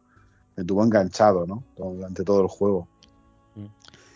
[0.57, 1.65] me tuvo enganchado, ¿no?
[1.77, 2.89] Durante todo el juego.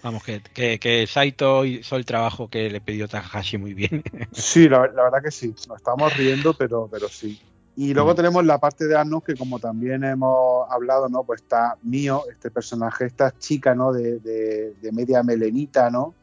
[0.02, 4.02] Vamos, que, que, Saito hizo el trabajo que le pidió Takahashi muy bien.
[4.32, 5.54] Sí, la, verdad que sí.
[5.68, 7.40] Nos estamos riendo, pero, pero sí.
[7.76, 8.16] Y luego mm.
[8.16, 11.24] tenemos la parte de Arnos, que como también hemos hablado, ¿no?
[11.24, 13.92] Pues está Mío, este personaje, esta chica, ¿no?
[13.92, 16.14] De, de, media melenita, ¿no?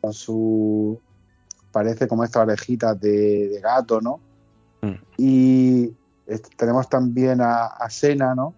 [0.00, 1.00] Con su.
[1.72, 4.20] Parece como estas orejitas de, gato, ¿no?
[4.82, 4.94] Mm.
[5.18, 5.92] Y
[6.56, 8.54] tenemos también a, a Sena, ¿no?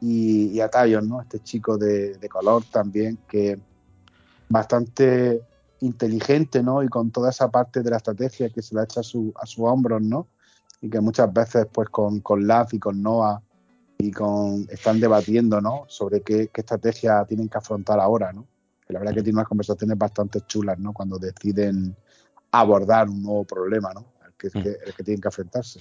[0.00, 1.20] Y, a Tayon, ¿no?
[1.20, 3.58] Este chico de, de color también, que
[4.50, 5.42] bastante
[5.80, 6.82] inteligente, ¿no?
[6.82, 9.46] Y con toda esa parte de la estrategia que se la echa a, su, a
[9.46, 10.28] sus hombros, ¿no?
[10.82, 13.40] Y que muchas veces, pues, con, con Laz y con Noah
[13.98, 15.84] y con están debatiendo, ¿no?
[15.88, 18.46] Sobre qué, estrategia tienen que afrontar ahora, ¿no?
[18.88, 20.92] la verdad que tiene unas conversaciones bastante chulas, ¿no?
[20.92, 21.94] Cuando deciden
[22.50, 24.04] abordar un nuevo problema, ¿no?
[24.26, 24.66] El que, mm.
[24.84, 25.80] el que tienen que enfrentarse.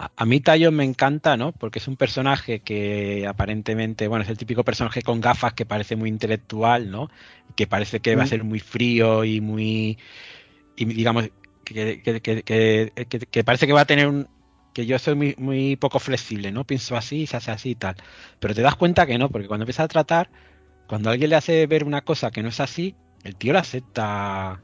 [0.00, 1.50] A, mí Tayo me encanta, ¿no?
[1.50, 5.96] Porque es un personaje que aparentemente, bueno, es el típico personaje con gafas que parece
[5.96, 7.10] muy intelectual, ¿no?
[7.56, 9.98] Que parece que va a ser muy frío y muy,
[10.76, 11.30] y digamos,
[11.64, 14.28] que, que, parece que va a tener un,
[14.72, 16.64] que yo soy muy, muy poco flexible, ¿no?
[16.64, 17.96] Pienso así, se hace así y tal.
[18.38, 20.30] Pero te das cuenta que no, porque cuando empieza a tratar,
[20.86, 22.94] cuando alguien le hace ver una cosa que no es así,
[23.24, 24.62] el tío la acepta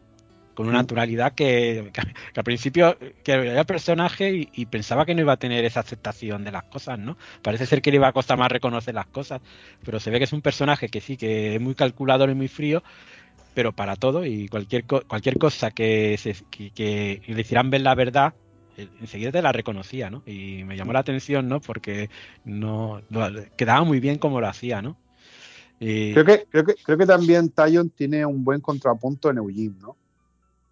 [0.54, 1.90] con una naturalidad que,
[2.34, 6.44] al principio que era el personaje y, pensaba que no iba a tener esa aceptación
[6.44, 7.16] de las cosas, ¿no?
[7.42, 9.40] Parece ser que le iba a costar más reconocer las cosas,
[9.84, 12.48] pero se ve que es un personaje que sí, que es muy calculador y muy
[12.48, 12.82] frío,
[13.54, 18.34] pero para todo y cualquier cualquier cosa que, se, que, le hicieran ver la verdad
[18.76, 20.22] enseguida te la reconocía, ¿no?
[20.26, 21.60] Y me llamó la atención, ¿no?
[21.60, 22.10] Porque
[22.44, 23.00] no,
[23.56, 24.96] quedaba muy bien como lo hacía, ¿no?
[25.78, 29.96] Creo, que, creo, que, creo que también Tyon tiene un buen contrapunto en Eugene, ¿no?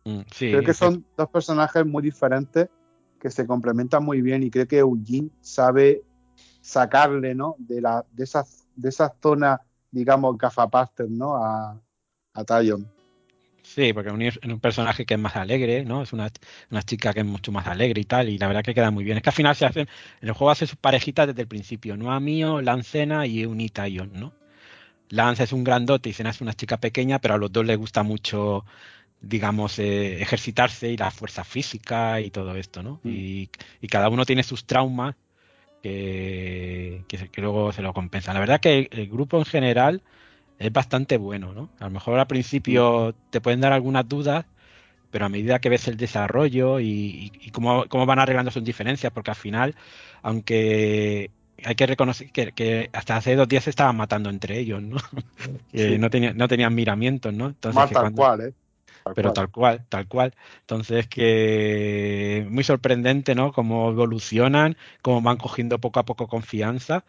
[0.04, 2.68] Mm, creo que son dos personajes muy diferentes
[3.20, 6.02] que se complementan muy bien y creo que Eugene sabe
[6.60, 7.54] sacarle, ¿no?
[7.58, 9.60] De, la, de, esas, de esas zonas,
[9.90, 11.36] digamos, gafapaster, ¿no?
[11.36, 11.80] A,
[12.34, 12.44] a.
[13.62, 16.02] Sí, porque es un, personaje que es más alegre, ¿no?
[16.02, 16.30] Es una,
[16.84, 19.16] chica que es mucho más alegre y tal, y la verdad que queda muy bien.
[19.16, 19.88] Es que al final se hacen,
[20.20, 24.12] en el juego hace sus parejitas desde el principio, no a Mío, Lancena y Unitaion,
[24.12, 24.32] ¿no?
[25.10, 27.76] Lance es un grandote y Cena es una chica pequeña, pero a los dos les
[27.76, 28.64] gusta mucho,
[29.22, 33.00] digamos, eh, ejercitarse y la fuerza física y todo esto, ¿no?
[33.04, 33.08] Mm.
[33.08, 33.48] Y,
[33.88, 35.14] cada uno tiene sus traumas
[35.82, 38.34] que, que, luego se lo compensan.
[38.34, 40.02] La verdad que el grupo en general
[40.58, 41.70] es bastante bueno, ¿no?
[41.80, 44.44] A lo mejor al principio te pueden dar algunas dudas,
[45.10, 49.36] pero a medida que ves el desarrollo y, cómo, van arreglando sus diferencias, porque al
[49.36, 49.74] final,
[50.22, 51.30] aunque
[51.64, 54.96] hay que reconocer que, hasta hace dos días se estaban matando entre ellos, ¿no?
[55.72, 57.48] no, no tenían miramientos, ¿no?
[57.48, 58.52] Entonces, cual, ¿eh?
[59.14, 60.34] Pero tal cual, tal cual.
[60.60, 63.52] Entonces, que muy sorprendente, ¿no?
[63.52, 67.04] Cómo evolucionan, cómo van cogiendo poco a poco confianza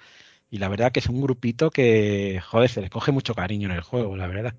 [0.54, 3.76] y la verdad que es un grupito que, joder, se les coge mucho cariño en
[3.76, 4.54] el juego, la verdad.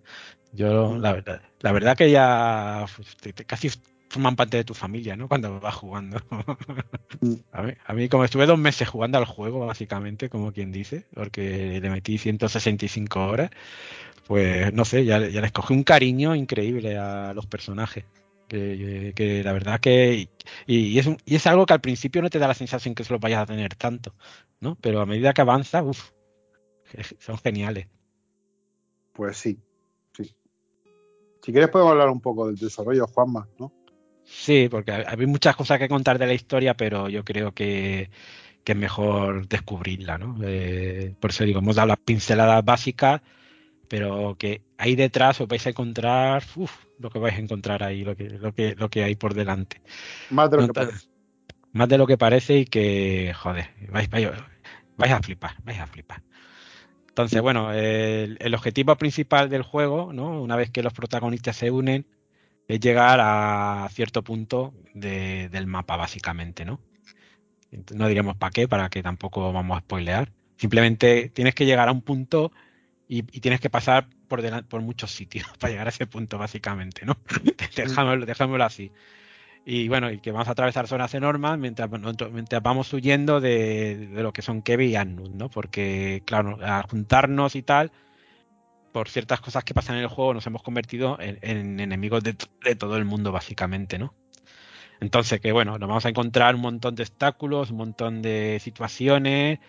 [0.52, 2.84] Yo, la verdad, la verdad que ya
[3.46, 3.70] casi
[4.08, 5.28] forman parte de tu familia, ¿no?
[5.28, 6.18] Cuando vas jugando.
[7.20, 7.34] Mm.
[7.52, 11.06] a, mí, a, mí, como estuve dos meses jugando al juego, básicamente, como quien dice,
[11.14, 13.50] porque le metí 165 horas,
[14.26, 18.04] pues no sé, ya, ya les coge un cariño increíble a los personajes.
[18.48, 20.28] Que, la verdad que
[20.66, 23.12] y, es, y es algo que al principio no te da la sensación que se
[23.12, 24.14] lo vayas a tener tanto,
[24.60, 24.76] ¿no?
[24.80, 26.10] Pero a medida que avanza, uff,
[27.18, 27.88] son geniales.
[29.12, 29.58] Pues sí,
[30.12, 30.34] sí.
[31.42, 33.72] Si quieres podemos hablar un poco del desarrollo, Juanma, ¿no?
[34.24, 38.10] Sí, porque hay muchas cosas que contar de la historia, pero yo creo que,
[38.64, 40.36] es mejor descubrirla, ¿no?
[40.42, 43.20] Eh, por eso digo, hemos dado las pinceladas básicas
[43.94, 46.42] pero que ahí detrás os vais a encontrar
[46.98, 49.80] lo que vais a encontrar ahí, lo que, lo que, lo que hay por delante.
[50.30, 51.06] Más de lo que parece.
[51.70, 56.24] Más de lo que parece y que, joder, vais, vais, a flipar, vais a flipar.
[57.06, 60.42] Entonces, bueno, el, objetivo principal del juego, ¿no?
[60.42, 62.04] Una vez que los protagonistas se unen,
[62.66, 66.80] es llegar a cierto punto del mapa, básicamente, ¿no?
[67.94, 70.32] No diremos para qué, para que tampoco vamos a spoilear.
[70.56, 72.50] Simplemente tienes que llegar a un punto
[73.08, 77.16] y, tienes que pasar por, por muchos sitios para llegar a ese punto, básicamente, ¿no?
[77.76, 78.92] dejámoslo, así.
[79.66, 81.90] Y bueno, y que vamos a atravesar zonas enormes mientras,
[82.30, 85.48] mientras vamos huyendo de, lo que son Kevin y Annus, ¿no?
[85.48, 87.90] Porque, claro, al juntarnos y tal,
[88.92, 92.76] por ciertas cosas que pasan en el juego, nos hemos convertido en, enemigos de, de,
[92.76, 94.14] todo el mundo, básicamente, ¿no?
[95.00, 99.60] Entonces, que bueno, nos vamos a encontrar un montón de obstáculos, un montón de situaciones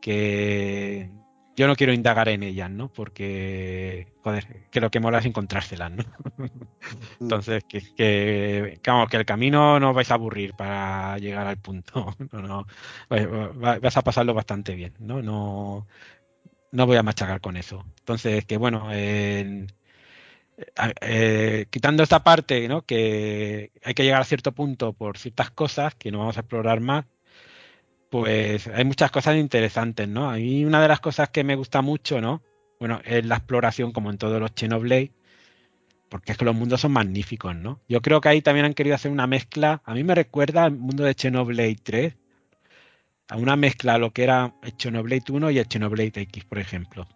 [0.00, 1.10] que,
[1.56, 2.92] yo no quiero indagar en ellas, ¿no?
[2.92, 6.04] Porque, joder, que lo que mola es encontrárselas, ¿no?
[7.20, 7.24] Mm.
[7.24, 12.16] Entonces, que, que, que el camino no os vais a aburrir para llegar al punto.
[12.32, 12.66] No, no,
[13.54, 15.22] vas a pasarlo bastante bien, ¿no?
[15.22, 15.86] No,
[16.72, 17.84] no voy a machacar con eso.
[18.00, 18.88] Entonces, que bueno,
[21.00, 22.82] eh, quitando esta parte, ¿no?
[22.82, 26.80] Que hay que llegar a cierto punto por ciertas cosas que no vamos a explorar
[26.80, 27.06] más,
[28.10, 30.28] pues hay muchas cosas interesantes, ¿no?
[30.28, 32.42] A mí una de las cosas que me gusta mucho, ¿no?
[32.78, 35.12] Bueno, es la exploración como en todos los Xenoblade,
[36.08, 37.80] porque es que los mundos son magníficos, ¿no?
[37.88, 40.72] Yo creo que ahí también han querido hacer una mezcla, a mí me recuerda al
[40.72, 42.16] mundo de Xenoblade 3,
[43.28, 47.06] a una mezcla a lo que era el Xenoblade 1 y el X, por ejemplo.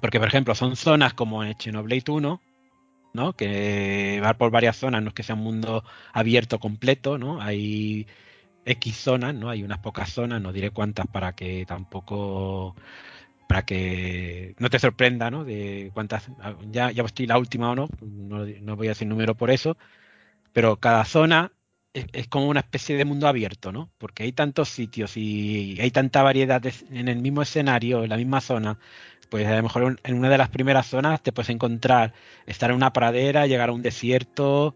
[0.00, 2.40] Porque, por ejemplo, son zonas como en Xenoblade 1,
[3.12, 3.32] ¿no?
[3.34, 7.40] Que va por varias zonas, no es que sea un mundo abierto completo, ¿no?
[7.40, 8.08] Hay
[8.64, 9.50] X zonas, ¿no?
[9.50, 12.74] Hay unas pocas zonas, no diré cuántas para que tampoco
[13.48, 15.44] para que no te sorprenda, ¿no?
[15.44, 16.30] De cuántas
[16.70, 19.76] ya ya estoy la última o no, no, voy a decir número por eso,
[20.52, 21.52] pero cada zona
[21.94, 23.90] es, como una especie de mundo abierto, ¿no?
[23.98, 28.40] Porque hay tantos sitios y hay tanta variedad en el mismo escenario, en la misma
[28.40, 28.78] zona.
[29.30, 32.12] Pues a lo mejor en una de las primeras zonas te puedes encontrar
[32.46, 34.74] estar en una pradera, llegar a un desierto,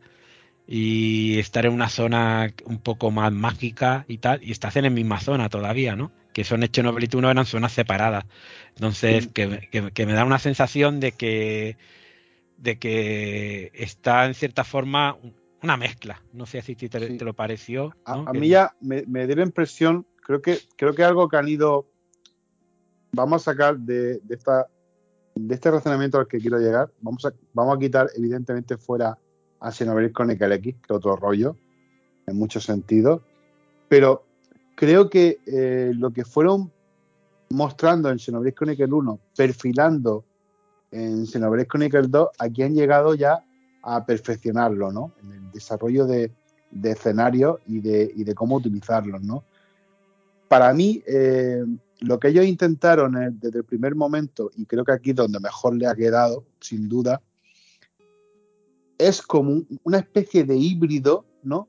[0.71, 4.91] y estar en una zona un poco más mágica y tal, y estás en la
[4.91, 6.13] misma zona todavía, ¿no?
[6.35, 8.27] Que son hechos y no eran zonas separadas.
[8.75, 11.79] Entonces, que, que, me da una sensación de que
[12.59, 15.17] de que está en cierta forma
[15.63, 16.23] una mezcla.
[16.35, 17.95] No sé si te, te lo pareció.
[18.05, 21.49] A, mí ya me, me, dio la impresión, creo que, creo que algo que han
[21.49, 21.87] ido,
[23.13, 24.67] vamos a sacar de, de, esta,
[25.35, 29.19] de este razonamiento al que quiero llegar, vamos a, vamos a quitar evidentemente fuera
[29.61, 31.57] a Xenoblade Chronicle X, que otro rollo,
[32.27, 33.23] en muchos sentidos.
[33.89, 34.25] Pero
[34.75, 36.71] creo que eh, lo que fueron
[37.51, 40.25] mostrando en Xenoblade Chronicle 1, perfilando
[40.91, 43.45] en Xenoblade Chronicle 2, aquí han llegado ya
[43.83, 45.13] a perfeccionarlo, ¿no?
[45.23, 46.31] En el desarrollo de,
[46.83, 49.45] escenarios y de, y de, cómo utilizarlos, ¿no?
[50.49, 51.65] Para mí, eh,
[52.01, 55.77] lo que ellos intentaron desde el primer momento, y creo que aquí es donde mejor
[55.77, 57.21] le ha quedado, sin duda,
[58.99, 61.69] es como una especie de híbrido, ¿no?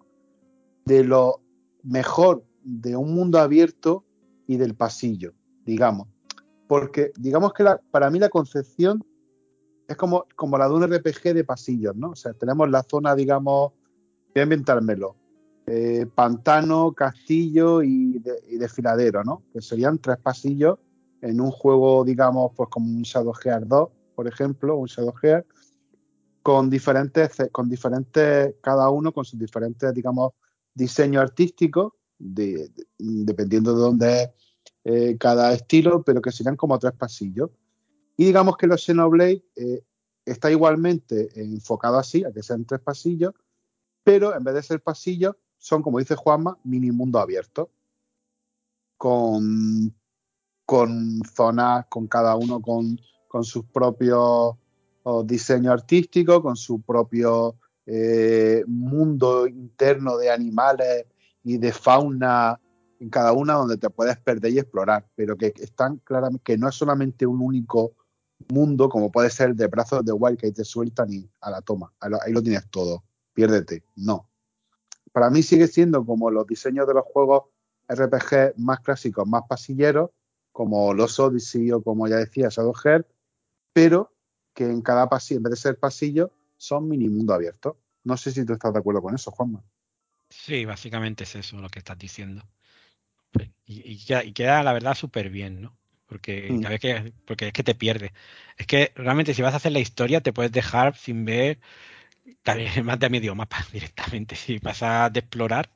[0.85, 1.41] De lo
[1.84, 4.03] mejor de un mundo abierto
[4.47, 5.34] y del pasillo,
[5.65, 6.07] digamos.
[6.68, 9.03] Porque digamos que la, para mí la concepción
[9.88, 12.11] es como, como la de un RPG de pasillos, ¿no?
[12.11, 13.72] O sea, tenemos la zona, digamos,
[14.34, 15.15] voy a inventármelo,
[15.65, 19.43] eh, pantano, castillo y, de, y, desfiladero, ¿no?
[19.53, 20.77] Que serían tres pasillos
[21.22, 25.45] en un juego, digamos, pues como un Shadow Heart 2, por ejemplo, un Shadow Heart,
[26.49, 30.34] con diferentes, con diferentes, cada uno con sus diferentes, digamos,
[30.73, 34.30] diseños artísticos, de, de, dependiendo de dónde es
[34.84, 37.51] eh, cada estilo, pero que serían como tres pasillos.
[38.17, 39.84] Y digamos que los Xenoblade eh,
[40.26, 43.35] está igualmente enfocado así, a que sean tres pasillos,
[44.03, 47.69] pero en vez de ser pasillos, son, como dice Juanma, mini mundo abierto,
[48.97, 49.95] con,
[50.65, 54.55] con zonas, con cada uno con, con sus propios
[55.26, 57.55] diseños artísticos, con su propio
[57.85, 61.05] eh, mundo interno de animales
[61.43, 62.59] y de fauna
[62.99, 66.67] en cada una donde te puedes perder y explorar, pero que están claramente, que no
[66.67, 67.93] es solamente un único
[68.49, 71.93] mundo como puede ser de brazos de Wild que te sueltan y a la toma,
[71.99, 73.03] ahí lo tienes todo,
[73.34, 74.30] piérdete, no.
[75.11, 77.45] Para mí sigue siendo como los diseños de los juegos
[77.88, 80.11] RPG más clásicos, más pasilleros,
[80.51, 83.05] como los Odyssey o como ya decía Shadowhead,
[83.73, 84.11] pero
[84.53, 87.80] que en cada pasillo, en vez de ser pasillo, son mini mundo abierto.
[88.03, 89.63] No sé si tú estás de acuerdo con eso, Juanma.
[90.30, 92.43] Sí, básicamente es eso lo que estás diciendo.
[93.65, 95.77] Y, y, queda, y queda, la verdad, súper bien, ¿no?
[96.07, 96.80] Porque, mm.
[96.80, 98.13] que, porque es que te pierde.
[98.57, 101.59] Es que realmente si vas a hacer la historia te puedes dejar sin ver
[102.84, 104.35] más de medio mapa directamente.
[104.35, 105.69] Si pasas de explorar,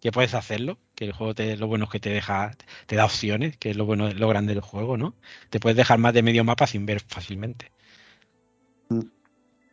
[0.00, 2.56] que puedes hacerlo, que el juego te, lo bueno es que te deja,
[2.86, 5.14] te da opciones, que es lo bueno, lo grande del juego, ¿no?
[5.50, 7.70] Te puedes dejar más de medio mapa sin ver fácilmente.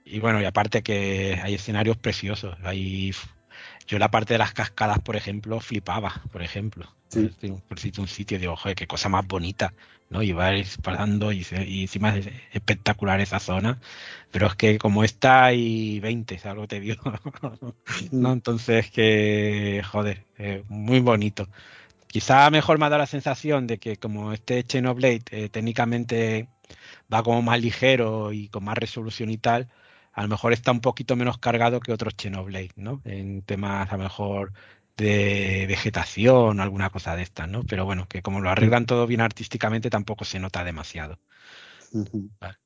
[0.05, 0.15] Mm.
[0.15, 2.55] Y bueno, y aparte que hay escenarios preciosos.
[2.63, 3.13] Hay
[3.88, 6.88] yo la parte de las cascadas, por ejemplo, flipaba, por ejemplo.
[7.09, 7.30] Sí.
[7.67, 9.73] Por decirte un sitio, digo, joder, qué cosa más bonita,
[10.09, 10.23] ¿no?
[10.23, 13.80] Y vas parando y, y, encima es espectacular esa zona.
[14.31, 17.01] Pero es que como está hay 20, es algo te digo.
[18.11, 18.34] ¿no?
[18.34, 21.47] Entonces que, joder, eh, muy bonito.
[22.07, 26.47] Quizá mejor me ha dado la sensación de que como este Xenoblade eh, técnicamente
[27.13, 29.69] va como más ligero y con más resolución y tal,
[30.14, 33.02] a lo mejor está un poquito menos cargado que otros Xenoblade, ¿no?
[33.03, 34.53] En temas a lo mejor
[34.95, 37.64] de vegetación o alguna cosa de estas, ¿no?
[37.64, 41.19] Pero bueno, que como lo arreglan todo bien artísticamente tampoco se nota demasiado.
[41.91, 42.30] Uh -huh.
[42.40, 42.57] vale.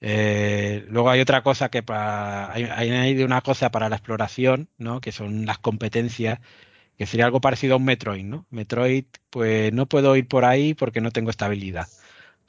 [0.00, 5.00] eh, luego hay otra cosa que para, hay, hay una cosa para la exploración, ¿no?
[5.00, 6.40] Que son las competencias,
[6.98, 8.46] que sería algo parecido a un Metroid, ¿no?
[8.50, 11.88] Metroid, pues no puedo ir por ahí porque no tengo estabilidad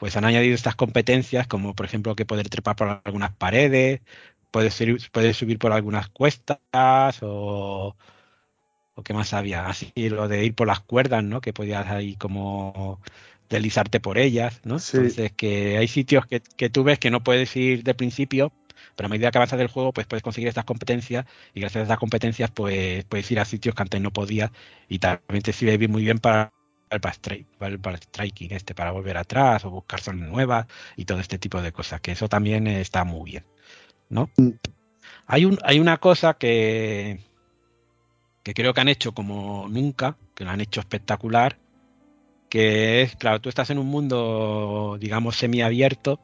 [0.02, 4.02] pues han añadido estas competencias, como por ejemplo que poder trepar por algunas paredes,
[4.52, 6.60] puedes subir, puedes subir por algunas cuestas
[7.22, 7.96] o,
[8.94, 11.42] o qué más había, así lo de ir por las cuerdas, ¿no?
[11.42, 13.02] Que podías ahí como
[13.50, 14.80] deslizarte por ellas, ¿no?
[14.80, 14.98] Sí.
[14.98, 18.54] Entonces que hay sitios que, que, tú ves que no puedes ir de principio,
[18.96, 21.84] pero a medida que avanzas del juego, pues puedes conseguir estas competencias y gracias a
[21.84, 24.52] estas competencias, pues puedes ir a sitios que antes no podías
[24.88, 26.54] y también te sirve muy bien para
[27.00, 27.16] para,
[27.58, 30.68] para, para striking este, para volver atrás o buscar zonas nuevas
[30.98, 33.46] y todo este tipo de cosas, que eso también está muy bien,
[34.12, 34.30] ¿no?
[35.26, 37.20] Hay, un, hay una cosa que,
[38.44, 41.58] que creo que han hecho como nunca, que lo han hecho espectacular,
[42.50, 46.20] que es, claro, tú estás en un mundo, digamos, semiabierto,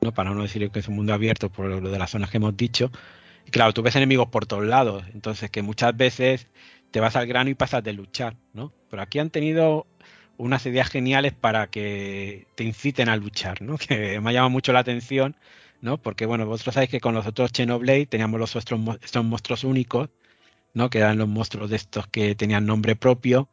[0.00, 0.12] ¿no?
[0.12, 2.56] Para no decir que es un mundo abierto por lo de las zonas que hemos
[2.56, 2.90] dicho,
[3.46, 6.48] y claro, tú ves enemigos por todos lados, entonces que muchas veces
[6.90, 8.72] te vas al grano y pasas de luchar, ¿no?
[8.90, 9.86] Pero aquí han tenido
[10.36, 13.76] unas ideas geniales para que te inciten a luchar, ¿no?
[13.78, 15.36] Que me ha llamado mucho la atención,
[15.80, 15.98] ¿no?
[15.98, 20.10] Porque, bueno, vosotros sabéis que con los otros Xenoblade teníamos los estos, estos monstruos únicos,
[20.74, 20.90] ¿no?
[20.90, 23.48] Que eran los monstruos de estos que tenían nombre propio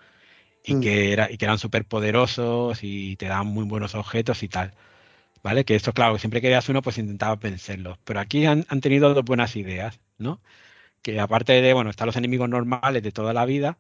[0.64, 0.82] y, mm.
[0.82, 4.74] que, era, y que eran súper poderosos y te daban muy buenos objetos y tal.
[5.44, 5.66] ¿Vale?
[5.66, 7.98] Que esto, claro, siempre que veas uno, pues intentaba vencerlos.
[8.04, 10.42] Pero aquí han, han tenido dos buenas ideas, ¿no?
[11.02, 13.78] Que aparte de, bueno, están los enemigos normales de toda la vida,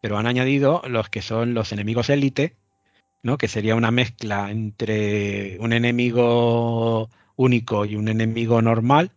[0.00, 2.56] pero han añadido los que son los enemigos élite,
[3.22, 3.38] ¿no?
[3.38, 9.12] Que sería una mezcla entre un enemigo único y un enemigo normal,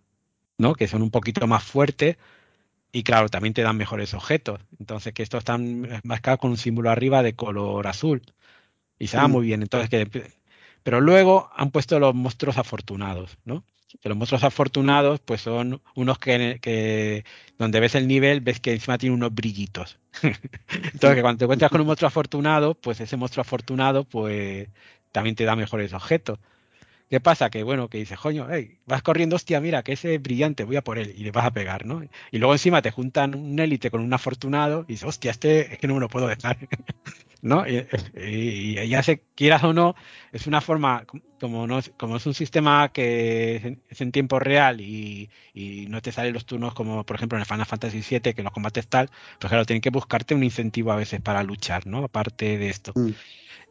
[0.60, 0.76] ¿no?
[0.76, 2.18] Que son un poquito más fuertes,
[2.92, 4.62] Y claro, también te dan mejores objetos.
[4.80, 8.24] Entonces, que estos están marcados con un símbolo arriba de color azul.
[9.00, 9.32] Y se va Mm.
[9.32, 9.62] muy bien.
[9.64, 10.32] Entonces, que,
[10.84, 13.64] pero luego han puesto los monstruos afortunados, ¿no?
[14.02, 17.26] Que los monstruos afortunados, pues son unos que, que
[17.58, 20.00] donde ves el nivel, ves que encima tiene unos brillitos.
[20.94, 24.70] Entonces, que cuando te encuentras con un monstruo afortunado, pues ese monstruo afortunado, pues
[25.12, 26.40] también te da mejores objetos.
[27.10, 27.50] ¿Qué pasa?
[27.50, 30.76] Que bueno, que dices, coño, hey, vas corriendo, hostia, mira, que ese es brillante, voy
[30.76, 32.04] a por él, y le vas a pegar, ¿no?
[32.32, 35.80] Y luego encima te juntan un élite con un afortunado, y dices, hostia, este es
[35.80, 36.58] que no me lo puedo dejar,
[37.42, 37.68] ¿no?
[37.68, 39.96] Y, y- y ya se quieras o no,
[40.32, 41.06] es una forma,
[41.40, 45.32] como no es, como es un sistema que es en, es en tiempo real y,
[45.54, 48.44] y no te salen los turnos como, por ejemplo, en el Final Fantasy VII, que
[48.44, 49.10] los combates tal,
[49.40, 52.04] pues claro, tienen que buscarte un incentivo a veces para luchar, ¿no?
[52.04, 52.92] Aparte de esto.
[52.96, 53.10] Mm.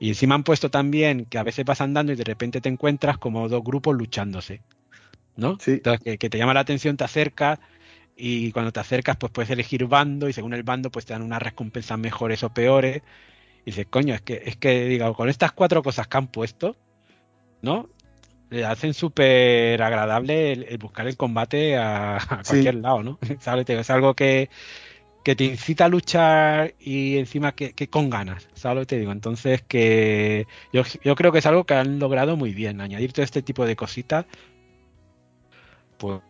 [0.01, 3.19] Y encima han puesto también que a veces vas andando y de repente te encuentras
[3.29, 4.63] como dos grupos luchándose,
[5.37, 5.59] ¿no?
[5.61, 5.73] Sí.
[5.73, 7.59] Entonces, que, que te llama la atención, te acercas
[8.17, 11.23] y cuando te acercas pues puedes elegir bando y según el bando pues te dan
[11.23, 13.03] unas recompensas mejores o peores.
[13.65, 16.75] Y dices, coño, es que, es que digo, con estas cuatro cosas que han puesto,
[17.63, 17.89] ¿no?
[18.51, 22.51] Le hacen súper agradable el, el buscar el combate a, a Sí.
[22.51, 23.19] cualquier lado, ¿no?
[23.69, 24.49] Es algo que,
[25.29, 28.99] que te incita a luchar y encima que, que con ganas, ¿sabes lo que te
[28.99, 29.13] digo?
[29.13, 33.25] Entonces que yo, yo creo que es algo que han logrado muy bien, añadir todo
[33.25, 34.25] este tipo de cositas,
[35.99, 36.23] pues,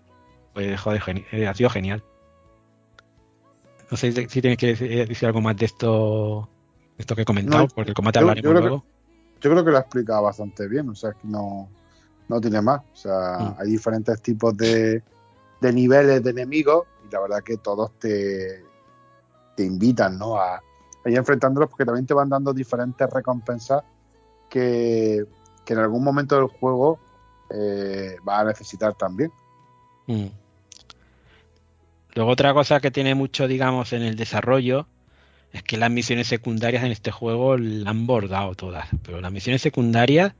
[0.52, 2.02] pues joder, eh, ha sido genial.
[3.88, 6.48] No sé si tienes que decir, eh, decir algo más de esto,
[6.96, 8.84] de esto que he comentado, No, porque el combate yo- yo hablaremos que- luego.
[9.40, 11.68] Yo creo que lo ha explicado bastante bien, o sea, es que no,
[12.28, 12.80] no tiene más.
[12.92, 13.54] O sea, Mm.
[13.60, 15.04] hay diferentes tipos de,
[15.60, 18.66] de niveles de enemigos y la verdad que todos te,
[19.58, 20.38] te invitan ¿no?
[20.38, 23.82] a, a ir enfrentándolos porque también te van dando diferentes recompensas
[24.48, 25.26] que,
[25.64, 27.00] que en algún momento del juego
[27.50, 29.32] eh, vas a necesitar también.
[30.06, 30.26] Mm.
[32.14, 34.86] Luego otra cosa que tiene mucho, digamos, en el desarrollo
[35.52, 39.60] es que las misiones secundarias en este juego la han bordado todas, pero las misiones
[39.60, 40.34] secundarias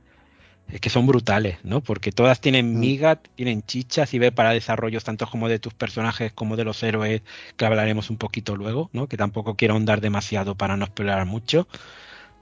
[0.71, 1.81] es que son brutales, ¿no?
[1.81, 2.79] Porque todas tienen Mm.
[2.79, 6.81] miga, tienen chichas y ve para desarrollos tanto como de tus personajes como de los
[6.83, 7.21] héroes,
[7.57, 9.07] que hablaremos un poquito luego, ¿no?
[9.07, 11.67] Que tampoco quiero ahondar demasiado para no explorar mucho.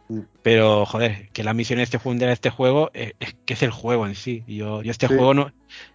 [0.10, 0.20] Mm.
[0.44, 4.08] Pero, joder, que las misiones secundarias de este juego es, es que es el juego
[4.08, 4.44] en sí.
[4.48, 5.16] Yo, yo este Sí.
[5.16, 5.44] juego no.
[5.44, 5.52] O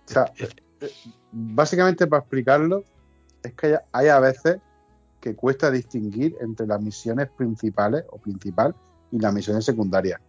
[0.06, 0.90] sea, es- eh,
[1.32, 2.84] básicamente para explicarlo,
[3.42, 4.58] es que hay, hay a veces
[5.20, 8.74] que cuesta distinguir entre las misiones principales o principal
[9.10, 10.20] y las misiones secundarias.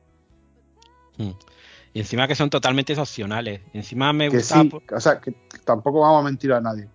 [1.93, 3.61] Y encima que son totalmente opcionales.
[3.73, 4.61] Encima me que gusta.
[4.61, 6.87] sí, o sea, que tampoco vamos a mentir a nadie.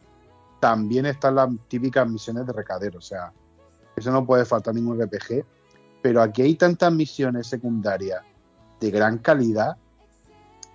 [0.60, 3.32] También están las típicas misiones de recadero, o sea,
[3.96, 5.44] eso no puede faltar ningún RPG,
[6.02, 8.22] pero aquí hay tantas misiones secundarias
[8.80, 9.76] de gran calidad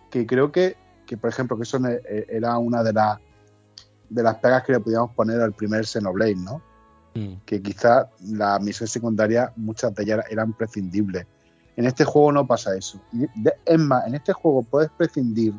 [0.09, 3.19] que creo que, que por ejemplo, que eso eh, era una de las
[4.09, 6.61] de las pegas que le podíamos poner al primer Xenoblade, ¿no?
[7.15, 11.25] Mm, Que quizás las misiones secundarias, muchas de ellas eran prescindibles.
[11.75, 12.99] En este juego no pasa eso.
[13.65, 15.53] Es más, en este juego puedes prescindir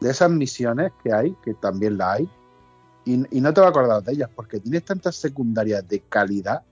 [0.00, 2.28] de esas misiones que hay, que también las hay,
[3.04, 6.62] y, no te vas a acordar de ellas, porque tienes tantas secundarias de calidad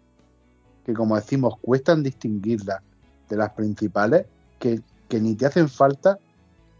[0.85, 2.81] que, como decimos, cuestan distinguirlas
[3.29, 4.27] de las principales,
[4.59, 6.19] que, que ni te hacen falta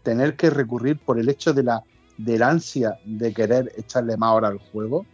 [0.03, 1.83] tener que recurrir por el hecho de la
[2.17, 5.05] del ansia de querer echarle más hora al juego.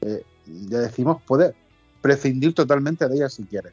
[0.00, 0.24] Eh,
[0.68, 1.54] ya decimos, puedes
[2.00, 3.72] prescindir totalmente de ellas si quieres.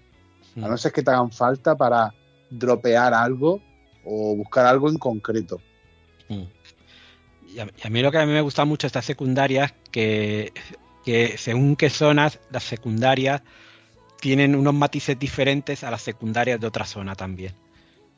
[0.55, 0.63] Mm.
[0.63, 2.13] A no ser que te hagan falta para
[2.49, 3.61] dropear algo
[4.05, 5.61] o buscar algo en concreto.
[6.29, 6.43] Mm.
[7.53, 10.53] Y a, y a mí lo que a mí me gusta mucho estas secundarias que,
[11.03, 13.41] que según qué zonas las secundarias
[14.19, 17.53] tienen unos matices diferentes a las secundarias de otra zona también,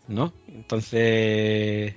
[0.08, 0.34] ¿no?
[0.48, 1.96] Entonces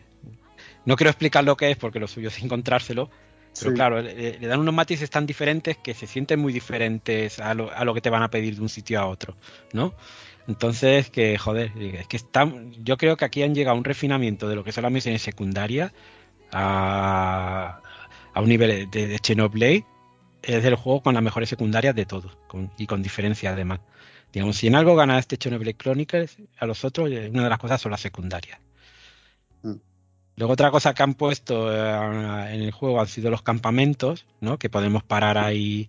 [0.84, 3.10] no quiero explicar lo que es porque lo suyo es encontrárselo,
[3.58, 3.74] pero Sí.
[3.76, 7.70] claro, le, le dan unos matices tan diferentes que se sienten muy diferentes a lo,
[7.72, 9.36] a lo que te van a pedir de un sitio a otro,
[9.72, 9.94] ¿no?
[10.48, 14.48] Entonces, que joder, es que están, yo creo que aquí han llegado a un refinamiento
[14.48, 15.92] de lo que son las misiones secundarias
[16.52, 17.80] a,
[18.34, 19.84] a un nivel de, de Xenoblade
[20.42, 23.80] es el juego con las mejores secundarias de todos con- y con diferencia además.
[24.32, 27.58] Digamos, si en algo gana este Xenoblade Chronicles, a los otros eh, una de las
[27.58, 28.58] cosas son las secundarias.
[30.36, 34.58] Luego otra cosa que han puesto eh, en el juego han sido los campamentos, ¿no?
[34.58, 35.88] Que podemos parar ahí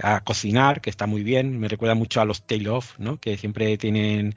[0.00, 1.58] a cocinar, que está muy bien.
[1.58, 3.18] Me recuerda mucho a los Tale of, ¿no?
[3.18, 4.36] Que siempre tienen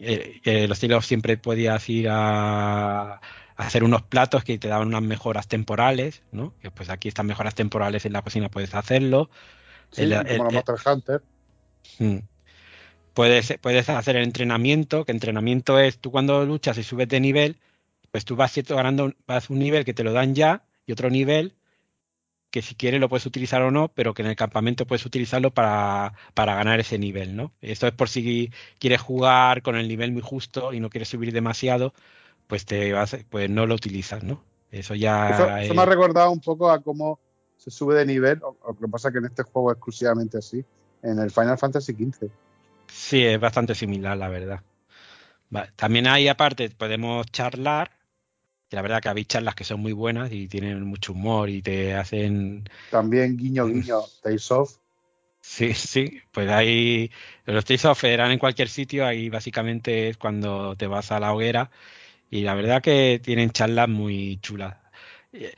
[0.00, 3.20] eh, eh, los Tale of siempre podías ir a, a
[3.56, 6.52] hacer unos platos que te daban unas mejoras temporales, ¿no?
[6.60, 9.30] Que pues aquí estas mejoras temporales en la cocina puedes hacerlo.
[9.90, 11.22] Sí, El- como el- Monster Hunter.
[11.98, 12.18] Mm.
[13.14, 17.56] Puedes, puedes hacer el entrenamiento, que entrenamiento es tú cuando luchas y subes de nivel,
[18.12, 20.92] pues tú vas cierto ganando un- vas un nivel que te lo dan ya y
[20.92, 21.56] otro nivel
[22.50, 25.52] que si quieres lo puedes utilizar o no, pero que en el campamento puedes utilizarlo
[25.54, 27.52] para, para ganar ese nivel, ¿no?
[27.62, 31.32] Esto es por si quieres jugar con el nivel muy justo y no quieres subir
[31.32, 31.94] demasiado,
[32.48, 34.44] pues te vas, pues no lo utilizas, ¿no?
[34.70, 35.62] Eso ya.
[35.62, 37.18] Eso, me ha recordado un poco a cómo
[37.56, 40.62] se sube de nivel, lo que pasa que en este juego es exclusivamente así,
[41.02, 42.28] en el Final Fantasy XV.
[42.88, 44.60] Sí, es bastante similar, la verdad.
[45.76, 47.90] También hay, aparte, podemos charlar.
[48.72, 51.60] Que la verdad que hay charlas que son muy buenas y tienen mucho humor y
[51.60, 52.66] te hacen.
[52.90, 54.78] También guiño, guiño, Tales of.
[55.42, 57.10] Sí, sí, pues ahí
[57.44, 61.34] los Tales of eran en cualquier sitio, ahí básicamente es cuando te vas a la
[61.34, 61.70] hoguera
[62.30, 64.74] y la verdad que tienen charlas muy chulas.
[65.34, 65.54] Eh,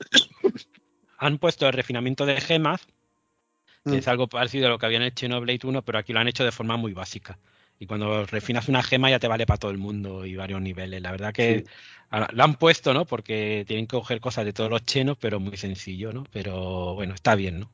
[1.16, 2.86] han puesto el refinamiento de gemas,
[3.86, 4.10] que es mm.
[4.10, 6.44] algo parecido a lo que habían hecho en Xenoblade 1, pero aquí lo han hecho
[6.44, 7.38] de forma muy básica.
[7.80, 11.00] Y cuando refinas una gema ya te vale para todo el mundo y varios niveles.
[11.00, 11.64] La verdad que
[12.10, 13.06] lo han puesto, ¿no?
[13.06, 16.24] Porque tienen que coger cosas de todos los chenos, pero muy sencillo, ¿no?
[16.30, 17.72] Pero bueno, está bien, ¿no?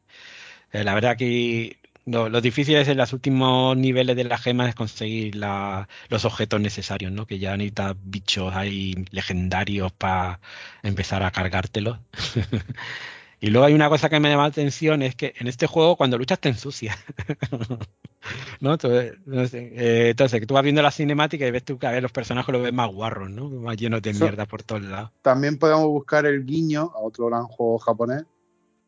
[0.73, 4.69] Eh, la verdad que lo, lo, difícil es en los últimos niveles de la gema
[4.69, 7.27] es conseguir los objetos necesarios, ¿no?
[7.27, 10.41] Que ya necesitas bichos ahí legendarios para
[10.85, 11.99] empezar a cargártelos.
[13.41, 15.97] y luego hay una cosa que me llama la atención, es que en este juego
[15.97, 16.97] cuando luchas te ensucias.
[18.61, 18.73] ¿No?
[18.73, 19.15] Entonces,
[19.55, 22.13] eh, entonces, que tú vas viendo la cinemática y ves tú que a ver, los
[22.13, 23.49] personajes los ves más guarros, ¿no?
[23.49, 25.11] Más llenos de mierda por todos lados.
[25.23, 28.25] También podemos buscar el guiño a otro gran juego japonés,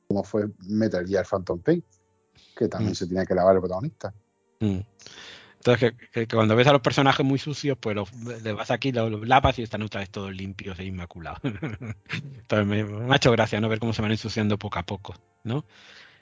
[0.09, 1.85] como fue Metal Gear Phantom Pain
[2.59, 2.97] que también mm.
[2.97, 4.12] se tiene que lavar el protagonista.
[4.61, 4.81] Mm.
[5.59, 9.26] Entonces, que, cuando ves a los personajes muy sucios, pues los, le vas aquí, los,
[9.26, 11.40] lapas y están otra vez todos limpios e inmaculados.
[11.43, 15.64] Entonces me, ha hecho gracia no ver cómo se van ensuciando poco a poco, ¿no?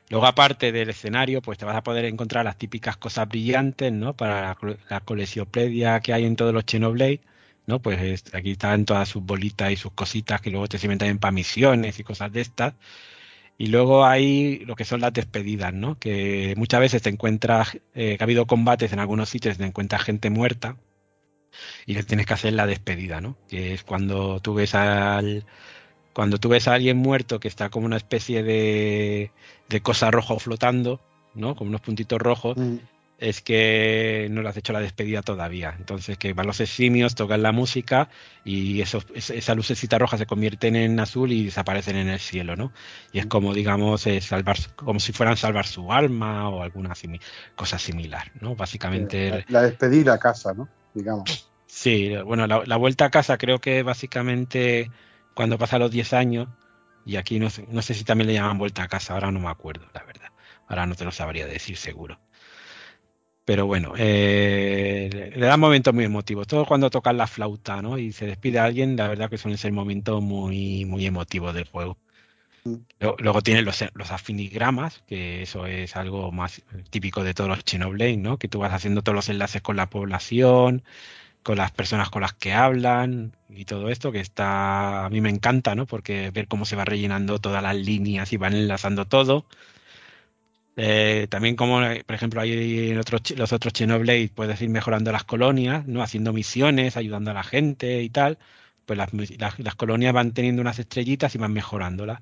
[0.08, 4.14] Luego, aparte del escenario, pues te vas a poder encontrar las típicas cosas brillantes, ¿no?
[4.14, 4.58] Para la,
[4.88, 7.20] la que hay en todos los Xenoblade,
[7.66, 7.80] ¿no?
[7.82, 11.32] Pues aquí están todas sus bolitas y sus cositas que luego te sirven también para
[11.32, 12.74] misiones y cosas de estas.
[13.58, 15.98] Y luego hay lo que son las despedidas, ¿no?
[15.98, 20.02] Que muchas veces te encuentras, eh, que ha habido combates en algunos sitios, te encuentras
[20.02, 20.76] gente muerta
[21.86, 23.38] y le tienes que hacer la despedida, ¿no?
[23.48, 25.46] Que es cuando tú ves al,
[26.12, 29.30] cuando tú ves a alguien muerto que está como una especie de,
[29.68, 31.00] de cosa roja flotando,
[31.34, 31.56] ¿no?
[31.56, 32.58] Como unos puntitos rojos.
[32.58, 32.76] Mm
[33.18, 35.74] es que no le has hecho la despedida todavía.
[35.78, 38.08] Entonces, que van los simios, tocan la música
[38.44, 42.72] y eso, esa lucecita roja se convierten en azul y desaparecen en el cielo, ¿no?
[43.12, 46.92] Y es como, digamos, eh, salvar, como si fueran salvar su alma o alguna
[47.54, 48.54] cosa similar, ¿no?
[48.54, 49.44] Básicamente.
[49.48, 50.68] La, despedida a casa, ¿no?
[50.92, 51.50] Digamos.
[51.66, 54.90] Sí, bueno, la, vuelta a casa creo que básicamente
[55.34, 56.48] cuando pasa los 10 años,
[57.04, 59.40] y aquí no sé, no sé si también le llaman vuelta a casa, ahora no
[59.40, 60.28] me acuerdo, la verdad.
[60.68, 62.18] Ahora no te lo sabría decir seguro.
[63.46, 66.48] Pero bueno, eh, le da momentos muy emotivos.
[66.48, 67.96] Todo cuando tocas la flauta, ¿no?
[67.96, 71.64] Y se despide a alguien, la verdad que son ese momento muy, muy emotivo del
[71.64, 71.96] juego.
[72.64, 72.74] Mm.
[73.20, 78.16] Luego, tiene los, los, afinigramas, que eso es algo más típico de todos los Xenoblade,
[78.16, 78.36] ¿no?
[78.38, 80.82] Que tú vas haciendo todos los enlaces con la población,
[81.44, 85.30] con las personas con las que hablan y todo esto, que está, a mí me
[85.30, 85.86] encanta, ¿no?
[85.86, 89.46] Porque ver cómo se va rellenando todas las líneas y van enlazando todo.
[90.76, 95.10] Eh, también como, eh, por ejemplo, hay en otros, los otros Xenoblade, puedes ir mejorando
[95.10, 96.02] las colonias, ¿no?
[96.02, 98.38] Haciendo misiones, ayudando a la gente y tal.
[98.84, 99.10] Pues las,
[99.58, 102.20] las, colonias van teniendo unas estrellitas y van mejorándolas.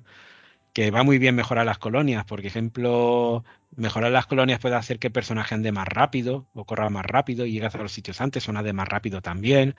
[0.73, 2.25] Que va muy bien mejorar las colonias.
[2.25, 3.43] Por ejemplo,
[3.75, 7.45] mejorar las colonias puede hacer que el personaje ande más rápido o corra más rápido
[7.45, 9.75] y llegas a los sitios antes, o de más rápido también.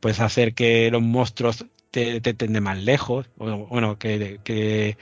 [0.00, 3.30] Puedes hacer que los monstruos te, te, de más lejos.
[3.38, 4.96] O, bueno, que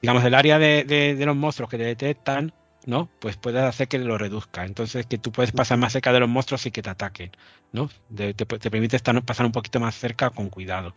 [0.00, 2.52] digamos, el área de, los monstruos que te detectan,
[2.86, 3.10] ¿no?
[3.20, 4.64] Pues puedes hacer que lo reduzca.
[4.64, 7.32] Entonces, que tú puedes pasar más cerca de los monstruos y que te ataquen,
[7.72, 7.90] ¿no?
[8.14, 10.94] te, permite estar, pasar un poquito más cerca con cuidado.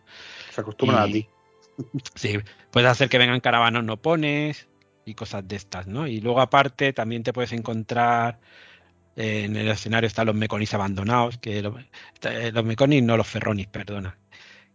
[0.50, 1.28] Se acostumbran a ti.
[2.14, 2.38] Sí,
[2.70, 4.68] puedes hacer que vengan caravanos no pones
[5.04, 6.06] y cosas de estas, ¿no?
[6.06, 8.38] Y luego aparte también te puedes encontrar
[9.16, 13.66] eh, en el escenario están los meconis abandonados, que eh, los meconis, no los ferronis,
[13.68, 14.18] perdona.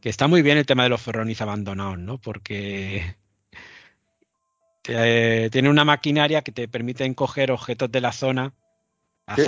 [0.02, 2.20] Que está muy bien el tema de los ferronis abandonados, ¿no?
[2.20, 3.16] Porque
[4.88, 8.54] eh, tiene una maquinaria que te permite encoger objetos de la zona.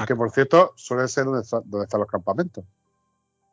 [0.05, 2.63] Que, por cierto suele ser donde, están los campamentos.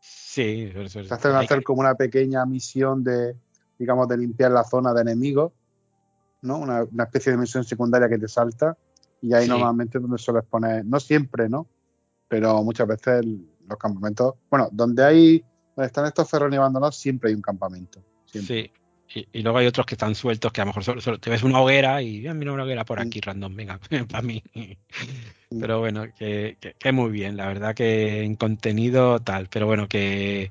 [0.01, 3.35] Sí, se hacen hacer como una pequeña misión de,
[3.79, 5.53] digamos, de limpiar la zona de enemigos,
[6.43, 6.59] ¿no?
[6.59, 8.77] Una, especie de misión secundaria que te salta
[9.23, 11.67] y ahí normalmente donde sueles poner, no siempre, ¿no?
[12.29, 13.25] Pero muchas veces
[13.67, 15.45] los campamentos, bueno, donde hay,
[15.75, 18.05] donde están estos ferrones abandonados siempre hay un campamento.
[18.27, 18.71] Sí,
[19.15, 21.61] y, luego hay otros que están sueltos que a lo mejor solo, te ves una
[21.61, 23.81] hoguera y ah, mira una hoguera por aquí random, venga,
[24.11, 24.43] para mí.
[25.49, 30.51] Pero bueno, que, que, muy bien, la verdad que en contenido tal, pero bueno, que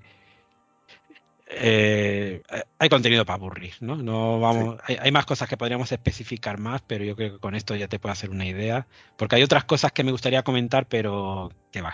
[1.49, 2.41] eh,
[2.79, 3.95] hay contenido para aburrir, ¿no?
[3.95, 7.75] No vamos, hay, más cosas que podríamos especificar más, pero yo creo que con esto
[7.75, 11.51] ya te puedo hacer una idea, porque hay otras cosas que me gustaría comentar, pero
[11.71, 11.93] que va,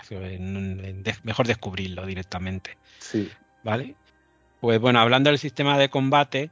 [1.22, 2.78] mejor descubrirlo directamente.
[2.98, 3.30] Sí.
[3.62, 3.96] ¿Vale?
[4.64, 6.50] Pues bueno, hablando del sistema de combate,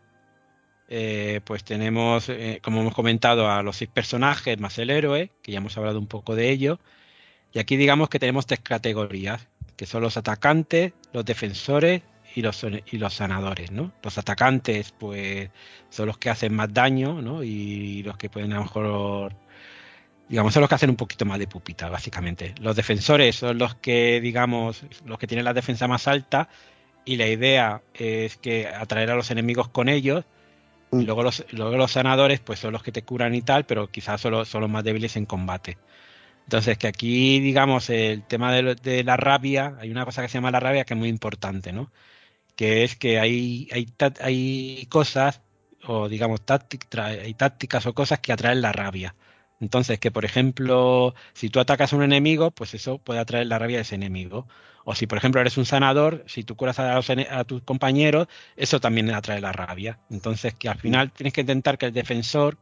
[0.90, 5.50] eh, pues tenemos, eh, como hemos comentado, a los seis personajes más el héroe, que
[5.50, 6.78] ya hemos hablado un poco de ello,
[7.54, 9.48] y aquí digamos que tenemos tres categorías,
[9.78, 12.02] que son los atacantes, los defensores
[12.34, 13.94] y los, y los sanadores, ¿no?
[14.02, 15.48] Los atacantes, pues,
[15.88, 17.42] son los que hacen más daño, ¿no?
[17.42, 19.32] Y los que pueden a lo mejor,
[20.28, 22.54] digamos, son los que hacen un poquito más de pupita, básicamente.
[22.60, 26.50] Los defensores son los que, digamos, los que tienen la defensa más alta
[27.04, 30.24] y la idea es que atraer a los enemigos con ellos.
[30.92, 31.00] Y mm.
[31.06, 34.20] luego los, luego los sanadores, pues son los que te curan y tal, pero quizás
[34.20, 35.78] son son los más débiles en combate.
[36.44, 40.34] Entonces, que aquí, digamos, el tema de, de, la rabia, hay una cosa que se
[40.34, 41.90] llama la rabia que es muy importante, ¿no?
[42.56, 43.86] que es que hay, hay,
[44.20, 45.42] hay cosas,
[45.84, 46.42] o digamos,
[46.96, 49.14] hay tácticas o cosas que atraen la rabia.
[49.62, 53.60] Entonces, que por ejemplo, si tú atacas a un enemigo, pues eso puede atraer la
[53.60, 54.48] rabia de ese enemigo.
[54.84, 58.26] O si, por ejemplo, eres un sanador, si tú curas a, a tus compañeros,
[58.56, 60.00] eso también atrae la rabia.
[60.10, 62.58] Entonces, que al final tienes que intentar que el defensor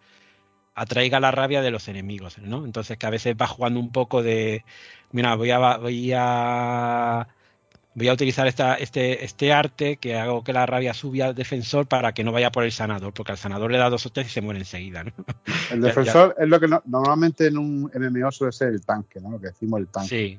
[0.74, 2.66] atraiga la rabia de los enemigos, ¿no?
[2.66, 4.64] Entonces, que a veces va jugando un poco de,
[5.12, 7.28] mira, voy a, voy a
[7.94, 11.86] voy a utilizar esta, este, este arte que hago que la rabia suba al defensor
[11.86, 14.28] para que no vaya por el sanador, porque al sanador le da dos o tres
[14.28, 15.04] y se muere enseguida.
[15.04, 15.12] ¿no?
[15.70, 19.30] El defensor es lo que normalmente en un MMO suele ser el tanque, ¿no?
[19.32, 20.08] Lo que decimos el tanque.
[20.08, 20.38] Sí.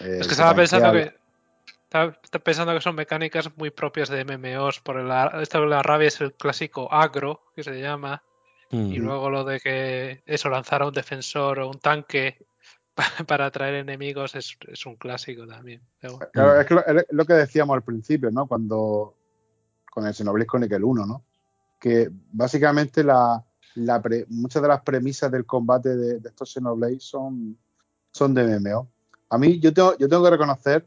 [0.00, 1.14] Eh, es que estaba pensando que
[1.84, 4.80] estaba pensando que son mecánicas muy propias de MMOs.
[4.80, 8.22] Por la, esta la rabia es el clásico agro, que se llama.
[8.70, 12.38] Y luego lo de que eso, lanzar a un defensor o un tanque
[13.26, 14.56] para atraer enemigos es,
[14.86, 15.82] un clásico también.
[16.32, 18.46] Claro, es, lo, que decíamos al principio, ¿no?
[18.46, 19.16] Cuando
[19.90, 21.24] con el Xenoblade Chronicle 1, ¿no?
[21.80, 23.44] Que básicamente la,
[24.28, 27.58] muchas de las premisas del combate de, estos Xenoblade son,
[28.12, 28.88] son de MMO.
[29.30, 30.86] A mí, yo tengo, yo tengo que reconocer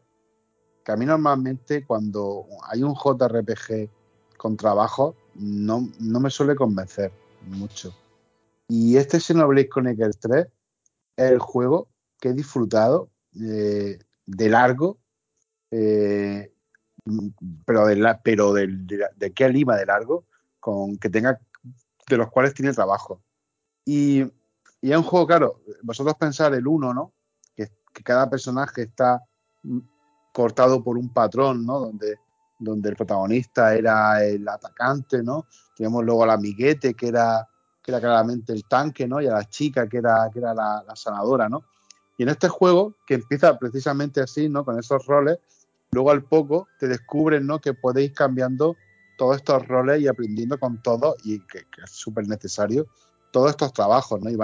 [0.84, 3.90] que a mí normalmente cuando hay un JRPG
[4.38, 7.12] con trabajo, no, no me suele convencer
[7.46, 7.94] mucho.
[8.70, 10.48] Y este Xenoblade Chronicle 3
[11.18, 14.98] es el juego que he disfrutado eh, de largo,
[15.72, 16.52] eh,
[17.66, 18.68] pero, de, la, pero de,
[19.16, 20.26] de, qué lima de largo,
[20.60, 21.40] con que tenga,
[22.08, 23.22] de los cuales tiene trabajo.
[23.86, 24.22] Y,
[24.82, 27.14] y es un juego, claro, vosotros pensar el uno, ¿no?
[27.56, 27.70] Que,
[28.04, 29.24] cada personaje está
[30.32, 31.80] cortado por un patrón, ¿no?
[31.80, 32.20] Donde,
[32.60, 35.46] donde el protagonista era el atacante, ¿no?
[35.76, 37.48] Tenemos luego al amiguete, que era,
[37.82, 39.22] que era claramente el tanque, ¿no?
[39.22, 41.64] Y a la chica, que era, que era la, la sanadora, ¿no?
[42.18, 44.66] Y en este juego, que empieza precisamente así, ¿no?
[44.66, 45.38] Con esos roles,
[45.92, 47.60] luego al poco te descubren, ¿no?
[47.60, 48.76] Que podéis cambiando
[49.18, 52.88] todos estos roles y aprendiendo con todo, y que, es súper necesario,
[53.32, 54.32] todos estos trabajos, ¿no?
[54.32, 54.38] Y,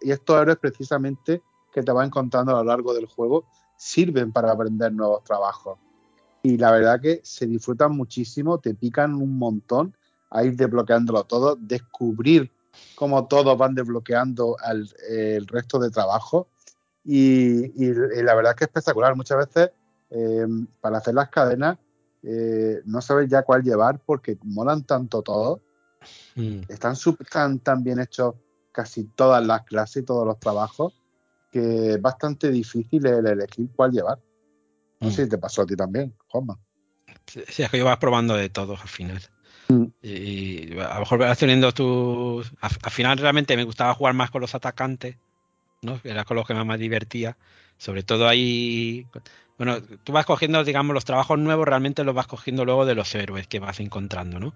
[0.00, 4.52] y estos héroes precisamente que te vas encontrando a lo largo del juego sirven para
[4.52, 5.78] aprender nuevos trabajos.
[6.42, 9.96] Y la verdad que se disfrutan muchísimo, te pican un montón
[10.30, 12.50] a ir desbloqueándolo todo, descubrir
[12.94, 16.46] cómo todos van desbloqueando el resto de trabajos
[17.04, 19.14] y, la verdad es que es espectacular.
[19.14, 19.70] Muchas veces
[20.10, 20.46] eh,
[20.80, 21.78] para hacer las cadenas
[22.22, 25.60] eh, no sabes ya cuál llevar porque molan tanto todos.
[26.34, 26.62] Mm.
[26.68, 26.94] Están
[27.30, 28.34] tan, tan bien hechos
[28.72, 30.94] casi todas las clases y todos los trabajos
[31.50, 34.18] que es bastante difícil el elegir cuál llevar.
[35.00, 35.24] No sé mm.
[35.24, 36.58] si te pasó a ti también, Juanma.
[37.26, 39.20] Sí, es que yo vas probando de todos al final.
[39.68, 39.84] Mm.
[40.02, 42.52] Y, a lo mejor vas teniendo tus.
[42.60, 45.16] al, final realmente me gustaba jugar más con los atacantes
[46.04, 47.36] era con lo que más me divertía.
[47.76, 49.06] Sobre todo ahí,
[49.58, 53.14] bueno, tú vas cogiendo, digamos, los trabajos nuevos, realmente los vas cogiendo luego de los
[53.14, 54.54] héroes que vas encontrando, ¿no?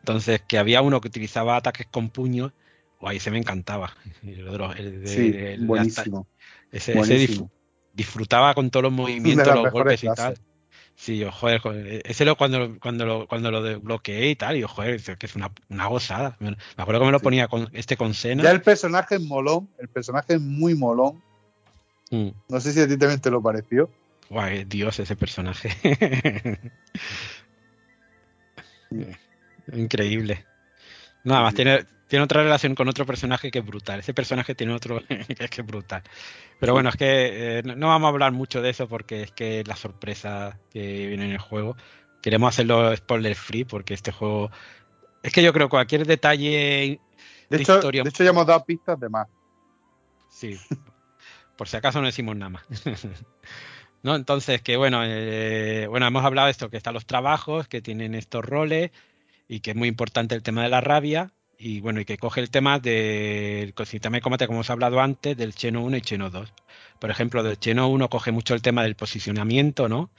[0.00, 2.52] Entonces, que había uno que utilizaba ataques con puños,
[3.00, 3.92] o ahí se me encantaba.
[4.22, 6.26] sí, buenísimo.
[6.70, 6.94] ese,
[7.92, 10.38] disfrutaba con todos los movimientos, los golpes y tal.
[10.98, 11.60] Sí, yo, joder,
[12.04, 15.36] ese lo cuando, cuando, lo, cuando lo desbloqueé y tal, y yo, joder, que es
[15.36, 16.36] una, una gozada.
[16.40, 18.42] Me acuerdo que me lo ponía con este con Sena.
[18.42, 21.22] Ya el personaje es molón, el personaje es muy molón.
[22.10, 22.30] Mm.
[22.48, 23.88] No sé si a ti también te lo pareció.
[24.28, 25.70] Guay, Dios, ese personaje.
[29.72, 30.44] Increíble.
[31.28, 34.00] Nada más, tiene, tiene otra relación con otro personaje que es brutal.
[34.00, 36.02] Ese personaje tiene otro que es brutal.
[36.58, 39.62] Pero bueno, es que eh, no vamos a hablar mucho de eso porque es que
[39.64, 41.76] la sorpresa que viene en el juego.
[42.22, 44.50] Queremos hacerlo spoiler free porque este juego.
[45.22, 46.98] Es que yo creo que cualquier detalle
[47.50, 48.02] de, hecho, historia.
[48.02, 49.28] De hecho, ya hemos dado pistas de más.
[50.30, 50.58] Sí.
[51.56, 52.64] Por si acaso no decimos nada más.
[54.02, 54.16] ¿no?
[54.16, 58.14] Entonces, que bueno, eh, bueno, hemos hablado de esto, que están los trabajos, que tienen
[58.14, 58.90] estos roles
[59.48, 62.40] y que es muy importante el tema de la rabia y bueno, y que coge
[62.40, 66.52] el tema del de combate, como hemos hablado antes, del Cheno 1 y Cheno 2.
[67.00, 70.10] Por ejemplo, del Cheno 1 coge mucho el tema del posicionamiento, ¿no?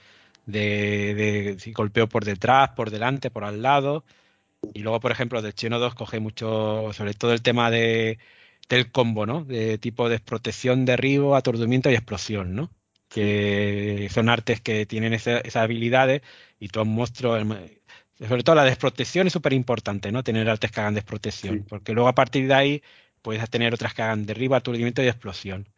[0.46, 4.04] De, de si golpeo por detrás, por delante, por al lado.
[4.74, 8.18] Y luego, por ejemplo, del Cheno 2 coge mucho, sobre todo el tema de,
[8.68, 9.44] del combo, ¿no?
[9.44, 12.70] De tipo de desprotección, derribo, aturdimiento y explosión, ¿no?
[13.08, 16.22] Que son artes que tienen esas habilidades
[16.60, 17.36] y todo un monstruo,
[18.28, 20.22] sobre todo la desprotección es súper importante, ¿no?
[20.22, 22.82] Tener artes que hagan desprotección, porque luego a partir de ahí
[23.22, 25.68] puedes tener otras que hagan derribo, aturdimiento y explosión.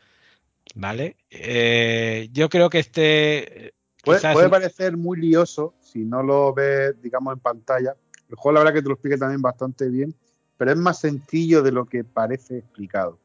[0.74, 1.16] ¿Vale?
[1.30, 3.74] Eh, yo creo que este...
[4.04, 7.94] Puede, parecer muy lioso si no lo ves, digamos, en pantalla.
[8.28, 10.12] El juego la verdad que te lo explica también bastante bien,
[10.56, 13.18] pero es más sencillo de lo que parece explicado.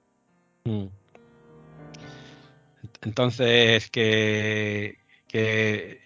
[0.65, 0.85] Mm.
[3.02, 6.02] Entonces, que, que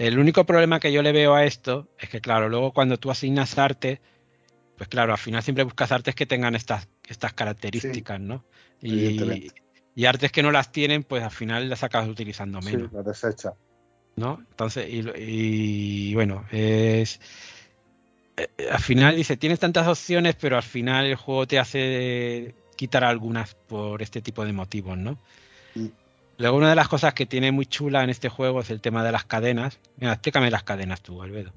[0.00, 3.10] el único problema que yo le veo a esto es que, claro, luego cuando tú
[3.10, 4.00] asignas arte,
[4.78, 8.42] pues claro, al final siempre buscas artes que tengan estas, estas características, ¿no?
[8.80, 12.88] Y, artes que no las tienen, pues al final las acabas utilizando menos.
[12.88, 13.52] Sí, las desecha.
[14.16, 14.42] ¿No?
[14.50, 17.20] Entonces, y, bueno, es.
[18.38, 23.04] Eh, al final dice, tienes tantas opciones, pero al final el juego te hace quitar
[23.04, 25.18] algunas por este tipo de motivos, ¿no?
[25.74, 25.88] Mm.
[26.40, 29.04] Luego, una de las cosas que tiene muy chula en este juego es el tema
[29.04, 29.78] de las cadenas.
[29.98, 31.52] Mira, explícame las cadenas tú, Albedo.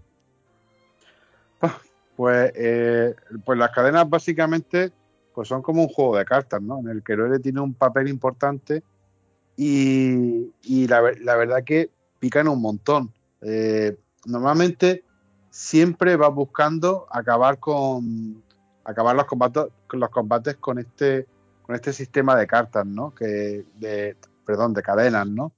[1.61, 1.77] Ah,
[2.17, 3.15] pues, eh,
[3.45, 4.91] pues las cadenas básicamente
[5.33, 6.79] pues son como un juego de cartas, ¿no?
[6.79, 8.83] En el que el héroe tiene un papel importante
[9.55, 10.51] y,
[10.87, 11.89] la, verdad que
[12.19, 13.13] pican un montón.
[13.41, 15.05] Eh, normalmente
[15.49, 18.43] siempre vas buscando acabar con
[18.83, 19.71] acabar los combates,
[20.77, 21.25] este
[21.61, 23.15] con este sistema de cartas, ¿no?
[23.15, 23.63] Que
[24.45, 25.51] perdón, de cadenas, ¿no?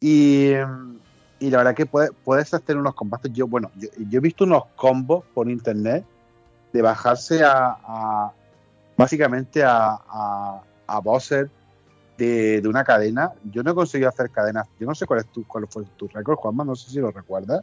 [0.00, 0.52] Y,
[1.40, 3.32] la verdad que puedes hacer unos combates.
[3.32, 6.04] Yo, bueno, yo, he visto unos combos por internet
[6.72, 8.30] de bajarse a,
[8.96, 9.98] básicamente a,
[10.86, 11.48] a, bosses
[12.18, 13.32] de, una cadena.
[13.50, 14.68] Yo no he conseguido hacer cadenas.
[14.78, 17.10] Yo no sé cuál es tu, cuál fue tu récord, Juanma, no sé si lo
[17.10, 17.62] recuerdas.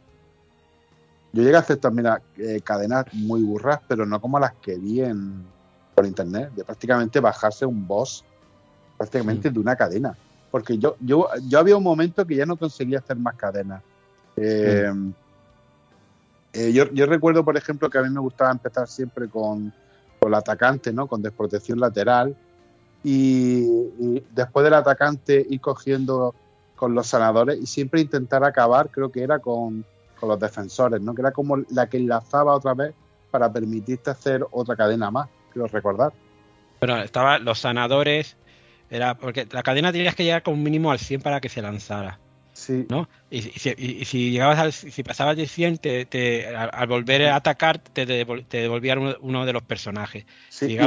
[1.32, 2.08] Yo llegué a hacer también
[2.38, 5.44] eh, cadenas muy burras, pero no como las que vi en,
[5.94, 8.24] por internet, de prácticamente bajarse un boss
[8.96, 10.16] prácticamente de una cadena
[10.52, 13.82] porque yo, yo, yo había un momento que ya no conseguía hacer más cadenas.
[14.36, 14.92] Eh,
[16.52, 19.72] eh, yo, recuerdo, por ejemplo, que a mí me gustaba empezar siempre con,
[20.20, 21.06] con el atacante, ¿no?
[21.06, 22.36] Con desprotección lateral.
[23.02, 26.34] Y, después del atacante ir cogiendo
[26.76, 29.86] con los sanadores y siempre intentar acabar, creo que era con,
[30.20, 31.14] con los defensores, ¿no?
[31.14, 32.92] Que era como la que enlazaba otra vez
[33.30, 36.12] para permitirte hacer otra cadena más, quiero recordar.
[36.78, 38.36] Pero estaban los sanadores,
[38.92, 42.18] era porque la cadena tenías que llegar con mínimo al 100 para que se lanzara.
[42.52, 42.86] Sí.
[42.90, 43.08] ¿no?
[43.30, 49.16] Y, si llegabas al, si pasabas del 100, te, al, volver a atacar, te, devolvían
[49.22, 50.26] uno, de los personajes.
[50.50, 50.78] Sí, y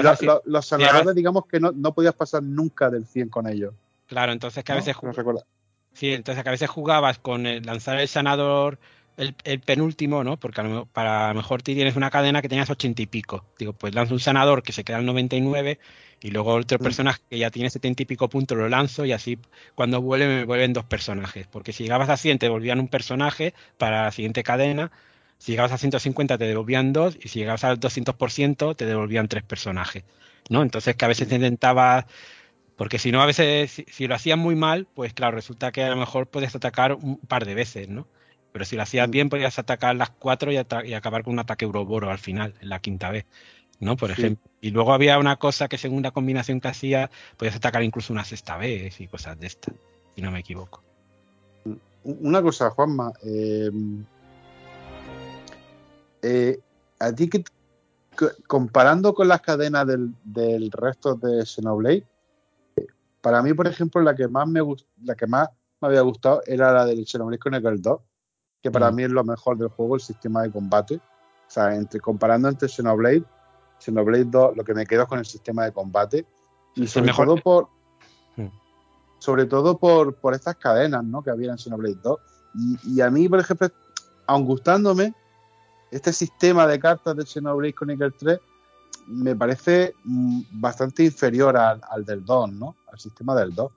[0.45, 3.73] los sanadores, digamos que no, no, podías pasar nunca del 100 con ellos.
[4.05, 4.95] Claro, entonces que a veces.
[5.93, 8.77] sí, entonces que a veces jugabas con lanzar el sanador
[9.17, 10.37] el, penúltimo, ¿no?
[10.37, 10.61] Porque
[10.91, 13.45] para lo mejor tienes una cadena que tenías ochenta y pico.
[13.57, 15.79] Digo, pues lanzo un sanador que se queda al 99
[16.21, 16.83] y luego otro mm.
[16.83, 19.37] personaje que ya tiene setenta y pico puntos lo lanzo y así
[19.75, 21.47] cuando vuelve me vuelven dos personajes.
[21.47, 24.91] Porque si llegabas a 100 te devolvían un personaje para la siguiente cadena.
[25.37, 29.43] Si llegabas a 150 te devolvían dos y si llegabas al 200% te devolvían tres
[29.43, 30.03] personajes.
[30.49, 30.61] ¿no?
[30.61, 32.07] Entonces que a veces te intentaba
[32.77, 35.83] porque si no, a veces, si, si, lo hacías muy mal, pues claro, resulta que
[35.83, 38.05] a lo mejor puedes atacar un par de veces, ¿no?
[38.55, 39.11] Pero si lo hacías mm.
[39.11, 42.79] bien, podías atacar las cuatro y, acabar con un ataque Euroboro al final, en la
[42.79, 43.25] quinta vez.
[43.81, 43.97] ¿no?
[43.97, 44.49] Por ejemplo.
[44.61, 48.23] Y luego había una cosa que según la combinación que hacía, podías atacar incluso una
[48.23, 49.75] sexta vez y cosas de estas,
[50.15, 50.81] si no me equivoco.
[52.05, 53.11] Una cosa, Juanma.
[53.25, 53.69] Eh,
[56.21, 56.57] eh,
[56.99, 57.43] a ti que,
[58.47, 62.05] comparando con las cadenas del, resto de Xenoblade,
[62.77, 62.87] eh,
[63.19, 64.61] para mí, por ejemplo, la que más me
[65.03, 65.49] la que más
[65.81, 67.99] me había gustado era la del Xenoblade Chronicles 2
[68.65, 68.95] que para mm.
[68.95, 70.95] mí es lo mejor del juego, el sistema de combate.
[70.95, 73.23] O sea, entre, comparando entre Xenoblade,
[73.77, 76.25] Xenoblade 2, lo que me quedo es con el sistema de combate.
[76.73, 77.69] Y sobre todo por.
[78.37, 78.47] Mm.
[79.19, 81.21] Sobre todo por, por estas cadenas ¿no?
[81.21, 82.19] que había en Xenoblade 2.
[82.85, 83.69] Y, a mí, por ejemplo,
[84.25, 85.13] aun gustándome,
[85.91, 88.39] este sistema de cartas de Xenoblade Chronicle 3
[89.05, 92.77] me parece mm, bastante inferior al, del 2, ¿no?
[92.91, 93.71] Al sistema del 2.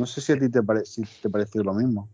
[0.00, 2.08] No sé si a ti te, parece si te pareció lo mismo.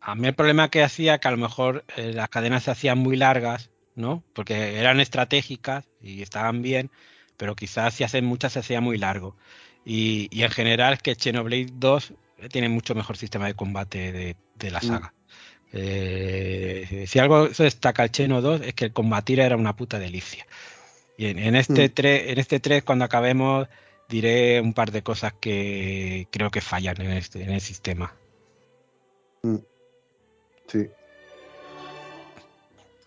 [0.00, 2.98] A mí el problema que hacía que a lo mejor eh, las cadenas se hacían
[2.98, 4.24] muy largas, ¿no?
[4.32, 6.90] Porque eran estratégicas y estaban bien,
[7.36, 9.36] pero quizás si hacen muchas se hacía muy largo.
[9.84, 12.14] Y, en general es que Xenoblade 2
[12.50, 14.82] tiene mucho mejor sistema de combate de, de la Mm.
[14.82, 15.14] saga.
[15.72, 19.98] Eh, si algo se destaca el Cheno 2 es que el combatir era una puta
[19.98, 20.46] delicia.
[21.16, 21.92] Y en, en este Mm.
[21.92, 23.68] 3, en este 3, cuando acabemos,
[24.08, 28.14] diré un par de cosas que creo que fallan en, este, en el sistema.
[30.70, 30.88] Sí.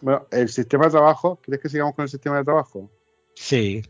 [0.02, 2.90] Bueno, el sistema de trabajo, ¿quieres que sigamos con el sistema de trabajo?
[3.36, 3.82] Sí,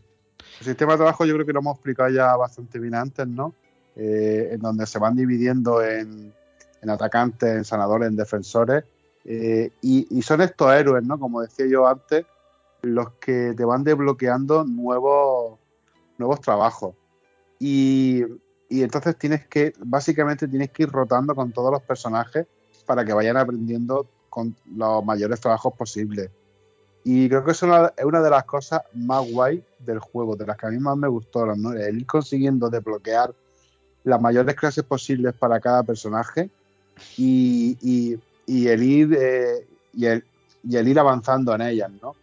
[0.60, 3.54] El sistema de trabajo yo creo que lo hemos explicado ya bastante bien antes, ¿no?
[3.96, 6.32] Eh, en donde se van dividiendo en,
[6.82, 8.84] en atacantes, en sanadores, en defensores.
[9.24, 11.18] eh, y, y son estos héroes, ¿no?
[11.18, 12.26] Como decía yo antes,
[12.82, 15.58] los que te van desbloqueando nuevos,
[16.18, 16.94] nuevos trabajos.
[17.58, 18.22] Y,
[18.68, 22.46] y entonces tienes que, básicamente tienes que ir rotando con todos los personajes
[22.84, 26.30] para que vayan aprendiendo con los mayores trabajos posibles.
[27.04, 30.46] Y creo que es una, es una de las cosas más guay del juego, de
[30.46, 31.72] las que a mí más me gustó, ¿no?
[31.72, 33.34] El ir consiguiendo desbloquear
[34.04, 36.50] las mayores clases posibles para cada personaje
[37.16, 40.24] y, y- y el ir eh, y, el,
[40.62, 42.14] y el ir avanzando en ellas, ¿no?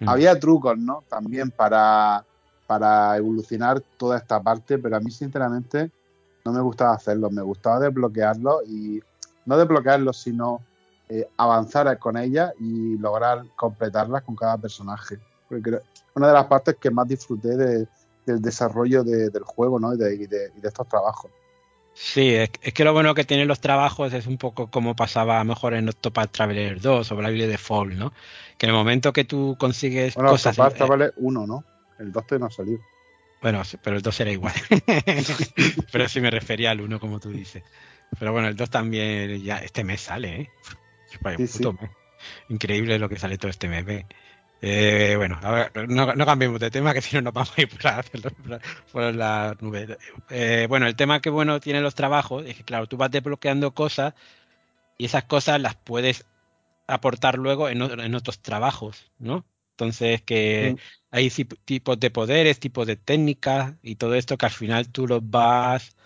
[0.00, 0.08] Mm.
[0.08, 1.02] Había trucos, ¿no?
[1.08, 2.24] También para,
[2.66, 5.90] para evolucionar toda esta parte, pero a mí sinceramente
[6.44, 9.00] no me gustaba hacerlo, me gustaba desbloquearlo y
[9.48, 10.60] no desbloquearlo, sino
[11.08, 15.18] eh, avanzar con ella y lograr completarlas con cada personaje.
[15.48, 15.82] Porque creo-
[16.14, 17.86] una de las partes que más disfruté de-
[18.26, 19.94] del desarrollo de- del juego ¿no?
[19.94, 21.30] y, de, y de- y de estos trabajos.
[21.94, 25.36] Sí, es, es que lo bueno que tienen los trabajos es un poco como pasaba
[25.40, 28.12] a lo mejor en Octopath Traveler 2 o Bravely Default, ¿no?
[28.58, 30.58] Que en el momento que tú consigues Bueno, cosas...
[30.58, 31.64] Octopath eh, vale uno, ¿no?
[31.98, 32.78] El 2 todavía no ha salido.
[33.40, 34.52] Bueno, pero el 2 era igual.
[35.92, 37.62] pero sí me refería al 1, como tú dices.
[38.18, 40.50] Pero bueno, el 2 también ya este mes sale, ¿eh?
[41.20, 41.90] Vaya Sí, puto mes.
[42.48, 43.86] Increíble lo que sale todo este mes.
[43.88, 44.06] ¿eh?
[44.60, 47.60] Eh, bueno, a ver, no, no cambiemos de tema, que si no nos vamos a
[47.62, 48.04] ir por, la-
[48.92, 49.96] por, las nubes.
[50.30, 53.72] Eh, bueno, el tema que bueno tienen los trabajos es que, claro, tú vas desbloqueando
[53.74, 54.14] cosas
[54.98, 56.26] y esas cosas las puedes
[56.88, 59.46] aportar luego en, en otros trabajos, ¿no?
[59.72, 60.80] Entonces, que Mm.
[61.12, 65.08] hay tip- tipos de poderes, tipos de técnicas y todo esto que al final tú
[65.08, 65.96] los vas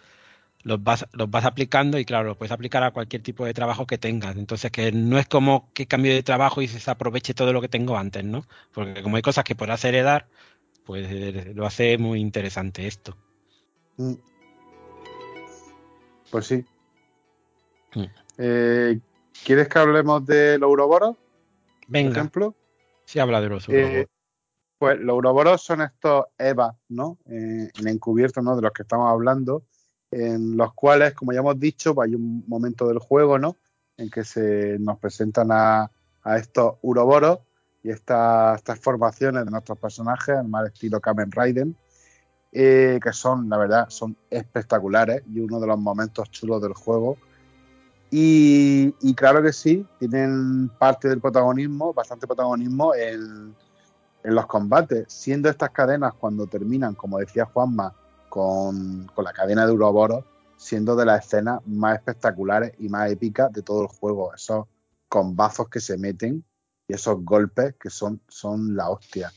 [0.64, 3.86] los vas, los vas aplicando y claro, lo puedes aplicar a cualquier tipo de trabajo
[3.86, 4.36] que tengas.
[4.36, 7.68] Entonces, que no es como que cambie de trabajo y se aproveche todo lo que
[7.68, 8.44] tengo antes, ¿no?
[8.72, 10.26] Porque como hay cosas que podrás heredar,
[10.84, 13.16] pues eh, lo hace muy interesante esto.
[13.96, 14.14] Mm.
[16.30, 16.64] Pues sí.
[17.94, 18.04] Mm.
[18.38, 19.00] Eh,
[19.44, 22.54] ¿Quieres que hablemos de los Ouroboros, por Venga, ejemplo?
[23.04, 24.06] sí habla de los Eh, Ouroboros.
[24.78, 27.18] Pues los Ouroboros son estos EVA, ¿no?
[27.26, 28.56] Eh, en encubierto, ¿no?
[28.56, 29.64] De los que estamos hablando,
[30.12, 33.56] en los cuales, como ya hemos dicho, pues hay un momento del juego, ¿no?
[33.96, 35.90] En que se nos presentan a,
[36.22, 37.40] a estos Ouroboros
[37.82, 41.68] y estas, formaciones de nuestros personajes, al mal estilo Kamen Rider,
[42.52, 47.16] eh, que son, la verdad, son espectaculares y uno de los momentos chulos del juego.
[48.10, 53.54] Y, y claro que sí, tienen parte del protagonismo, bastante protagonismo en,
[54.22, 57.94] en los combates, siendo estas cadenas cuando terminan, como decía Juanma,
[58.32, 60.24] con, con la cadena de Uroboros,
[60.56, 64.32] siendo de las escenas más espectaculares y más épicas de todo el juego.
[64.34, 64.64] Esos
[65.06, 66.42] combazos que se meten
[66.88, 69.30] y esos golpes que son, son la hostia.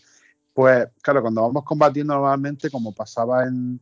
[0.54, 3.82] Pues claro, cuando vamos combatiendo normalmente, como pasaba en,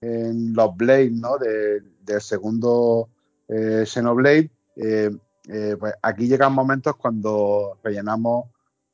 [0.00, 1.38] en los Blade, ¿no?
[1.38, 3.08] De- del segundo
[3.46, 5.16] eh, Xenoblade, eh,
[5.46, 8.46] eh, pues aquí llegan momentos cuando rellenamos,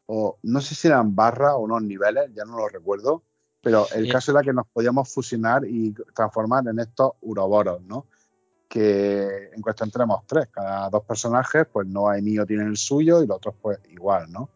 [0.05, 3.23] o no sé si eran barras o unos niveles, ya no lo recuerdo,
[3.65, 4.12] pero el Sí.
[4.12, 8.07] caso era que nos podíamos fusionar y transformar en estos uroboros, ¿no?
[8.69, 13.23] Que en cuestión tenemos tres, cada dos personajes, pues no hay mío tienen el suyo
[13.23, 14.51] y los otros pues igual, ¿no?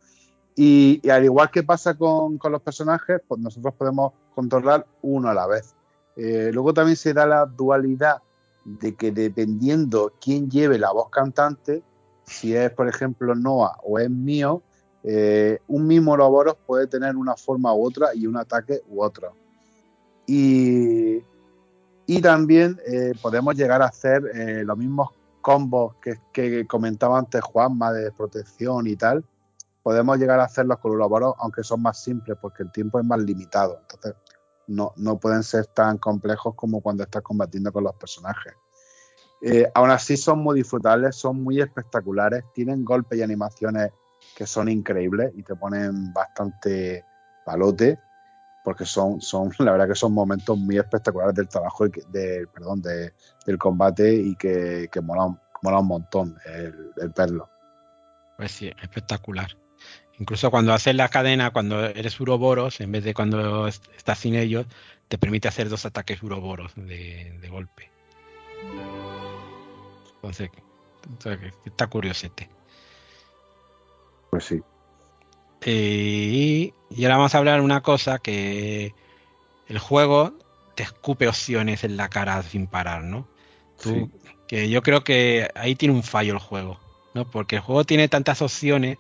[0.55, 5.29] Y, y al igual que pasa con, con los personajes, pues nosotros podemos controlar uno
[5.29, 5.75] a la vez.
[6.17, 8.19] Eh, luego también se da la dualidad
[8.65, 11.83] de que dependiendo quién lleve la voz cantante,
[12.25, 14.63] si es por ejemplo Noah o es mío,
[15.05, 19.35] eh, un mismo Ouroboros puede tener una forma u otra y un ataque u otro.
[20.27, 21.23] Y,
[22.23, 25.11] también eh, podemos llegar a hacer eh, los mismos
[25.41, 25.95] combos
[26.33, 29.25] que, comentaba antes Juanma de protección y tal.
[29.83, 33.21] Podemos llegar a hacerlos con Ouroboros, aunque son más simples porque el tiempo es más
[33.21, 33.79] limitado.
[33.81, 34.15] Entonces,
[34.67, 38.55] no, no pueden ser tan complejos como cuando estás combatiendo con los personajes.
[39.73, 43.93] Aún así son muy disfrutables, son muy espectaculares, tienen golpes y animaciones
[44.37, 47.05] que son increíbles y te ponen bastante
[47.45, 47.99] palote
[48.63, 52.03] porque son, son la verdad que son momentos muy espectaculares del trabajo y que-
[52.53, 53.13] perdón, de-
[53.47, 57.49] del combate y que, que mola, mola un montón el, el verlo.
[58.37, 59.57] Pues sí, espectacular.
[60.19, 64.35] Incluso cuando haces la cadena, cuando eres uroboros, en vez de cuando est- estás sin
[64.35, 64.67] ellos,
[65.09, 67.91] te permite hacer dos ataques uroboros de, de golpe.
[70.17, 70.51] Entonces,
[71.09, 72.49] entonces está curiosete.
[74.31, 74.61] Pues sí.
[75.65, 78.95] Y, y ahora vamos a hablar de una cosa que
[79.69, 80.35] el juego
[80.75, 83.27] te escupe opciones en la cara sin parar, ¿no?
[83.83, 84.11] Tú, Sí.
[84.47, 86.81] Que yo creo que ahí tiene un fallo el juego,
[87.13, 87.31] ¿no?
[87.31, 88.97] Porque el juego tiene tantas opciones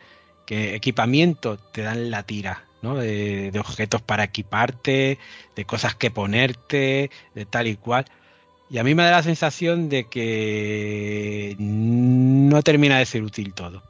[0.46, 2.96] que equipamiento te dan la tira, ¿no?
[2.96, 5.18] De, de objetos para equiparte,
[5.56, 8.04] de cosas que ponerte, de tal y cual.
[8.70, 13.82] Y a mí me da la sensación de que no termina de ser útil todo.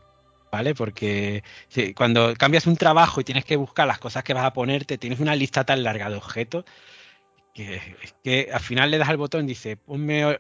[0.51, 0.75] ¿Vale?
[0.75, 1.43] Porque
[1.95, 5.21] cuando cambias un trabajo y tienes que buscar las cosas que vas a ponerte, tienes
[5.21, 6.65] una lista tan larga de objetos
[7.53, 7.81] que,
[8.25, 10.39] que al final le das al botón y dice, ponme,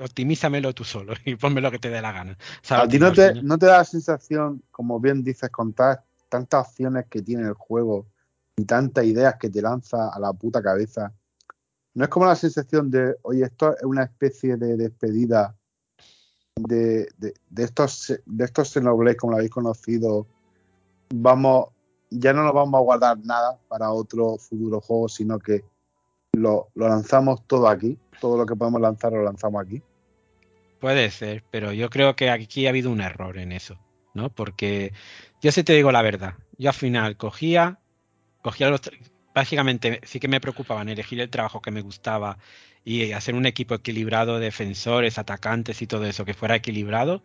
[0.00, 2.38] optimízamelo tú solo y ponme lo que te dé la gana.
[2.62, 2.86] ¿Sabes?
[2.86, 6.68] ¿A ti no te, no te da la sensación, como bien dices, con ta- tantas
[6.68, 8.06] opciones que tiene el juego
[8.56, 11.12] y tantas ideas que te lanza a la puta cabeza?
[11.94, 15.54] ¿No es como la sensación de, oye, esto es una especie de despedida
[16.56, 20.26] de, de, de estos de estos Xenoblade como lo habéis conocido?
[21.14, 21.68] Vamos,
[22.10, 25.64] ya no nos vamos a guardar nada para otro futuro juego, sino que
[26.32, 27.98] lo, lo lanzamos todo aquí.
[28.20, 29.82] Todo lo que podemos lanzar lo lanzamos aquí.
[30.80, 33.78] Puede ser, pero yo creo que aquí ha habido un error en eso,
[34.14, 34.30] ¿no?
[34.30, 34.92] Porque
[35.40, 36.34] yo sí te digo la verdad.
[36.58, 37.78] Yo al final cogía,
[38.42, 38.80] cogía los.
[39.34, 42.38] Básicamente sí que me preocupaban elegir el trabajo que me gustaba
[42.84, 47.22] y hacer un equipo equilibrado de defensores, atacantes y todo eso, que fuera equilibrado.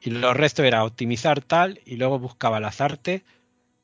[0.00, 3.22] Y lo resto era optimizar tal y luego buscaba las artes,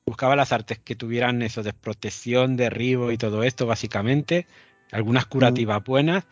[0.04, 4.46] buscaba las artes que tuvieran eso de protección, derribo y todo esto, básicamente.
[4.92, 6.24] Algunas curativas buenas.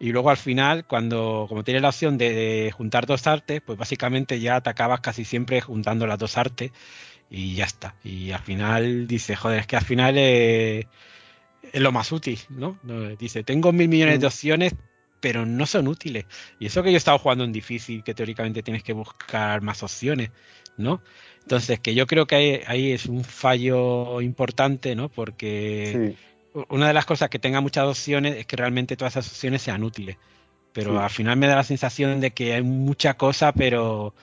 [0.00, 3.78] Y luego al final, cuando, como tienes la opción de, de juntar dos artes, pues
[3.78, 6.72] básicamente ya atacabas casi siempre juntando las dos artes
[7.32, 7.94] y ya está.
[8.04, 10.86] Y al final dice, joder, es que al final eh,
[11.62, 12.78] es lo más útil, ¿no?
[13.18, 14.28] Dice, tengo mil millones de Mm.
[14.28, 14.74] opciones,
[15.20, 16.26] pero no son útiles.
[16.58, 19.82] Y eso que yo he estado jugando en difícil, que teóricamente tienes que buscar más
[19.82, 20.30] opciones,
[20.76, 21.02] ¿no?
[21.42, 25.08] Entonces, que yo creo que ahí, es un fallo importante, ¿no?
[25.08, 26.16] Porque
[26.52, 26.62] Sí.
[26.68, 29.84] una de las cosas que tenga muchas opciones es que realmente todas esas opciones sean
[29.84, 30.16] útiles.
[30.72, 30.96] Pero Sí.
[30.98, 34.14] al final me da la sensación de que hay mucha cosa, pero.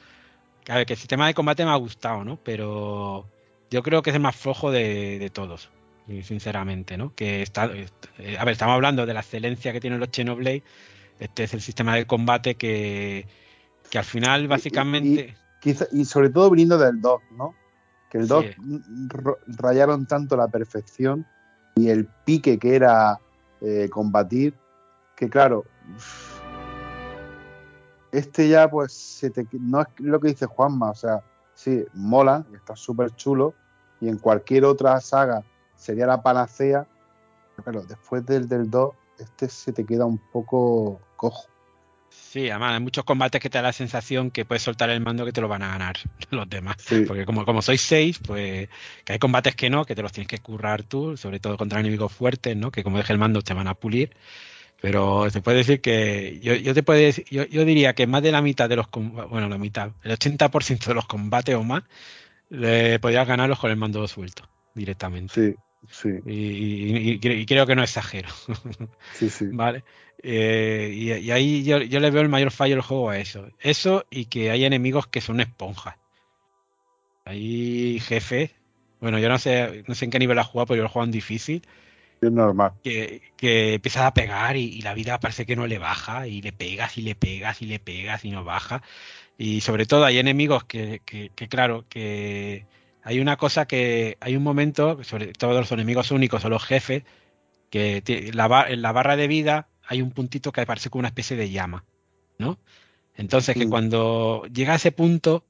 [0.68, 2.38] A ver, que el sistema de combate me ha gustado, ¿no?
[2.44, 3.26] Pero
[3.72, 5.70] yo creo que es el más flojo de, de todos,
[6.24, 7.14] sinceramente, ¿no?
[7.16, 7.66] Que está.
[7.66, 10.64] eh, A ver, estamos hablando de la excelencia que tienen los Xenoblade.
[11.20, 13.28] Este es el sistema de combate que.
[13.90, 15.36] Que al final, básicamente.
[15.62, 17.54] Quizá- y sobre todo viniendo del 2, ¿no?
[18.10, 18.30] Que el Sí.
[18.30, 18.46] 2
[19.10, 21.26] ro- rayaron tanto la perfección
[21.76, 23.20] y el pique que era
[23.62, 24.54] eh, combatir,
[25.18, 25.66] que claro,
[28.12, 31.22] este ya pues se te- no es lo que dice Juanma, o sea,
[31.54, 33.54] sí, mola, está súper chulo
[34.02, 35.44] y en cualquier otra saga
[35.80, 36.86] sería la panacea,
[37.56, 41.48] pero claro, después del del 2, este se te queda un poco cojo.
[42.10, 45.26] Sí, además hay muchos combates que te da la sensación que puedes soltar el mando
[45.26, 45.98] que te lo van a ganar
[46.32, 46.76] los demás.
[46.80, 47.06] Sí.
[47.08, 48.70] Porque como, como sois seis, pues
[49.04, 51.80] que hay combates que no, que te los tienes que currar tú, sobre todo contra
[51.80, 52.72] enemigos fuertes, ¿no?
[52.72, 54.16] Que como deje el mando te van a pulir.
[54.82, 58.24] Pero te puede decir que yo, yo te puedo decir, yo, yo diría que más
[58.24, 61.84] de la mitad de los bueno, la mitad, el 80% de los combates o más,
[62.50, 65.34] le podrías ganarlos con el mando suelto directamente.
[65.34, 65.56] Sí,
[65.88, 68.30] sí, Y, y- y- y creo que no exagero.
[69.12, 69.46] sí, sí.
[69.52, 69.84] Vale.
[70.22, 73.48] Eh, y, y ahí yo, yo le veo el mayor fallo del juego a eso.
[73.60, 75.96] Eso y que hay enemigos que son esponjas.
[77.26, 78.52] Hay jefes.
[79.00, 81.06] Bueno, yo no sé, no sé en qué nivel has jugado, pero yo lo jugado
[81.06, 81.62] en difícil.
[82.22, 82.74] Es normal.
[82.84, 86.28] Que, que empiezas a pegar y, y la vida parece que no le baja.
[86.28, 88.82] Y le pegas y le pegas y le pegas y no baja.
[89.38, 92.68] Y sobre todo hay enemigos que, que, que claro, que
[93.04, 97.04] hay una cosa que hay un momento, sobre todo los enemigos únicos o los jefes,
[97.70, 101.38] que la en la barra de vida hay un puntito que parece como una especie
[101.38, 101.86] de llama,
[102.38, 102.58] ¿no?
[103.16, 103.70] Entonces que Mm.
[103.70, 105.46] cuando llega a ese punto,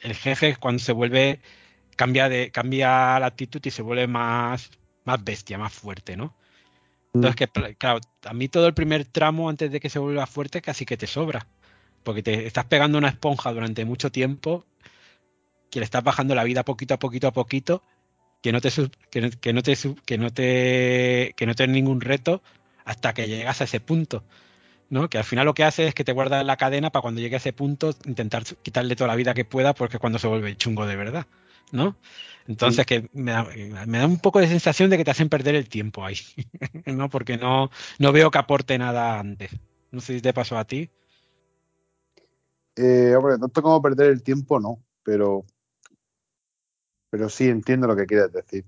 [0.00, 1.40] el jefe cuando se vuelve,
[1.96, 4.70] cambia de, cambia la actitud y se vuelve más,
[5.04, 6.34] más bestia, más fuerte, ¿no?
[7.12, 10.62] Entonces que, claro, a mí todo el primer tramo antes de que se vuelva fuerte
[10.62, 11.46] casi que te sobra.
[12.04, 14.64] Porque te estás pegando una esponja durante mucho tiempo,
[15.70, 17.82] que le estás bajando la vida poquito a poquito a poquito,
[18.42, 18.70] que no te
[19.10, 22.42] que no, que no te que no te que no te ningún reto
[22.84, 24.24] hasta que llegas a ese punto.
[24.90, 25.08] ¿no?
[25.08, 27.20] Que al final lo que hace es que te guarda en la cadena para cuando
[27.20, 30.26] llegue a ese punto intentar quitarle toda la vida que pueda porque es cuando se
[30.26, 31.26] vuelve chungo de verdad,
[31.70, 31.96] ¿no?
[32.48, 33.46] Entonces que me da,
[33.86, 36.16] me da un poco de sensación de que te hacen perder el tiempo ahí,
[36.86, 37.08] ¿no?
[37.08, 37.70] Porque no,
[38.00, 39.52] no veo que aporte nada antes.
[39.92, 40.90] No sé si te pasó a ti.
[42.76, 45.44] Eh, hombre, tanto como perder el tiempo, no, pero,
[47.10, 48.64] pero sí entiendo lo que quieres decir.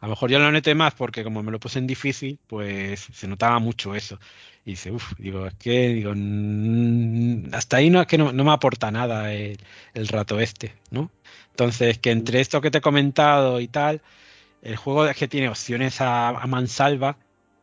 [0.00, 3.08] A lo mejor yo lo noté más porque como me lo puse en difícil, pues
[3.12, 4.18] se notaba mucho eso.
[4.64, 8.50] Y dice, uff, digo, es que, digo, mm, hasta ahí no es que no, me
[8.52, 9.58] aporta nada el,
[10.08, 11.10] rato este, ¿no?
[11.50, 14.02] Entonces, que entre esto que te he comentado y tal,
[14.62, 17.18] el juego es que tiene opciones a, a mansalva,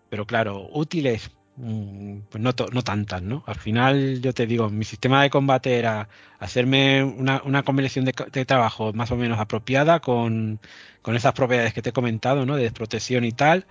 [0.10, 3.44] pero claro, útiles, Mm, pues no, no tantas, ¿no?
[3.48, 6.08] Al final, yo te digo, mi sistema de combate era
[6.40, 10.60] hacerme una, una combinación de, trabajo más o menos apropiada con,
[11.02, 12.56] con esas propiedades que te he comentado, ¿no?
[12.56, 13.66] De desprotección y tal.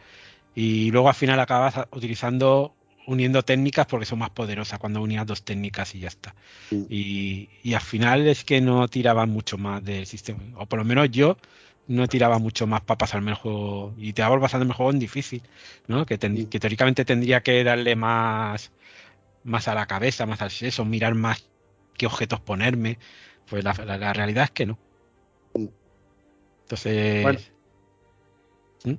[0.54, 2.74] Y luego al final acabas utilizando,
[3.06, 6.34] uniendo técnicas porque son más poderosas cuando unías dos técnicas y ya está.
[6.90, 10.40] Y, y al final es que no tiraban mucho más del sistema.
[10.56, 11.36] O por lo menos yo
[11.88, 14.98] no tiraba mucho más para pasarme el juego y te va pasando el juego en
[14.98, 15.42] difícil,
[15.86, 16.04] ¿no?
[16.06, 18.72] Que, teóricamente tendría que darle más,
[19.44, 21.48] más a la cabeza, más al seso, mirar más
[21.96, 22.98] qué objetos ponerme.
[23.48, 23.72] Pues la,
[24.12, 24.78] realidad es que no.
[26.64, 27.52] Entonces.
[28.84, 28.94] ¿Mm?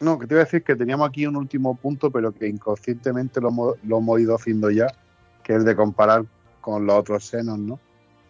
[0.00, 3.40] No, que te iba a decir que teníamos aquí un último punto, pero que inconscientemente
[3.40, 4.88] lo, hemos ido haciendo ya,
[5.44, 6.24] que es el de comparar
[6.60, 7.78] con los otros senos, ¿no?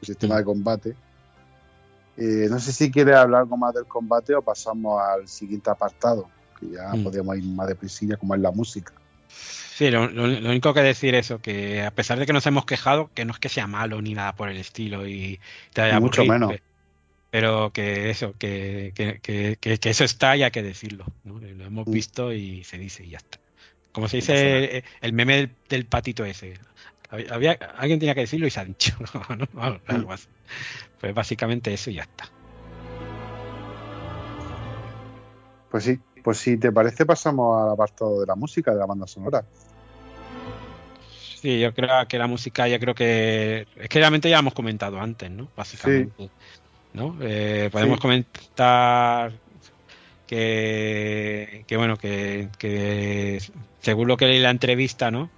[0.02, 0.94] El sistema de combate
[2.16, 6.28] eh, no sé si quiere hablar algo más del combate o pasamos al siguiente apartado,
[6.58, 7.04] que ya mm.
[7.04, 8.92] podríamos ir más de prisilla, como es la música.
[9.28, 13.10] Sí, lo, único que decir es eso, que a pesar de que nos hemos quejado,
[13.14, 15.40] que no es que sea malo ni nada por el estilo y
[15.72, 16.54] te haya mucho menos.
[17.30, 18.92] Pero que eso, que,
[19.62, 21.06] eso está y hay que decirlo.
[21.24, 21.90] Lo hemos mm.
[21.90, 23.38] visto y se dice y ya está.
[23.92, 26.54] Como se dice el, meme del, patito ese.
[27.30, 28.96] Había, alguien tenía que decirlo y se ha dicho.
[29.86, 30.28] Algo así.
[31.00, 32.28] Pues básicamente eso y ya está.
[35.70, 39.06] Pues sí, pues si te parece pasamos al apartado de la música, de la banda
[39.06, 39.44] sonora.
[41.40, 43.66] Sí, yo creo que la música ya creo que...
[43.76, 45.48] Es que realmente ya hemos comentado antes, ¿no?
[45.56, 46.30] Básicamente.
[46.92, 47.16] ¿no?
[47.20, 49.32] Eh, podemos comentar
[50.26, 53.40] que, que bueno, que, que
[53.80, 55.30] según lo que leí la entrevista, ¿no?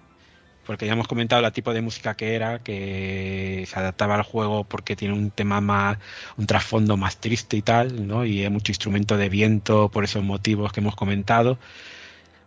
[0.67, 4.65] Porque ya hemos comentado el tipo de música que era, que se adaptaba al juego
[4.65, 5.99] porque tiene un tema más,
[6.37, 8.25] un trasfondo más triste y tal, ¿no?
[8.25, 11.59] Y hay mucho instrumento de viento por esos motivos que hemos comentado.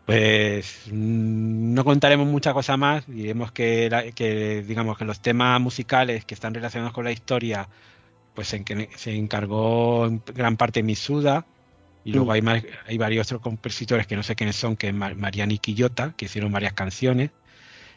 [0.06, 6.26] Pues mm, no contaremos mucha cosa más, diremos que, que digamos que los temas musicales
[6.26, 7.68] que están relacionados con la historia,
[8.36, 11.46] pues en que se encargó en gran parte Misuda,
[12.04, 12.48] y luego mm.
[12.48, 16.26] hay, hay varios otros compositores que no sé quiénes son, que es Mariani Quillota, que
[16.26, 17.32] hicieron varias canciones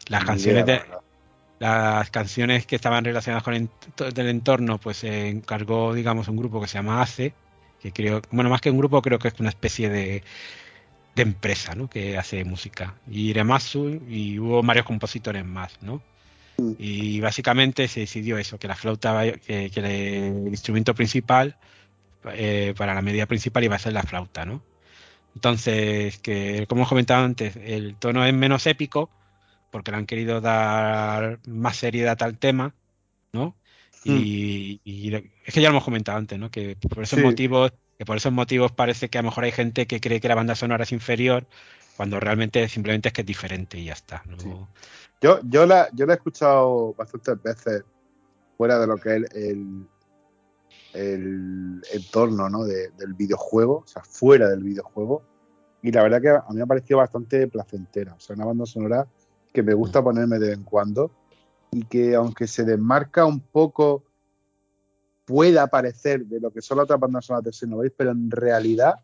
[0.09, 0.82] las canciones de,
[1.59, 6.68] las canciones que estaban relacionadas con el, entorno, pues se encargó, digamos, un grupo que
[6.68, 7.35] se llama ACE,
[7.80, 10.22] que creo, bueno, más que un grupo, creo que es una especie de,
[11.14, 11.89] de empresa, ¿no?
[11.89, 12.94] Que hace música.
[13.10, 16.02] Y Remasu, y hubo varios compositores más, ¿no?
[16.59, 16.72] Mm.
[16.78, 21.56] Y básicamente se decidió eso, que la flauta, que, el instrumento principal
[22.35, 24.62] eh, para la medida principal iba a ser la flauta, ¿no?
[25.35, 29.10] Entonces, que como he comentado antes, el tono es menos épico,
[29.70, 32.74] porque le han querido dar más seriedad al tema,
[33.32, 33.55] ¿no?
[34.05, 34.16] Hmm.
[34.16, 34.81] Y,
[35.45, 36.51] es que ya lo hemos comentado antes, ¿no?
[36.51, 39.86] Que por esos motivos, que por esos motivos parece que a lo mejor hay gente
[39.86, 41.47] que cree que la banda sonora es inferior,
[41.97, 44.23] cuando realmente simplemente es que es diferente y ya está.
[45.20, 47.82] Yo, yo la, yo la he escuchado bastantes veces
[48.57, 49.89] fuera de lo que es el,
[50.95, 52.65] el entorno ¿no?
[52.65, 55.23] del videojuego, o sea, fuera del videojuego.
[55.82, 58.15] Y la verdad que a mí me ha parecido bastante placentera.
[58.15, 59.07] O sea, una banda sonora
[59.52, 60.04] que me gusta mm.
[60.04, 61.10] ponerme de vez en cuando
[61.70, 64.04] y que aunque se desmarca un poco
[65.24, 68.94] pueda parecer de lo que son las otras bandas sonoras de Xenoblade, pero en realidad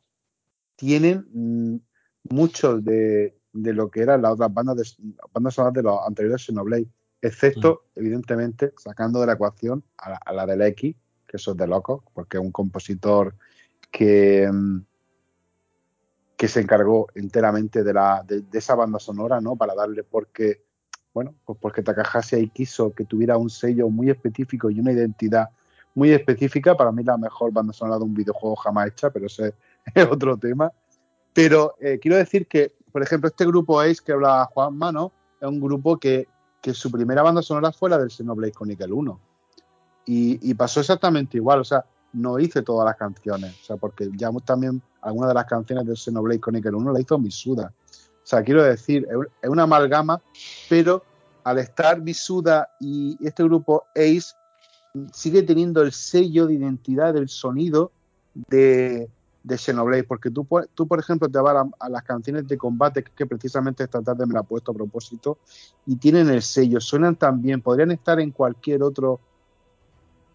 [0.74, 5.98] tienen mm, mucho de, lo que eran las otras bandas, de, bandas sonoras de los
[6.06, 6.88] anteriores Xenoblade,
[7.20, 7.98] excepto, mm.
[7.98, 10.96] evidentemente, sacando de la ecuación a la, del X,
[11.26, 13.34] que eso es de loco, porque es un compositor
[13.90, 14.50] que,
[16.44, 19.56] que se encargó enteramente de, la, de, esa banda sonora, ¿no?
[19.56, 20.62] Para darle, porque,
[21.14, 25.48] bueno, pues porque Takahashi ahí quiso que tuviera un sello muy específico y una identidad
[25.94, 26.76] muy específica.
[26.76, 29.54] Para mí la mejor banda sonora de un videojuego jamás hecha, pero ese
[29.94, 30.70] es otro tema.
[31.32, 35.48] Pero eh, quiero decir que, por ejemplo, este grupo Ace que habla Juan Mano es
[35.48, 36.28] un grupo que,
[36.60, 39.20] que, su primera banda sonora fue la del Xenoblade Chronicle 1.
[40.04, 44.10] Y, y pasó exactamente igual, o sea, no hice todas las canciones, o sea, porque
[44.16, 47.72] ya también algunas de las canciones de Xenoblade Chronicle 1 la hizo Misuda.
[47.90, 49.06] O sea, quiero decir,
[49.42, 50.22] es una amalgama,
[50.68, 51.02] pero
[51.42, 54.34] al estar Misuda y este grupo Ace
[55.12, 57.90] sigue teniendo el sello de identidad del sonido
[58.48, 59.10] de,
[59.42, 63.26] de Xenoblade, porque tú, tú, por ejemplo, te vas a, las canciones de combate, que
[63.26, 65.38] precisamente esta tarde me la he puesto a propósito,
[65.86, 69.20] y tienen el sello, suenan tan bien, podrían estar en cualquier otro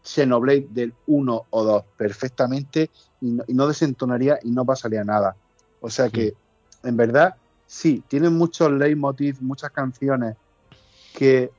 [0.04, 2.90] Xenoblade del 1 o 2 perfectamente
[3.22, 5.36] y no, y no desentonaría y no pasaría nada.
[5.82, 6.34] O sea que,
[6.84, 7.36] en verdad,
[7.68, 10.36] sí, tienen muchos leitmotiv, muchas canciones
[11.14, 11.52] que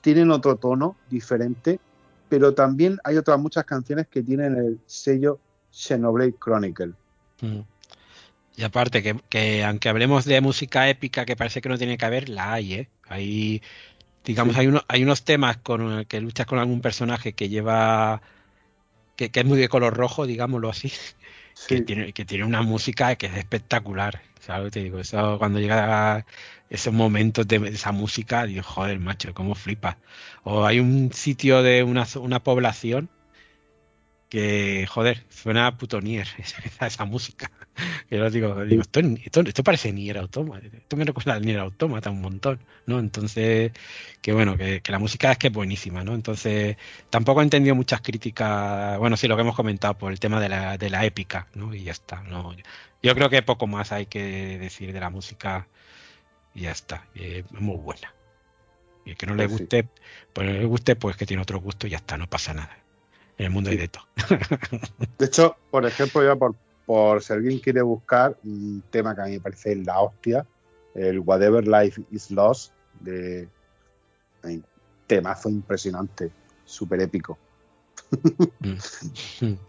[0.00, 1.80] tienen otro tono diferente,
[2.28, 5.38] pero también hay otras muchas canciones que tienen el sello
[5.70, 6.92] Xenoblade Chronicle.
[7.40, 7.60] Mm.
[8.56, 12.06] Y aparte, que, que aunque hablemos de música épica que parece que no tiene que
[12.06, 12.88] haber, la hay, ¿eh?
[13.08, 13.62] Hay,
[14.26, 14.60] digamos, Sí.
[14.62, 18.22] hay, uno- hay unos temas con que luchas con algún personaje que lleva,
[19.16, 20.92] que, que es muy de color rojo, digámoslo así,
[21.68, 24.22] que tiene, que tiene una música que es espectacular.
[24.40, 24.72] ¿Sabes?
[24.72, 26.24] Te digo, eso cuando llega
[26.70, 29.98] esos momentos de esa música, digo, joder, macho, cómo flipa.
[30.44, 33.10] O hay un sitio de una, una población
[34.28, 37.50] que, joder, suena puto Nier, esa, esa música.
[38.08, 41.58] Que yo digo, digo esto, esto, esto parece Nier Automata, esto me recuerda al Nier
[41.58, 42.98] Automata un montón, ¿no?
[42.98, 43.72] Entonces,
[44.22, 46.14] que bueno, que, que la música es que es buenísima, ¿no?
[46.14, 46.76] Entonces,
[47.10, 50.48] tampoco he entendido muchas críticas, bueno, sí, lo que hemos comentado por el tema de
[50.48, 51.74] la, de la épica, ¿no?
[51.74, 52.54] Y ya está, ¿no?
[53.02, 55.68] Yo creo que poco más hay que decir de la música
[56.54, 58.14] y ya está, eh, es muy buena.
[59.04, 59.88] Y el que no le Pues guste,
[60.32, 62.85] pues no le guste, pues que tiene otro gusto y ya está, no pasa nada.
[63.38, 63.82] En el mundo hay Sí.
[63.82, 64.04] de todo.
[65.18, 66.54] De hecho, por ejemplo, ya por,
[66.86, 70.46] por si alguien quiere buscar un tema que a mí me parece la hostia,
[70.94, 73.48] el Whatever Life is Lost, de
[75.06, 76.30] temazo impresionante,
[76.64, 77.38] súper épico.
[78.60, 79.52] Mm.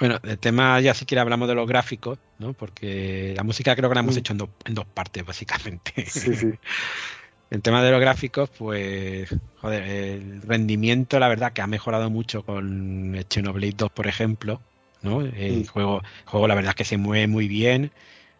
[0.00, 2.52] Bueno, el tema ya si quiere hablamos de los gráficos, ¿no?
[2.52, 4.18] Porque la música creo que la hemos Mm.
[4.18, 6.06] hecho en, do- en dos partes, básicamente.
[6.06, 6.52] Sí, sí.
[7.50, 12.42] El tema de los gráficos, pues, joder, el rendimiento, la verdad, que ha mejorado mucho
[12.44, 14.60] con el Xenoblade 2, por ejemplo,
[15.02, 15.22] ¿no?
[15.22, 15.66] El Mm.
[15.66, 17.92] juego, juego, la verdad, es que se mueve muy bien,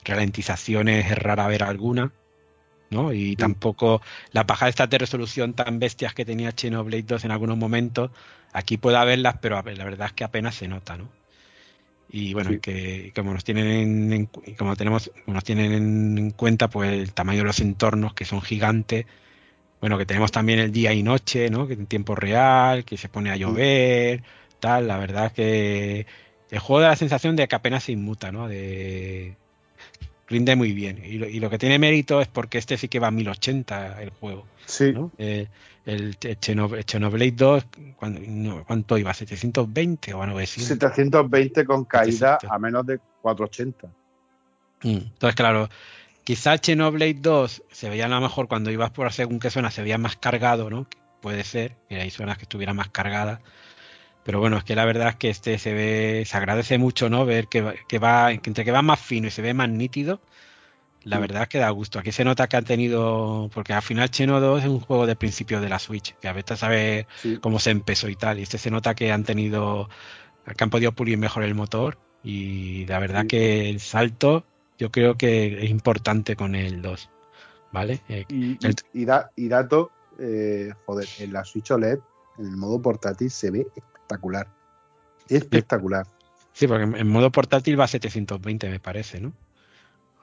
[0.05, 2.13] ralentizaciones es rara ver alguna,
[2.91, 3.13] ¿no?
[3.13, 4.03] Y tampoco
[4.33, 8.11] las bajadas estas de resolución tan bestias que tenía Xenoblade 2 en algunos momentos,
[8.53, 11.09] aquí puede haberlas, pero la verdad es que apenas se nota, ¿no?
[12.11, 12.59] Y bueno, Sí.
[12.61, 14.27] que como nos tienen en,
[14.57, 15.73] como tenemos, como nos tienen
[16.19, 19.07] en cuenta, pues el tamaño de los entornos que son gigantes.
[19.81, 21.69] Bueno, que tenemos también el día y noche, ¿no?
[21.69, 24.23] Que en tiempo real, que se pone a llover,
[24.59, 24.89] tal.
[24.89, 26.07] La verdad es que
[26.51, 28.49] el juego da la sensación de que apenas se inmuta, ¿no?
[28.49, 29.37] De
[30.29, 31.03] rinde muy bien.
[31.05, 34.03] Y lo, y lo que tiene mérito es porque este sí que va a 1080
[34.03, 35.11] el juego, Sí, ¿no?
[35.19, 35.47] Eh,
[35.87, 39.13] el, el Xenob- el Xenoblade 2, ¿cuán- no, ¿cuánto iba?
[39.13, 40.69] ¿720 o a 900?
[40.69, 42.51] 720 con caída 700.
[42.51, 43.89] a menos de 480.
[44.83, 45.69] Mm, Entonces, claro,
[46.25, 49.83] quizá Xenoblade 2 se veía a lo mejor cuando ibas por según qué zona se
[49.83, 50.87] veía más cargado, ¿no?
[51.23, 53.41] Puede ser, que hay zonas que estuvieran más cargadas.
[54.24, 57.24] Pero bueno, es que la verdad es que este se ve, se agradece mucho, ¿no?
[57.24, 59.70] Ver que, va- que va, que entre que va más fino y se ve más
[59.70, 60.20] nítido,
[61.05, 61.20] la Mm.
[61.23, 61.99] verdad es que da gusto.
[61.99, 65.16] Aquí se nota que han tenido, porque al final Xeno 2 es un juego de
[65.16, 68.39] principio de la Switch, que a veces sabe Sí, cómo se empezó y tal.
[68.39, 69.89] Y este se nota que han tenido,
[70.57, 71.99] que han podido pulir mejor el motor.
[72.23, 73.28] Y la verdad Sí.
[73.28, 74.45] que el salto
[74.78, 77.09] yo creo que es importante con el 2.
[77.73, 78.01] ¿Vale?
[78.09, 81.99] Eh, y, y- el- y da- y dato, eh, joder, en la Switch OLED,
[82.39, 83.66] en el modo portátil, se ve
[84.09, 84.47] espectacular.
[85.29, 86.07] Espectacular.
[86.53, 89.33] sí, porque en, modo portátil va a 720, me parece, ¿no?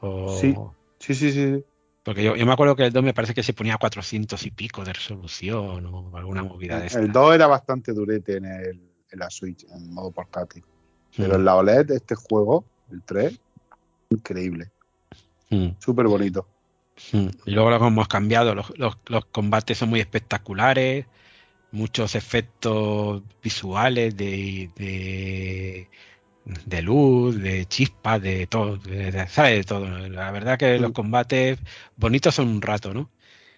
[0.01, 0.55] O- Sí.
[0.99, 1.63] Sí, sí, sí.
[2.03, 4.43] Porque yo, yo me acuerdo que el 2 me parece que se ponía a 400
[4.45, 6.99] y pico de resolución o alguna movida de esta.
[6.99, 8.81] El 2 era bastante durete en, el,
[9.11, 10.63] en la Switch, en modo portátil.
[11.15, 13.39] Pero Mm, en la OLED, este juego, el 3,
[14.09, 14.71] increíble.
[15.49, 16.47] mm, Súper bonito.
[17.45, 21.05] Y luego lo que hemos cambiado, los, los- los combates son muy espectaculares,
[21.75, 25.89] muchos efectos visuales de, de,
[26.45, 29.57] de luz, de chispas, de todo, de, ¿sabes?
[29.59, 30.09] De todo.
[30.09, 30.93] La verdad que los Mm.
[30.93, 31.59] combates
[31.97, 33.09] bonitos son un rato, ¿no?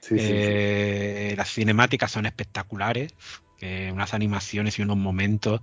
[0.01, 0.51] Sí, sí, sí.
[0.51, 3.13] Eh, Las cinemáticas son espectaculares,
[3.57, 5.61] que unas animaciones y unos momentos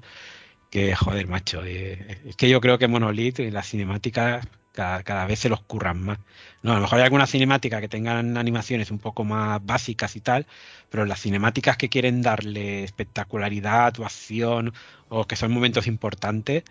[0.70, 5.26] que, joder, macho, eh, es que yo creo que Monolith y las cinemáticas cada, cada
[5.26, 6.20] vez se los curran más.
[6.62, 10.20] No, a lo mejor hay algunas cinemáticas que tengan animaciones un poco más básicas y
[10.22, 10.46] tal,
[10.90, 14.74] pero las cinemáticas que quieren darle espectacularidad o acción
[15.09, 16.64] o que son momentos importantes,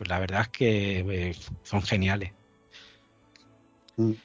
[0.00, 1.00] la verdad es que
[1.30, 2.34] eh, son geniales.
[3.98, 4.16] Mm.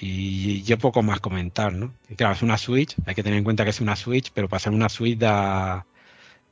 [0.00, 1.98] Y yo poco más comentar, ¿no?
[2.16, 4.60] Claro, es una Switch, hay que tener en cuenta que es una Switch, pero para
[4.60, 5.88] ser una Switch da,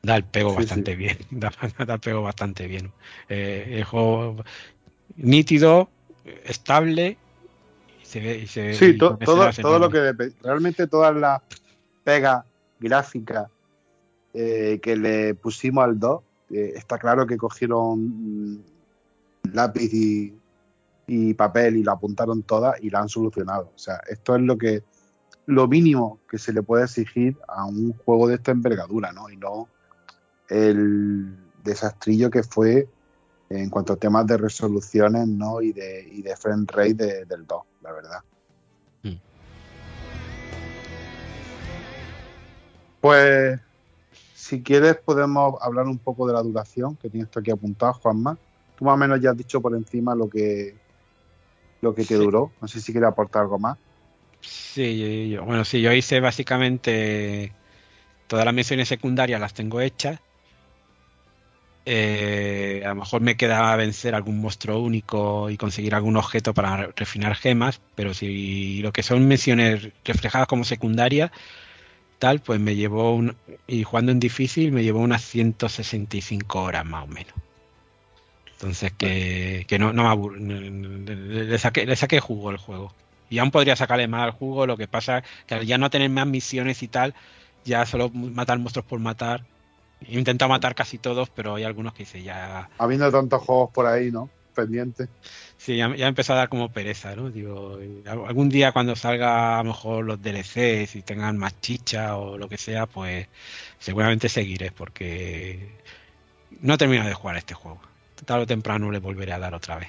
[0.03, 0.97] da el pego Sí, bastante sí.
[0.97, 1.53] bien, da,
[1.87, 2.95] da el pego bastante bien.
[3.29, 4.45] Eh, el juego
[5.17, 5.89] nítido,
[6.45, 7.17] estable,
[8.03, 10.13] y se ve, y se, Sí, y to- con todo, todo lo que
[10.43, 11.41] realmente todas las
[12.05, 12.45] pegas
[12.81, 13.49] gráficas
[14.35, 18.63] eh, que le pusimos al 2, eh, está claro que cogieron
[19.53, 20.35] lápiz y,
[21.07, 23.73] y papel y lo apuntaron todas y la han solucionado.
[23.75, 24.83] O sea, esto es lo que
[25.47, 29.31] lo mínimo que se le puede exigir a un juego de esta envergadura, ¿no?
[29.31, 29.69] Y no
[30.49, 32.89] el desastrillo que fue
[33.49, 35.63] en cuanto a temas de resoluciones, ¿no?
[35.63, 38.21] Y de, y de frame rate del 2, la verdad.
[39.03, 39.17] Mm.
[43.01, 43.61] Pues
[44.35, 48.39] si quieres podemos hablar un poco de la duración que tienes aquí apuntado, Juanma.
[48.77, 50.77] Tú más o menos ya has dicho por encima lo que
[51.81, 52.53] lo que te duró.
[52.61, 53.79] No sé si quieres aportar algo más.
[54.41, 57.53] Sí, yo, bueno, sí, yo hice básicamente
[58.27, 60.21] todas las misiones secundarias las tengo hechas.
[61.89, 66.89] Eh, a lo mejor me queda vencer algún monstruo único y conseguir algún objeto para
[66.97, 71.31] refinar gemas, pero si lo que son misiones reflejadas como secundarias,
[72.19, 73.37] tal, pues me llevó un,
[73.69, 77.35] y jugando en difícil me llevó unas 165 horas más o menos.
[78.55, 82.93] Entonces que, no, no me aburro, le, saqué, le saqué jugo el juego.
[83.31, 86.11] Y aún podría sacarle más al jugo, lo que pasa que al ya no tener
[86.11, 87.15] más misiones y tal,
[87.65, 89.45] ya solo matar monstruos por matar.
[90.01, 92.69] He intentado matar casi todos, pero hay algunos que hice ya.
[92.79, 94.29] Habiendo tantos juegos por ahí, ¿no?
[94.55, 95.09] Pendientes.
[95.57, 97.31] Sí, ya, ya empezó a dar como pereza, ¿no?
[97.31, 102.39] Digo, algún día cuando salga a lo mejor los DLCs y tengan más chicha o
[102.39, 103.27] lo que sea, pues
[103.79, 105.71] seguramente seguiré, porque
[106.61, 107.81] no he terminado de jugar este juego
[108.25, 109.89] tarde o temprano le volveré a dar otra vez.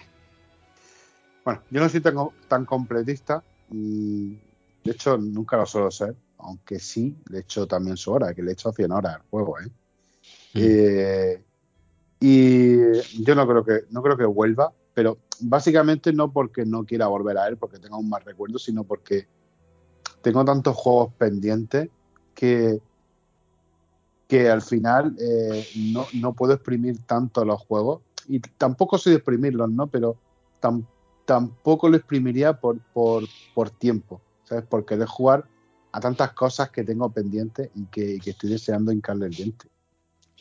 [1.46, 4.38] Bueno, yo no soy tan, completista y
[4.84, 8.52] de hecho nunca lo suelo ser, aunque sí le echo también su hora, que le
[8.52, 9.68] echo 100 horas al juego, ¿eh?
[10.62, 10.68] Mm.
[10.68, 11.44] ¿eh?
[12.20, 17.08] y yo no creo que no creo que vuelva, pero básicamente no porque no quiera
[17.08, 19.28] volver a él, porque tenga un mal recuerdo, sino porque
[20.22, 21.90] tengo tantos juegos pendientes
[22.34, 22.80] que
[24.28, 29.18] que al final eh, no, no, puedo exprimir tanto los juegos y tampoco soy de
[29.18, 29.88] exprimirlos, ¿no?
[29.88, 30.18] Pero
[31.26, 34.66] tampoco lo exprimiría por, por, por, tiempo, ¿sabes?
[34.66, 35.48] Por querer jugar
[35.94, 39.70] a tantas cosas que tengo pendientes y que, estoy deseando hincarle el diente.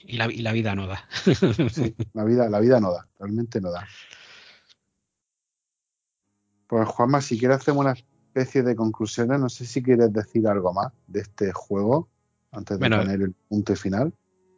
[0.04, 1.08] Y la, y la vida no da.
[2.12, 3.86] la vida, la vida no da, realmente no da.
[6.66, 10.72] Pues Juanma, si quieres hacemos una especie de conclusiones, no sé si quieres decir algo
[10.72, 12.08] más de este juego
[12.52, 14.12] antes de poner el punto final.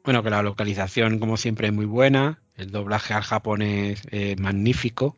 [0.05, 2.43] Bueno, que la localización, como siempre, es muy buena.
[2.55, 5.17] El doblaje al japonés es magnífico.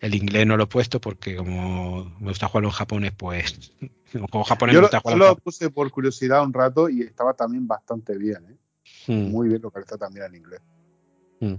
[0.00, 3.72] El inglés no lo he puesto porque como me gusta jugarlo en japonés, pues
[4.30, 8.16] como japonés yo, me gusta lo puse por curiosidad un rato y estaba también bastante
[8.16, 8.56] bien, ¿eh?
[9.06, 9.30] Hmm.
[9.30, 10.60] Muy bien localizado también en inglés.
[11.40, 11.54] Hmm.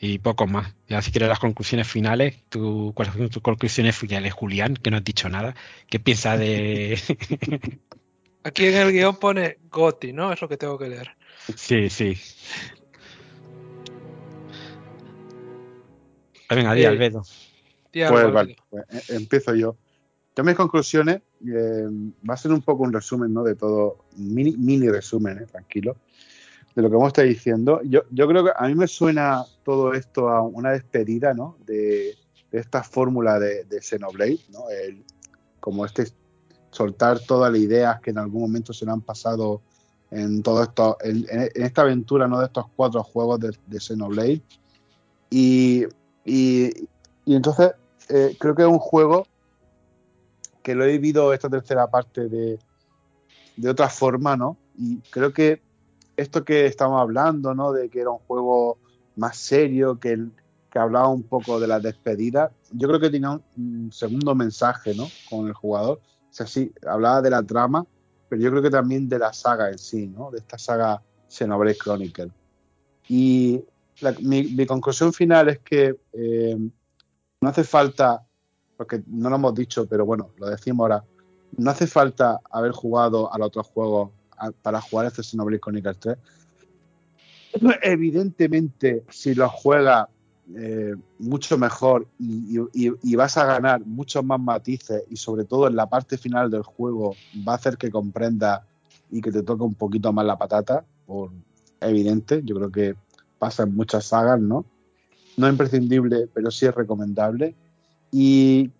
[0.00, 0.74] Y poco más.
[0.88, 4.74] Ya si quieres las conclusiones finales, ¿tú, ¿cuáles son tus conclusiones finales, Julián?
[4.74, 5.54] Que no has dicho nada.
[5.88, 6.98] ¿Qué piensas de...?
[8.44, 10.32] Aquí en el guion pone Goti, ¿no?
[10.32, 11.16] Es lo que tengo que leer.
[11.56, 12.16] Sí, sí.
[16.48, 17.22] Venga, di, Albedo.
[17.92, 19.76] Pues vale, pues, eh, empiezo yo.
[20.38, 21.88] Yo mis conclusiones eh,
[22.30, 23.42] va a ser un poco un resumen, ¿no?
[23.42, 25.46] De todo, mini, mini resumen, ¿eh?
[25.46, 25.96] tranquilo,
[26.76, 27.80] de lo que hemos estado diciendo.
[27.82, 31.56] Yo, creo que a mí me suena todo esto a una despedida, ¿no?
[31.66, 32.14] De,
[32.52, 34.70] esta fórmula de, de Xenoblade, ¿no?
[34.70, 35.04] El,
[35.58, 36.06] como este
[36.70, 39.60] soltar todas las ideas que en algún momento se le han pasado
[40.12, 41.26] en todo esto, en,
[41.56, 42.38] esta aventura ¿no?
[42.38, 44.40] de estos cuatro juegos de, Xenoblade.
[45.30, 45.84] Y,
[46.24, 46.86] y,
[47.26, 47.72] entonces
[48.08, 49.26] eh, creo que es un juego
[50.68, 52.58] que lo he vivido esta tercera parte de,
[53.56, 54.58] de otra forma, ¿no?
[54.76, 55.62] Y creo que
[56.14, 57.72] esto que estamos hablando, ¿no?
[57.72, 58.76] De que era un juego
[59.16, 60.26] más serio, que,
[60.70, 65.06] que hablaba un poco de la despedida, yo creo que tenía un segundo mensaje, ¿no?
[65.30, 67.86] Con el jugador, sea, sí, hablaba de la trama,
[68.28, 70.30] pero yo creo que también de la saga en sí, ¿no?
[70.30, 72.30] De esta saga Xenoblade Chronicle.
[73.08, 73.64] Y
[74.20, 76.58] mi, conclusión final es que eh,
[77.40, 78.27] no hace falta,
[78.78, 81.04] porque no lo hemos dicho, pero bueno, lo decimos ahora,
[81.56, 84.10] no hace falta haber jugado a los otros juegos
[84.62, 86.16] para jugar este Xenoblade Chronicle 3.
[87.82, 90.08] Evidentemente, si lo juega
[90.54, 95.88] eh, mucho mejor y, vas a ganar muchos más matices y sobre todo en la
[95.88, 97.16] parte final del juego
[97.46, 98.64] va a hacer que comprenda
[99.10, 101.32] y que te toque un poquito más la patata, por
[101.80, 102.94] evidente, yo creo que
[103.40, 104.64] pasa en muchas sagas, ¿no?
[105.36, 107.56] No es imprescindible, pero sí es recomendable.
[108.10, 108.70] Y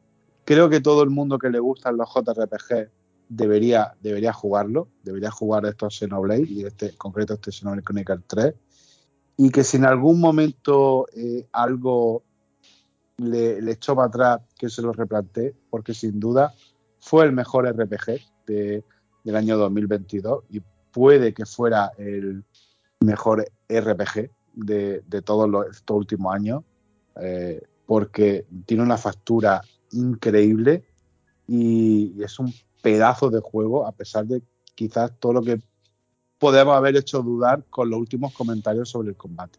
[0.44, 2.90] creo que todo el mundo que le gustan los JRPG
[3.28, 8.54] debería, debería jugarlo, debería jugar estos Xenoblade y este concreto este Xenoblade Chronicle 3
[9.36, 12.24] y que si en algún momento eh, algo
[13.18, 16.52] le, echó para atrás, que se lo replantee, porque sin duda
[16.98, 20.60] fue el mejor RPG del año 2022 y
[20.92, 22.44] puede que fuera el
[23.00, 26.64] mejor RPG de, todos estos últimos años,
[27.20, 30.84] eh, porque tiene una factura increíble
[31.46, 32.52] y, es un
[32.82, 34.42] pedazo de juego, a pesar de
[34.74, 35.58] quizás todo lo que
[36.38, 39.58] podemos haber hecho dudar con los últimos comentarios sobre el combate.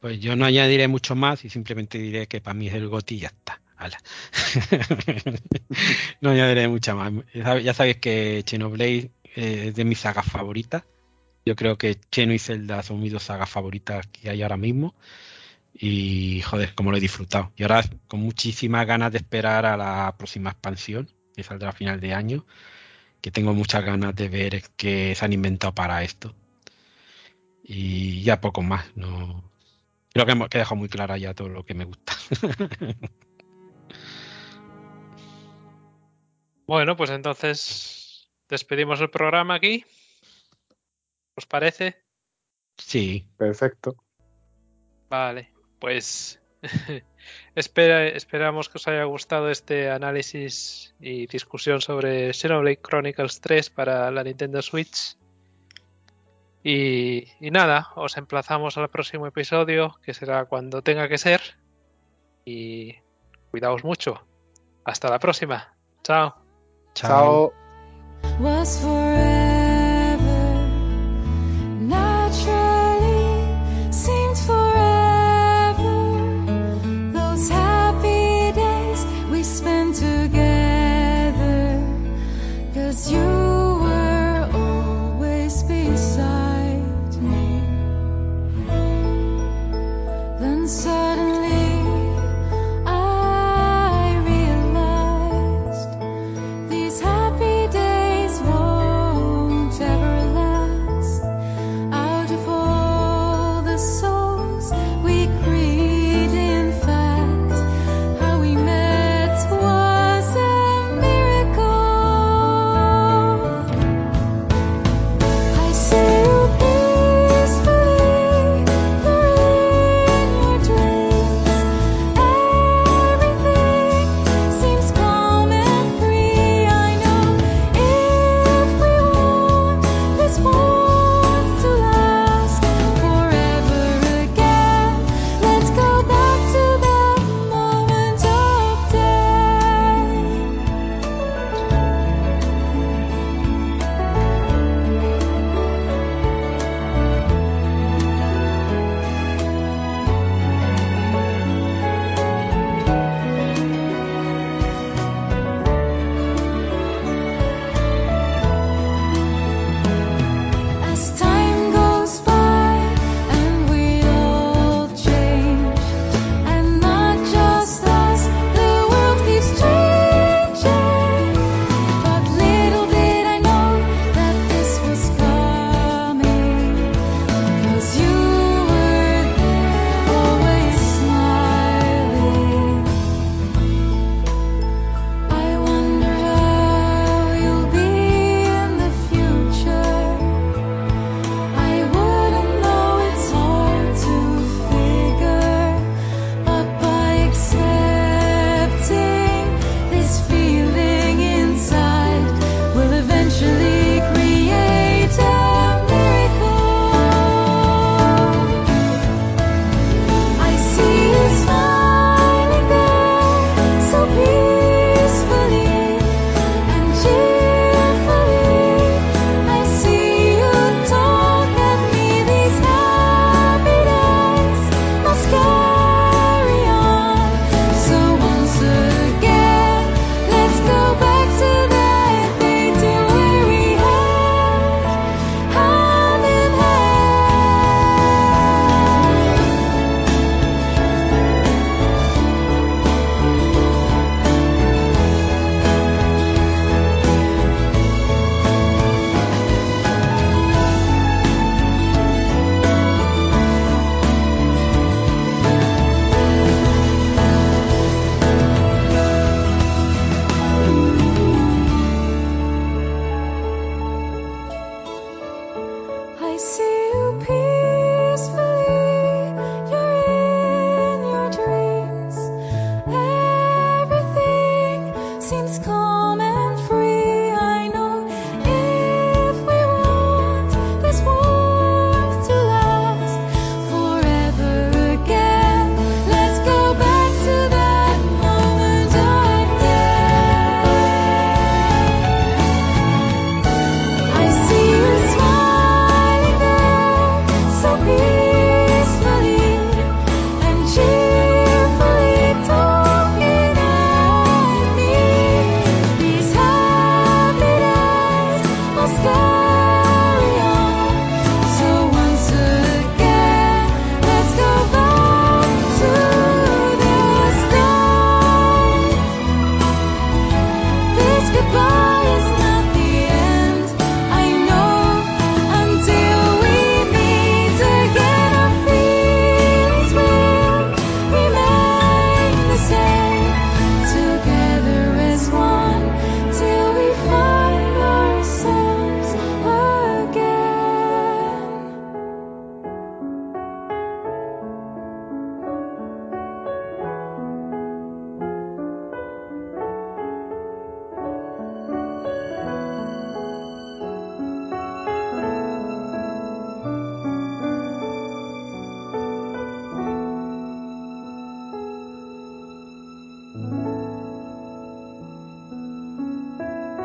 [0.00, 3.16] Pues yo no añadiré mucho más y simplemente diré que para mí es el GOTI
[3.16, 3.60] y ya está.
[6.20, 7.12] no añadiré mucha más.
[7.34, 10.84] Ya sabéis que Xenoblade eh, es de mis sagas favoritas.
[11.46, 14.94] Yo creo que Cheno y Zelda son mis dos sagas favoritas que hay ahora mismo.
[15.74, 17.52] Y joder, como lo he disfrutado.
[17.56, 22.00] Y ahora con muchísimas ganas de esperar a la próxima expansión, que saldrá a final
[22.00, 22.46] de año.
[23.20, 26.34] Que tengo muchas ganas de ver qué se han inventado para esto.
[27.62, 28.86] Y ya poco más.
[28.96, 29.42] No,
[30.12, 32.14] creo que, que he dejado muy clara ya todo lo que me gusta.
[36.66, 39.84] bueno, pues entonces despedimos el programa aquí.
[41.36, 42.02] ¿Os parece?
[42.76, 43.26] Sí.
[43.36, 43.96] Perfecto.
[45.08, 46.40] Vale, pues
[47.54, 54.10] espera, esperamos que os haya gustado este análisis y discusión sobre Xenoblade Chronicles 3 para
[54.10, 55.16] la Nintendo Switch.
[56.62, 61.42] Y, y, nada, os emplazamos al próximo episodio, que será cuando tenga que ser.
[62.46, 62.94] Y
[63.50, 64.26] cuidaos mucho.
[64.84, 65.76] Hasta la próxima.
[66.02, 66.34] Chao.
[66.94, 67.52] Chao.
[68.40, 69.43] you
[90.36, 91.53] Then suddenly